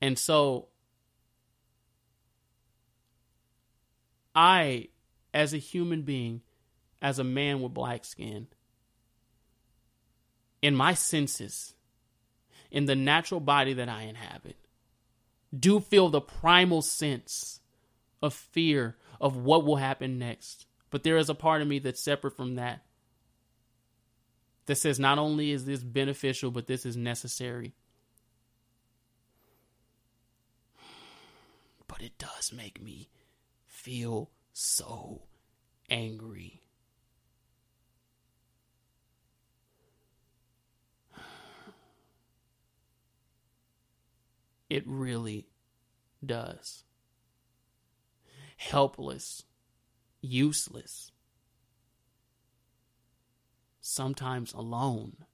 And 0.00 0.18
so 0.18 0.68
I 4.34 4.88
as 5.32 5.54
a 5.54 5.58
human 5.58 6.02
being 6.02 6.42
as 7.00 7.18
a 7.18 7.24
man 7.24 7.60
with 7.60 7.74
black 7.74 8.04
skin. 8.04 8.48
In 10.62 10.74
my 10.76 10.94
senses, 10.94 11.74
in 12.70 12.86
the 12.86 12.96
natural 12.96 13.40
body 13.40 13.74
that 13.74 13.88
I 13.88 14.02
inhabit, 14.02 14.56
do 15.56 15.80
feel 15.80 16.08
the 16.08 16.20
primal 16.20 16.80
sense 16.80 17.60
of 18.22 18.32
fear 18.32 18.96
of 19.20 19.36
what 19.36 19.64
will 19.64 19.76
happen 19.76 20.18
next. 20.18 20.66
But 20.90 21.02
there 21.02 21.16
is 21.16 21.28
a 21.28 21.34
part 21.34 21.62
of 21.62 21.68
me 21.68 21.78
that's 21.80 22.02
separate 22.02 22.36
from 22.36 22.54
that. 22.54 22.84
That 24.66 24.76
says 24.76 25.00
not 25.00 25.18
only 25.18 25.50
is 25.50 25.64
this 25.64 25.82
beneficial, 25.82 26.50
but 26.50 26.66
this 26.66 26.86
is 26.86 26.96
necessary. 26.96 27.72
But 31.88 32.02
it 32.02 32.16
does 32.18 32.52
make 32.52 32.80
me 32.80 33.10
feel 33.66 34.30
so 34.52 35.22
angry. 35.90 36.60
It 44.72 44.84
really 44.86 45.48
does. 46.24 46.84
Helpless, 48.56 49.42
useless, 50.22 51.12
sometimes 53.82 54.54
alone. 54.54 55.26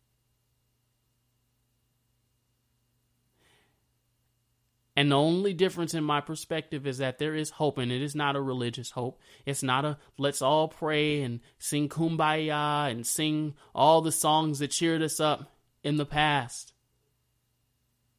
And 4.97 5.13
the 5.13 5.17
only 5.17 5.53
difference 5.53 5.95
in 5.95 6.03
my 6.03 6.21
perspective 6.21 6.85
is 6.85 6.99
that 6.99 7.21
there 7.21 7.37
is 7.37 7.51
hope, 7.51 7.79
and 7.79 7.93
it 7.93 8.03
is 8.03 8.17
not 8.17 8.35
a 8.35 8.41
religious 8.41 8.91
hope. 8.91 9.21
It's 9.47 9.63
not 9.63 9.85
a 9.85 9.99
let's 10.19 10.43
all 10.43 10.67
pray 10.67 11.23
and 11.23 11.39
sing 11.61 11.89
kumbaya 11.89 12.91
and 12.91 13.07
sing 13.07 13.55
all 13.73 14.01
the 14.01 14.11
songs 14.11 14.59
that 14.59 14.73
cheered 14.73 15.01
us 15.01 15.21
up 15.21 15.53
in 15.85 15.97
the 15.97 16.07
past 16.07 16.73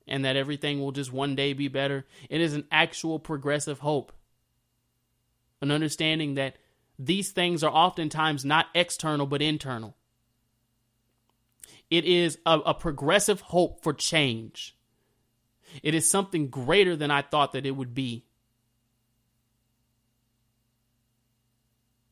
and 0.10 0.26
that 0.26 0.36
everything 0.36 0.82
will 0.82 0.92
just 0.92 1.14
one 1.14 1.36
day 1.36 1.54
be 1.54 1.68
better. 1.68 2.06
It 2.30 2.42
is 2.42 2.54
an 2.54 2.66
actual 2.72 3.20
progressive 3.20 3.80
hope. 3.80 4.12
An 5.62 5.72
understanding 5.72 6.34
that 6.34 6.56
these 6.98 7.32
things 7.32 7.64
are 7.64 7.72
oftentimes 7.72 8.44
not 8.44 8.68
external 8.74 9.28
but 9.28 9.42
internal. 9.42 9.96
It 11.90 12.06
is 12.06 12.38
a, 12.46 12.60
a, 12.60 12.74
progressive 12.74 13.42
hope 13.42 13.82
for 13.82 13.94
change. 13.94 14.76
It 15.82 15.96
is 15.96 16.10
something 16.10 16.50
greater 16.50 16.96
than 16.96 17.10
I 17.10 17.22
thought 17.22 17.54
that 17.54 17.66
it 17.66 17.72
would 17.72 17.94
be. 17.94 18.26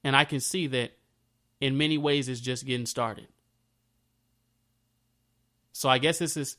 And 0.04 0.16
I 0.16 0.26
can 0.26 0.40
see 0.40 0.68
that 0.68 0.92
in 1.60 1.78
many 1.78 1.98
ways 1.98 2.30
it's 2.30 2.40
just 2.40 2.66
getting 2.66 2.86
started. 2.86 3.28
So 5.74 5.90
I 5.90 6.00
guess 6.00 6.18
this 6.18 6.38
is 6.38 6.58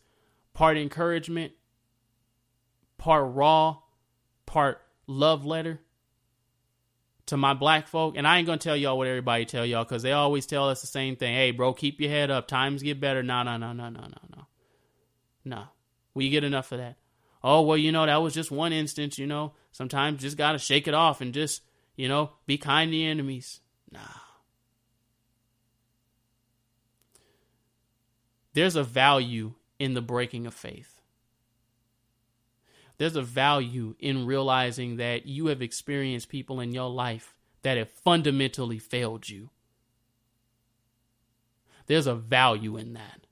part 0.54 0.76
encouragement, 0.76 1.52
part 2.96 3.34
raw, 3.34 3.78
part 4.46 4.80
love 5.06 5.44
letter 5.44 5.80
to 7.28 7.36
my 7.36 7.54
black 7.54 7.86
folk. 7.86 8.16
And 8.16 8.26
I 8.26 8.38
ain't 8.38 8.46
gonna 8.46 8.58
tell 8.58 8.76
y'all 8.76 8.98
what 8.98 9.06
everybody 9.06 9.44
tell 9.44 9.64
y'all 9.64 9.84
because 9.84 10.02
they 10.02 10.12
always 10.12 10.46
tell 10.46 10.68
us 10.68 10.80
the 10.80 10.86
same 10.86 11.16
thing. 11.16 11.34
Hey, 11.34 11.50
bro, 11.50 11.72
keep 11.72 12.00
your 12.00 12.10
head 12.10 12.30
up. 12.30 12.48
Times 12.48 12.82
get 12.82 13.00
better. 13.00 13.22
No, 13.22 13.42
no, 13.42 13.56
no, 13.56 13.72
no, 13.72 13.88
no, 13.88 14.00
no, 14.00 14.36
no. 14.36 14.46
No. 15.44 15.64
We 16.14 16.30
get 16.30 16.44
enough 16.44 16.72
of 16.72 16.78
that. 16.78 16.96
Oh, 17.42 17.62
well, 17.62 17.76
you 17.76 17.92
know, 17.92 18.06
that 18.06 18.22
was 18.22 18.34
just 18.34 18.50
one 18.50 18.72
instance, 18.72 19.18
you 19.18 19.26
know. 19.26 19.52
Sometimes 19.70 20.20
just 20.20 20.36
gotta 20.36 20.58
shake 20.58 20.88
it 20.88 20.94
off 20.94 21.20
and 21.20 21.32
just, 21.32 21.62
you 21.96 22.08
know, 22.08 22.32
be 22.46 22.58
kind 22.58 22.90
to 22.90 23.00
enemies. 23.00 23.60
Nah. 23.92 24.00
There's 28.54 28.74
a 28.74 28.82
value 28.82 29.52
in 29.78 29.94
the 29.94 30.02
breaking 30.02 30.46
of 30.46 30.54
faith. 30.54 31.00
There's 32.98 33.16
a 33.16 33.22
value 33.22 33.94
in 34.00 34.26
realizing 34.26 34.96
that 34.96 35.26
you 35.26 35.46
have 35.46 35.62
experienced 35.62 36.28
people 36.28 36.60
in 36.60 36.72
your 36.72 36.90
life 36.90 37.34
that 37.62 37.76
have 37.76 37.90
fundamentally 37.90 38.78
failed 38.78 39.28
you. 39.28 39.50
There's 41.86 42.08
a 42.08 42.14
value 42.14 42.76
in 42.76 42.94
that. 42.94 43.26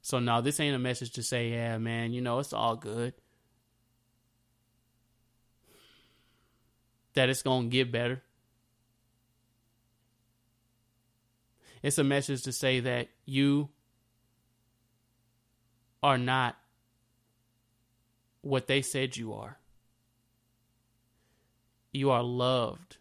So, 0.00 0.18
no, 0.18 0.40
this 0.40 0.58
ain't 0.58 0.74
a 0.74 0.80
message 0.80 1.12
to 1.12 1.22
say, 1.22 1.50
yeah, 1.50 1.78
man, 1.78 2.12
you 2.12 2.20
know, 2.20 2.40
it's 2.40 2.52
all 2.52 2.74
good. 2.74 3.14
That 7.14 7.28
it's 7.28 7.42
going 7.42 7.64
to 7.64 7.70
get 7.70 7.92
better. 7.92 8.22
It's 11.82 11.98
a 11.98 12.04
message 12.04 12.42
to 12.42 12.52
say 12.52 12.80
that 12.80 13.08
you 13.26 13.68
are 16.02 16.18
not 16.18 16.56
what 18.40 18.66
they 18.66 18.82
said 18.82 19.16
you 19.16 19.32
are. 19.32 19.58
You 21.92 22.10
are 22.10 22.22
loved. 22.22 22.96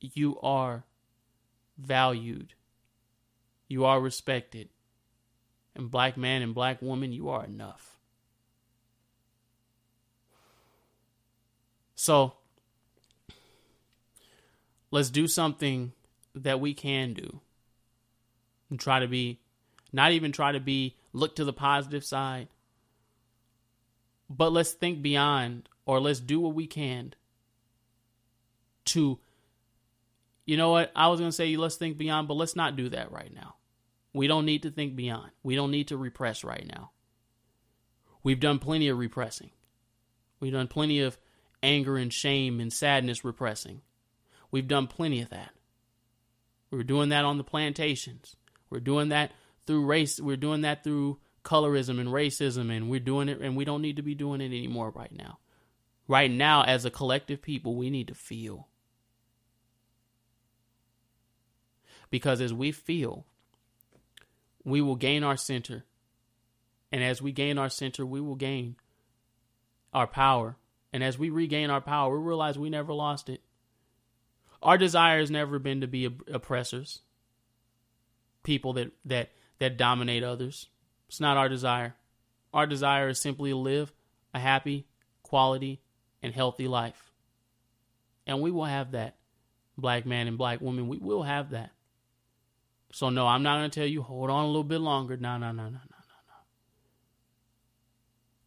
You 0.00 0.38
are 0.40 0.84
valued. 1.78 2.54
You 3.68 3.84
are 3.84 4.00
respected. 4.00 4.68
And 5.74 5.90
black 5.90 6.16
man 6.16 6.42
and 6.42 6.54
black 6.54 6.80
woman, 6.82 7.12
you 7.12 7.28
are 7.28 7.44
enough. 7.44 7.98
So, 11.94 12.34
let's 14.90 15.10
do 15.10 15.26
something 15.28 15.92
that 16.34 16.60
we 16.60 16.74
can 16.74 17.12
do 17.14 17.40
and 18.70 18.80
try 18.80 19.00
to 19.00 19.06
be 19.06 19.38
not 19.92 20.12
even 20.12 20.32
try 20.32 20.52
to 20.52 20.60
be 20.60 20.96
look 21.12 21.36
to 21.36 21.44
the 21.44 21.52
positive 21.52 22.04
side. 22.04 22.48
But 24.30 24.52
let's 24.52 24.72
think 24.72 25.02
beyond 25.02 25.68
or 25.84 26.00
let's 26.00 26.20
do 26.20 26.40
what 26.40 26.54
we 26.54 26.66
can 26.66 27.14
to 28.86 29.18
you 30.44 30.56
know 30.56 30.70
what? 30.70 30.90
I 30.96 31.08
was 31.08 31.20
going 31.20 31.30
to 31.30 31.36
say 31.36 31.56
let's 31.56 31.76
think 31.76 31.98
beyond, 31.98 32.28
but 32.28 32.34
let's 32.34 32.56
not 32.56 32.76
do 32.76 32.88
that 32.88 33.12
right 33.12 33.32
now. 33.32 33.56
We 34.12 34.26
don't 34.26 34.44
need 34.44 34.64
to 34.64 34.70
think 34.70 34.96
beyond. 34.96 35.30
We 35.42 35.54
don't 35.54 35.70
need 35.70 35.88
to 35.88 35.96
repress 35.96 36.44
right 36.44 36.66
now. 36.66 36.90
We've 38.22 38.40
done 38.40 38.58
plenty 38.58 38.88
of 38.88 38.98
repressing. 38.98 39.50
We've 40.40 40.52
done 40.52 40.68
plenty 40.68 41.00
of 41.00 41.18
anger 41.62 41.96
and 41.96 42.12
shame 42.12 42.60
and 42.60 42.72
sadness 42.72 43.24
repressing. 43.24 43.82
We've 44.50 44.68
done 44.68 44.86
plenty 44.86 45.22
of 45.22 45.30
that. 45.30 45.50
We 46.70 46.78
were 46.78 46.84
doing 46.84 47.10
that 47.10 47.24
on 47.24 47.38
the 47.38 47.44
plantations. 47.44 48.36
We're 48.68 48.80
doing 48.80 49.10
that 49.10 49.32
through 49.66 49.86
race. 49.86 50.20
We're 50.20 50.36
doing 50.36 50.62
that 50.62 50.84
through 50.84 51.18
colorism 51.44 52.00
and 52.00 52.08
racism, 52.08 52.74
and 52.74 52.88
we're 52.88 53.00
doing 53.00 53.28
it, 53.28 53.40
and 53.40 53.56
we 53.56 53.64
don't 53.64 53.82
need 53.82 53.96
to 53.96 54.02
be 54.02 54.14
doing 54.14 54.40
it 54.40 54.46
anymore 54.46 54.90
right 54.90 55.12
now. 55.12 55.38
Right 56.08 56.30
now, 56.30 56.62
as 56.64 56.84
a 56.84 56.90
collective 56.90 57.42
people, 57.42 57.74
we 57.74 57.90
need 57.90 58.08
to 58.08 58.14
feel. 58.14 58.68
Because 62.10 62.40
as 62.40 62.52
we 62.52 62.72
feel, 62.72 63.24
we 64.64 64.80
will 64.80 64.96
gain 64.96 65.24
our 65.24 65.36
center. 65.36 65.84
And 66.90 67.02
as 67.02 67.22
we 67.22 67.32
gain 67.32 67.56
our 67.56 67.70
center, 67.70 68.04
we 68.04 68.20
will 68.20 68.34
gain 68.34 68.76
our 69.94 70.06
power. 70.06 70.56
And 70.92 71.02
as 71.02 71.18
we 71.18 71.30
regain 71.30 71.70
our 71.70 71.80
power, 71.80 72.18
we 72.18 72.26
realize 72.26 72.58
we 72.58 72.68
never 72.68 72.92
lost 72.92 73.28
it. 73.28 73.40
Our 74.62 74.78
desire 74.78 75.20
has 75.20 75.30
never 75.30 75.58
been 75.58 75.80
to 75.80 75.86
be 75.86 76.08
oppressors, 76.32 77.00
people 78.42 78.74
that, 78.74 78.92
that, 79.06 79.30
that 79.62 79.76
dominate 79.76 80.24
others. 80.24 80.66
It's 81.06 81.20
not 81.20 81.36
our 81.36 81.48
desire. 81.48 81.94
Our 82.52 82.66
desire 82.66 83.10
is 83.10 83.20
simply 83.20 83.50
to 83.50 83.56
live 83.56 83.92
a 84.34 84.40
happy, 84.40 84.88
quality, 85.22 85.80
and 86.20 86.34
healthy 86.34 86.66
life. 86.66 87.12
And 88.26 88.40
we 88.40 88.50
will 88.50 88.64
have 88.64 88.90
that, 88.90 89.14
black 89.78 90.04
man 90.04 90.26
and 90.26 90.36
black 90.36 90.60
woman. 90.60 90.88
We 90.88 90.98
will 90.98 91.22
have 91.22 91.50
that. 91.50 91.70
So, 92.92 93.08
no, 93.08 93.28
I'm 93.28 93.44
not 93.44 93.58
going 93.58 93.70
to 93.70 93.80
tell 93.80 93.86
you, 93.86 94.02
hold 94.02 94.30
on 94.30 94.42
a 94.42 94.48
little 94.48 94.64
bit 94.64 94.80
longer. 94.80 95.16
No, 95.16 95.38
no, 95.38 95.52
no, 95.52 95.62
no, 95.62 95.68
no, 95.68 95.70
no, 95.70 95.78
no. 95.78 96.34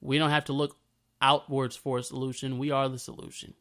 We 0.01 0.17
don't 0.17 0.31
have 0.31 0.45
to 0.45 0.53
look 0.53 0.75
outwards 1.21 1.77
for 1.77 1.99
a 1.99 2.03
solution. 2.03 2.59
We 2.59 2.71
are 2.71 2.89
the 2.89 2.99
solution. 2.99 3.53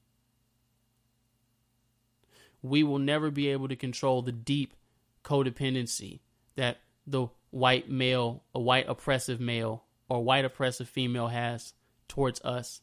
We 2.62 2.82
will 2.82 2.98
never 2.98 3.30
be 3.30 3.50
able 3.50 3.68
to 3.68 3.76
control 3.76 4.22
the 4.22 4.32
deep 4.32 4.74
codependency 5.22 6.18
that 6.56 6.78
the 7.06 7.28
white 7.54 7.88
male, 7.88 8.42
a 8.54 8.60
white 8.60 8.88
oppressive 8.88 9.40
male, 9.40 9.84
or 10.08 10.22
white 10.22 10.44
oppressive 10.44 10.88
female 10.88 11.28
has 11.28 11.72
towards 12.08 12.40
us. 12.42 12.80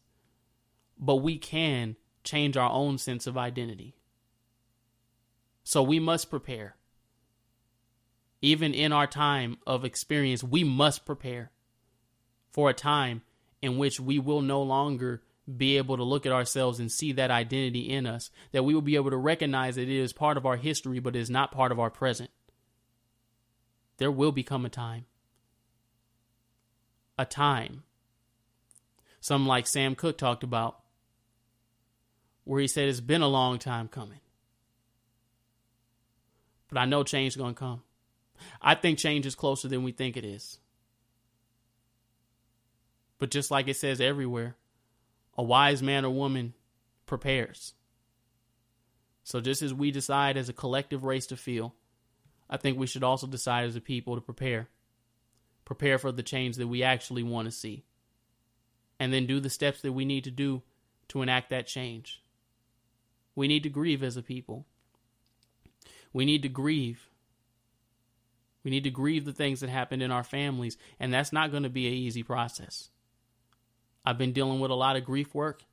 But 0.97 1.17
we 1.17 1.37
can 1.37 1.97
change 2.23 2.55
our 2.55 2.71
own 2.71 2.97
sense 2.97 3.27
of 3.27 3.37
identity. 3.37 3.95
So 5.63 5.83
we 5.83 5.99
must 5.99 6.29
prepare 6.29 6.75
even 8.41 8.73
in 8.73 8.91
our 8.91 9.07
time 9.07 9.57
of 9.67 9.85
experience, 9.85 10.43
we 10.43 10.63
must 10.63 11.05
prepare 11.05 11.51
for 12.49 12.69
a 12.69 12.73
time 12.73 13.21
in 13.61 13.77
which 13.77 13.99
we 13.99 14.17
will 14.17 14.41
no 14.41 14.63
longer 14.63 15.21
be 15.57 15.77
able 15.77 15.97
to 15.97 16.03
look 16.03 16.25
at 16.25 16.31
ourselves 16.31 16.79
and 16.79 16.91
see 16.91 17.11
that 17.11 17.29
identity 17.29 17.89
in 17.89 18.07
us, 18.07 18.31
that 18.51 18.63
we 18.63 18.73
will 18.73 18.81
be 18.81 18.95
able 18.95 19.11
to 19.11 19.17
recognize 19.17 19.75
that 19.75 19.83
it 19.83 19.89
is 19.89 20.13
part 20.13 20.37
of 20.37 20.45
our 20.45 20.55
history, 20.55 20.99
but 20.99 21.15
is 21.15 21.29
not 21.29 21.51
part 21.51 21.71
of 21.71 21.79
our 21.79 21.89
present. 21.89 22.31
There 24.01 24.09
will 24.09 24.31
become 24.31 24.65
a 24.65 24.69
time. 24.69 25.05
A 27.19 27.25
time. 27.25 27.83
Some 29.19 29.45
like 29.45 29.67
Sam 29.67 29.93
Cooke 29.93 30.17
talked 30.17 30.43
about, 30.43 30.79
where 32.43 32.59
he 32.59 32.67
said 32.67 32.89
it's 32.89 32.99
been 32.99 33.21
a 33.21 33.27
long 33.27 33.59
time 33.59 33.87
coming. 33.87 34.21
But 36.67 36.79
I 36.79 36.85
know 36.85 37.03
change 37.03 37.33
is 37.33 37.37
going 37.37 37.53
to 37.53 37.59
come. 37.59 37.83
I 38.59 38.73
think 38.73 38.97
change 38.97 39.27
is 39.27 39.35
closer 39.35 39.67
than 39.67 39.83
we 39.83 39.91
think 39.91 40.17
it 40.17 40.25
is. 40.25 40.57
But 43.19 43.29
just 43.29 43.51
like 43.51 43.67
it 43.67 43.77
says 43.77 44.01
everywhere, 44.01 44.55
a 45.37 45.43
wise 45.43 45.83
man 45.83 46.05
or 46.05 46.09
woman 46.09 46.55
prepares. 47.05 47.75
So 49.23 49.41
just 49.41 49.61
as 49.61 49.75
we 49.75 49.91
decide 49.91 50.37
as 50.37 50.49
a 50.49 50.53
collective 50.53 51.03
race 51.03 51.27
to 51.27 51.37
feel, 51.37 51.75
I 52.51 52.57
think 52.57 52.77
we 52.77 52.85
should 52.85 53.03
also 53.03 53.25
decide 53.25 53.65
as 53.65 53.75
a 53.75 53.81
people 53.81 54.15
to 54.15 54.21
prepare. 54.21 54.67
Prepare 55.65 55.97
for 55.97 56.11
the 56.11 56.21
change 56.21 56.57
that 56.57 56.67
we 56.67 56.83
actually 56.83 57.23
want 57.23 57.45
to 57.45 57.51
see. 57.51 57.85
And 58.99 59.11
then 59.11 59.25
do 59.25 59.39
the 59.39 59.49
steps 59.49 59.81
that 59.81 59.93
we 59.93 60.05
need 60.05 60.25
to 60.25 60.31
do 60.31 60.61
to 61.07 61.21
enact 61.21 61.49
that 61.49 61.65
change. 61.65 62.21
We 63.35 63.47
need 63.47 63.63
to 63.63 63.69
grieve 63.69 64.03
as 64.03 64.17
a 64.17 64.21
people. 64.21 64.65
We 66.13 66.25
need 66.25 66.43
to 66.43 66.49
grieve 66.49 67.07
we 68.63 68.71
need 68.71 68.83
to 68.83 68.91
grieve 68.91 69.25
the 69.25 69.33
things 69.33 69.59
that 69.61 69.69
happened 69.69 70.03
in 70.03 70.11
our 70.11 70.23
families, 70.23 70.77
and 70.99 71.13
that's 71.13 71.33
not 71.33 71.51
going 71.51 71.63
to 71.63 71.69
be 71.69 71.87
an 71.87 71.93
easy 71.93 72.23
process. 72.23 72.89
I've 74.05 74.17
been 74.17 74.33
dealing 74.33 74.59
with 74.59 74.71
a 74.71 74.75
lot 74.75 74.95
of 74.95 75.05
grief 75.05 75.33
work 75.33 75.63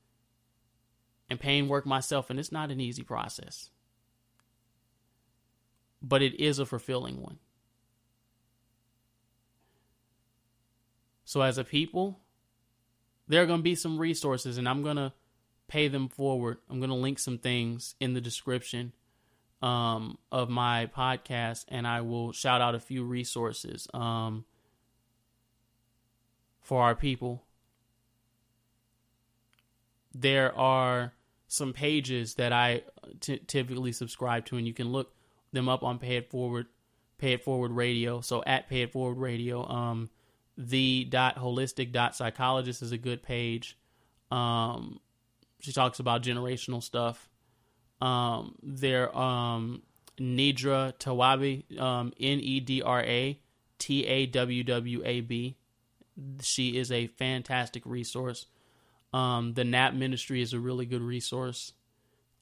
and 1.28 1.38
pain 1.38 1.68
work 1.68 1.86
myself, 1.86 2.30
and 2.30 2.38
it's 2.38 2.52
not 2.52 2.70
an 2.70 2.80
easy 2.80 3.02
process. 3.02 3.70
But 6.00 6.22
it 6.22 6.40
is 6.40 6.58
a 6.58 6.66
fulfilling 6.66 7.20
one. 7.20 7.38
So, 11.24 11.42
as 11.42 11.58
a 11.58 11.64
people, 11.64 12.20
there 13.26 13.42
are 13.42 13.46
going 13.46 13.58
to 13.60 13.64
be 13.64 13.74
some 13.74 13.98
resources, 13.98 14.56
and 14.56 14.68
I'm 14.68 14.82
going 14.82 14.96
to 14.96 15.12
pay 15.68 15.88
them 15.88 16.08
forward. 16.08 16.58
I'm 16.70 16.80
going 16.80 16.90
to 16.90 16.96
link 16.96 17.18
some 17.18 17.38
things 17.38 17.94
in 18.00 18.14
the 18.14 18.20
description 18.20 18.92
um, 19.60 20.18
of 20.32 20.48
my 20.48 20.86
podcast, 20.86 21.64
and 21.68 21.86
I 21.86 22.00
will 22.00 22.32
shout 22.32 22.60
out 22.60 22.74
a 22.74 22.80
few 22.80 23.04
resources 23.04 23.86
um, 23.92 24.44
for 26.62 26.82
our 26.82 26.94
people. 26.94 27.44
There 30.14 30.56
are 30.56 31.12
some 31.46 31.72
pages 31.72 32.34
that 32.34 32.52
I 32.52 32.82
t- 33.20 33.40
typically 33.46 33.92
subscribe 33.92 34.46
to, 34.46 34.56
and 34.56 34.66
you 34.66 34.74
can 34.74 34.90
look 34.90 35.12
them 35.52 35.68
up 35.68 35.82
on 35.82 35.98
Pay 35.98 36.16
It 36.16 36.30
Forward, 36.30 36.66
Pay 37.18 37.32
It 37.34 37.44
Forward 37.44 37.72
Radio. 37.72 38.20
So 38.20 38.42
at 38.46 38.68
Pay 38.68 38.82
It 38.82 38.92
Forward 38.92 39.18
Radio, 39.18 39.66
um, 39.68 40.10
the 40.56 41.04
dot 41.04 41.36
holistic 41.36 41.92
dot 41.92 42.16
psychologist 42.16 42.82
is 42.82 42.92
a 42.92 42.98
good 42.98 43.22
page. 43.22 43.76
Um, 44.30 45.00
she 45.60 45.72
talks 45.72 46.00
about 46.00 46.22
generational 46.22 46.82
stuff. 46.82 47.28
Um, 48.00 48.54
there, 48.62 49.16
um, 49.16 49.82
Nedra 50.18 50.96
Tawwab, 50.98 51.80
um, 51.80 52.12
N 52.20 52.40
E 52.40 52.60
D 52.60 52.82
R 52.82 53.02
A 53.02 53.40
T 53.78 54.06
A 54.06 54.26
W 54.26 54.64
W 54.64 55.02
A 55.04 55.20
B. 55.20 55.56
She 56.42 56.76
is 56.76 56.90
a 56.90 57.06
fantastic 57.06 57.84
resource. 57.86 58.46
Um, 59.12 59.54
the 59.54 59.64
NAP 59.64 59.94
Ministry 59.94 60.42
is 60.42 60.52
a 60.52 60.58
really 60.58 60.84
good 60.86 61.02
resource. 61.02 61.72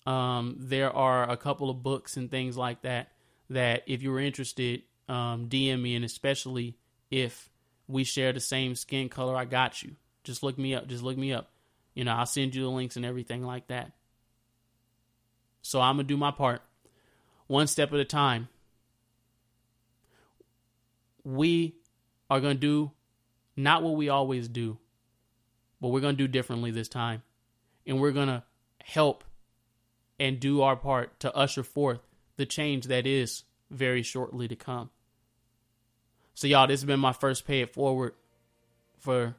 Um, 0.07 0.57
there 0.59 0.95
are 0.95 1.29
a 1.29 1.37
couple 1.37 1.69
of 1.69 1.83
books 1.83 2.17
and 2.17 2.31
things 2.31 2.57
like 2.57 2.83
that 2.83 3.11
that, 3.51 3.83
if 3.87 4.03
you 4.03 4.11
were 4.11 4.21
interested, 4.21 4.83
um, 5.09 5.49
DM 5.49 5.83
me, 5.83 5.95
and 5.95 6.05
especially 6.05 6.77
if 7.11 7.49
we 7.89 8.05
share 8.05 8.33
the 8.33 8.41
same 8.41 8.75
skin 8.75 9.09
color, 9.09 9.37
I 9.37 9.45
got 9.45 9.83
you. 9.83 9.97
Just 10.25 10.43
look 10.43 10.59
me 10.59 10.75
up. 10.75 10.89
Just 10.89 11.03
look 11.03 11.17
me 11.17 11.33
up. 11.33 11.51
You 11.95 12.05
know, 12.05 12.13
I'll 12.13 12.27
send 12.27 12.55
you 12.55 12.63
the 12.63 12.69
links 12.69 12.97
and 12.97 13.05
everything 13.05 13.43
like 13.43 13.69
that. 13.69 13.93
So 15.63 15.81
I'm 15.81 15.97
going 15.97 16.07
to 16.07 16.15
do 16.15 16.17
my 16.17 16.31
part 16.31 16.63
one 17.47 17.67
step 17.67 17.93
at 17.93 18.01
a 18.01 18.05
time. 18.05 18.49
We 21.25 21.77
are 22.31 22.41
going 22.41 22.57
to 22.57 22.61
do 22.61 22.91
not 23.57 23.83
what 23.83 23.95
we 23.95 24.09
always 24.09 24.49
do, 24.49 24.79
but 25.81 25.89
we're 25.89 26.01
going 26.01 26.17
to 26.17 26.23
do 26.23 26.29
differently 26.29 26.71
this 26.71 26.89
time. 26.89 27.23
And 27.87 28.01
we're 28.01 28.13
going 28.13 28.29
to 28.29 28.43
help 28.83 29.25
and 30.19 30.41
do 30.41 30.63
our 30.63 30.77
part 30.77 31.19
to 31.21 31.35
usher 31.35 31.63
forth 31.63 32.01
the 32.37 32.47
change 32.47 32.87
that 32.87 33.07
is 33.07 33.45
very 33.71 34.03
shortly 34.03 34.49
to 34.49 34.57
come. 34.57 34.91
So, 36.35 36.47
y'all, 36.47 36.67
this 36.67 36.81
has 36.81 36.87
been 36.87 37.01
my 37.01 37.13
first 37.13 37.47
pay 37.47 37.61
it 37.61 37.73
forward 37.73 38.15
for 38.99 39.35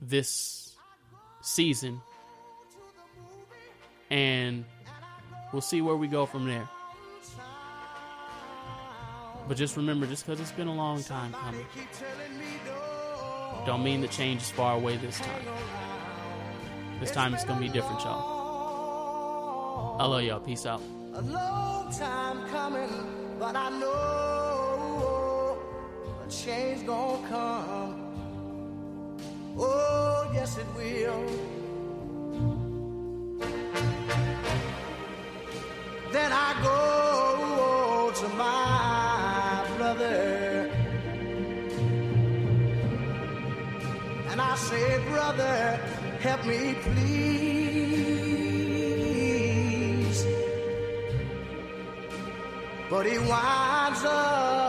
this 0.00 0.74
season. 1.42 2.00
And 4.10 4.64
We'll 5.52 5.60
see 5.60 5.82
where 5.82 5.96
we 5.96 6.08
go 6.08 6.24
from 6.24 6.46
there. 6.46 6.66
But 9.46 9.56
just 9.56 9.76
remember, 9.76 10.06
just 10.06 10.24
because 10.24 10.40
it's 10.40 10.52
been 10.52 10.68
a 10.68 10.74
long 10.74 11.02
time 11.02 11.32
coming, 11.32 11.66
don't 13.66 13.84
mean 13.84 14.00
the 14.00 14.08
change 14.08 14.40
is 14.40 14.50
far 14.50 14.76
away 14.76 14.96
this 14.96 15.18
time. 15.18 15.42
This 17.00 17.10
time 17.10 17.34
it's 17.34 17.44
gonna 17.44 17.60
be 17.60 17.68
different, 17.68 18.00
y'all. 18.00 18.41
I 19.98 20.06
love 20.06 20.22
y'all. 20.22 20.40
Peace 20.40 20.66
out. 20.66 20.80
A 21.14 21.22
long 21.22 21.92
time 21.92 22.48
coming, 22.48 22.88
but 23.38 23.54
I 23.54 23.68
know 23.78 25.58
a 26.26 26.30
change 26.30 26.86
gonna 26.86 27.28
come. 27.28 27.94
Oh, 29.58 30.30
yes, 30.32 30.56
it 30.56 30.66
will. 30.74 31.26
Then 36.12 36.30
I 36.32 36.54
go 36.62 38.12
to 38.20 38.28
my 38.36 39.64
brother. 39.76 40.70
And 44.30 44.40
I 44.40 44.54
say, 44.56 44.98
brother, 45.08 45.78
help 46.20 46.44
me 46.46 46.74
please. 46.82 47.51
But 52.92 53.06
he 53.06 53.16
winds 53.16 54.04
up 54.04 54.61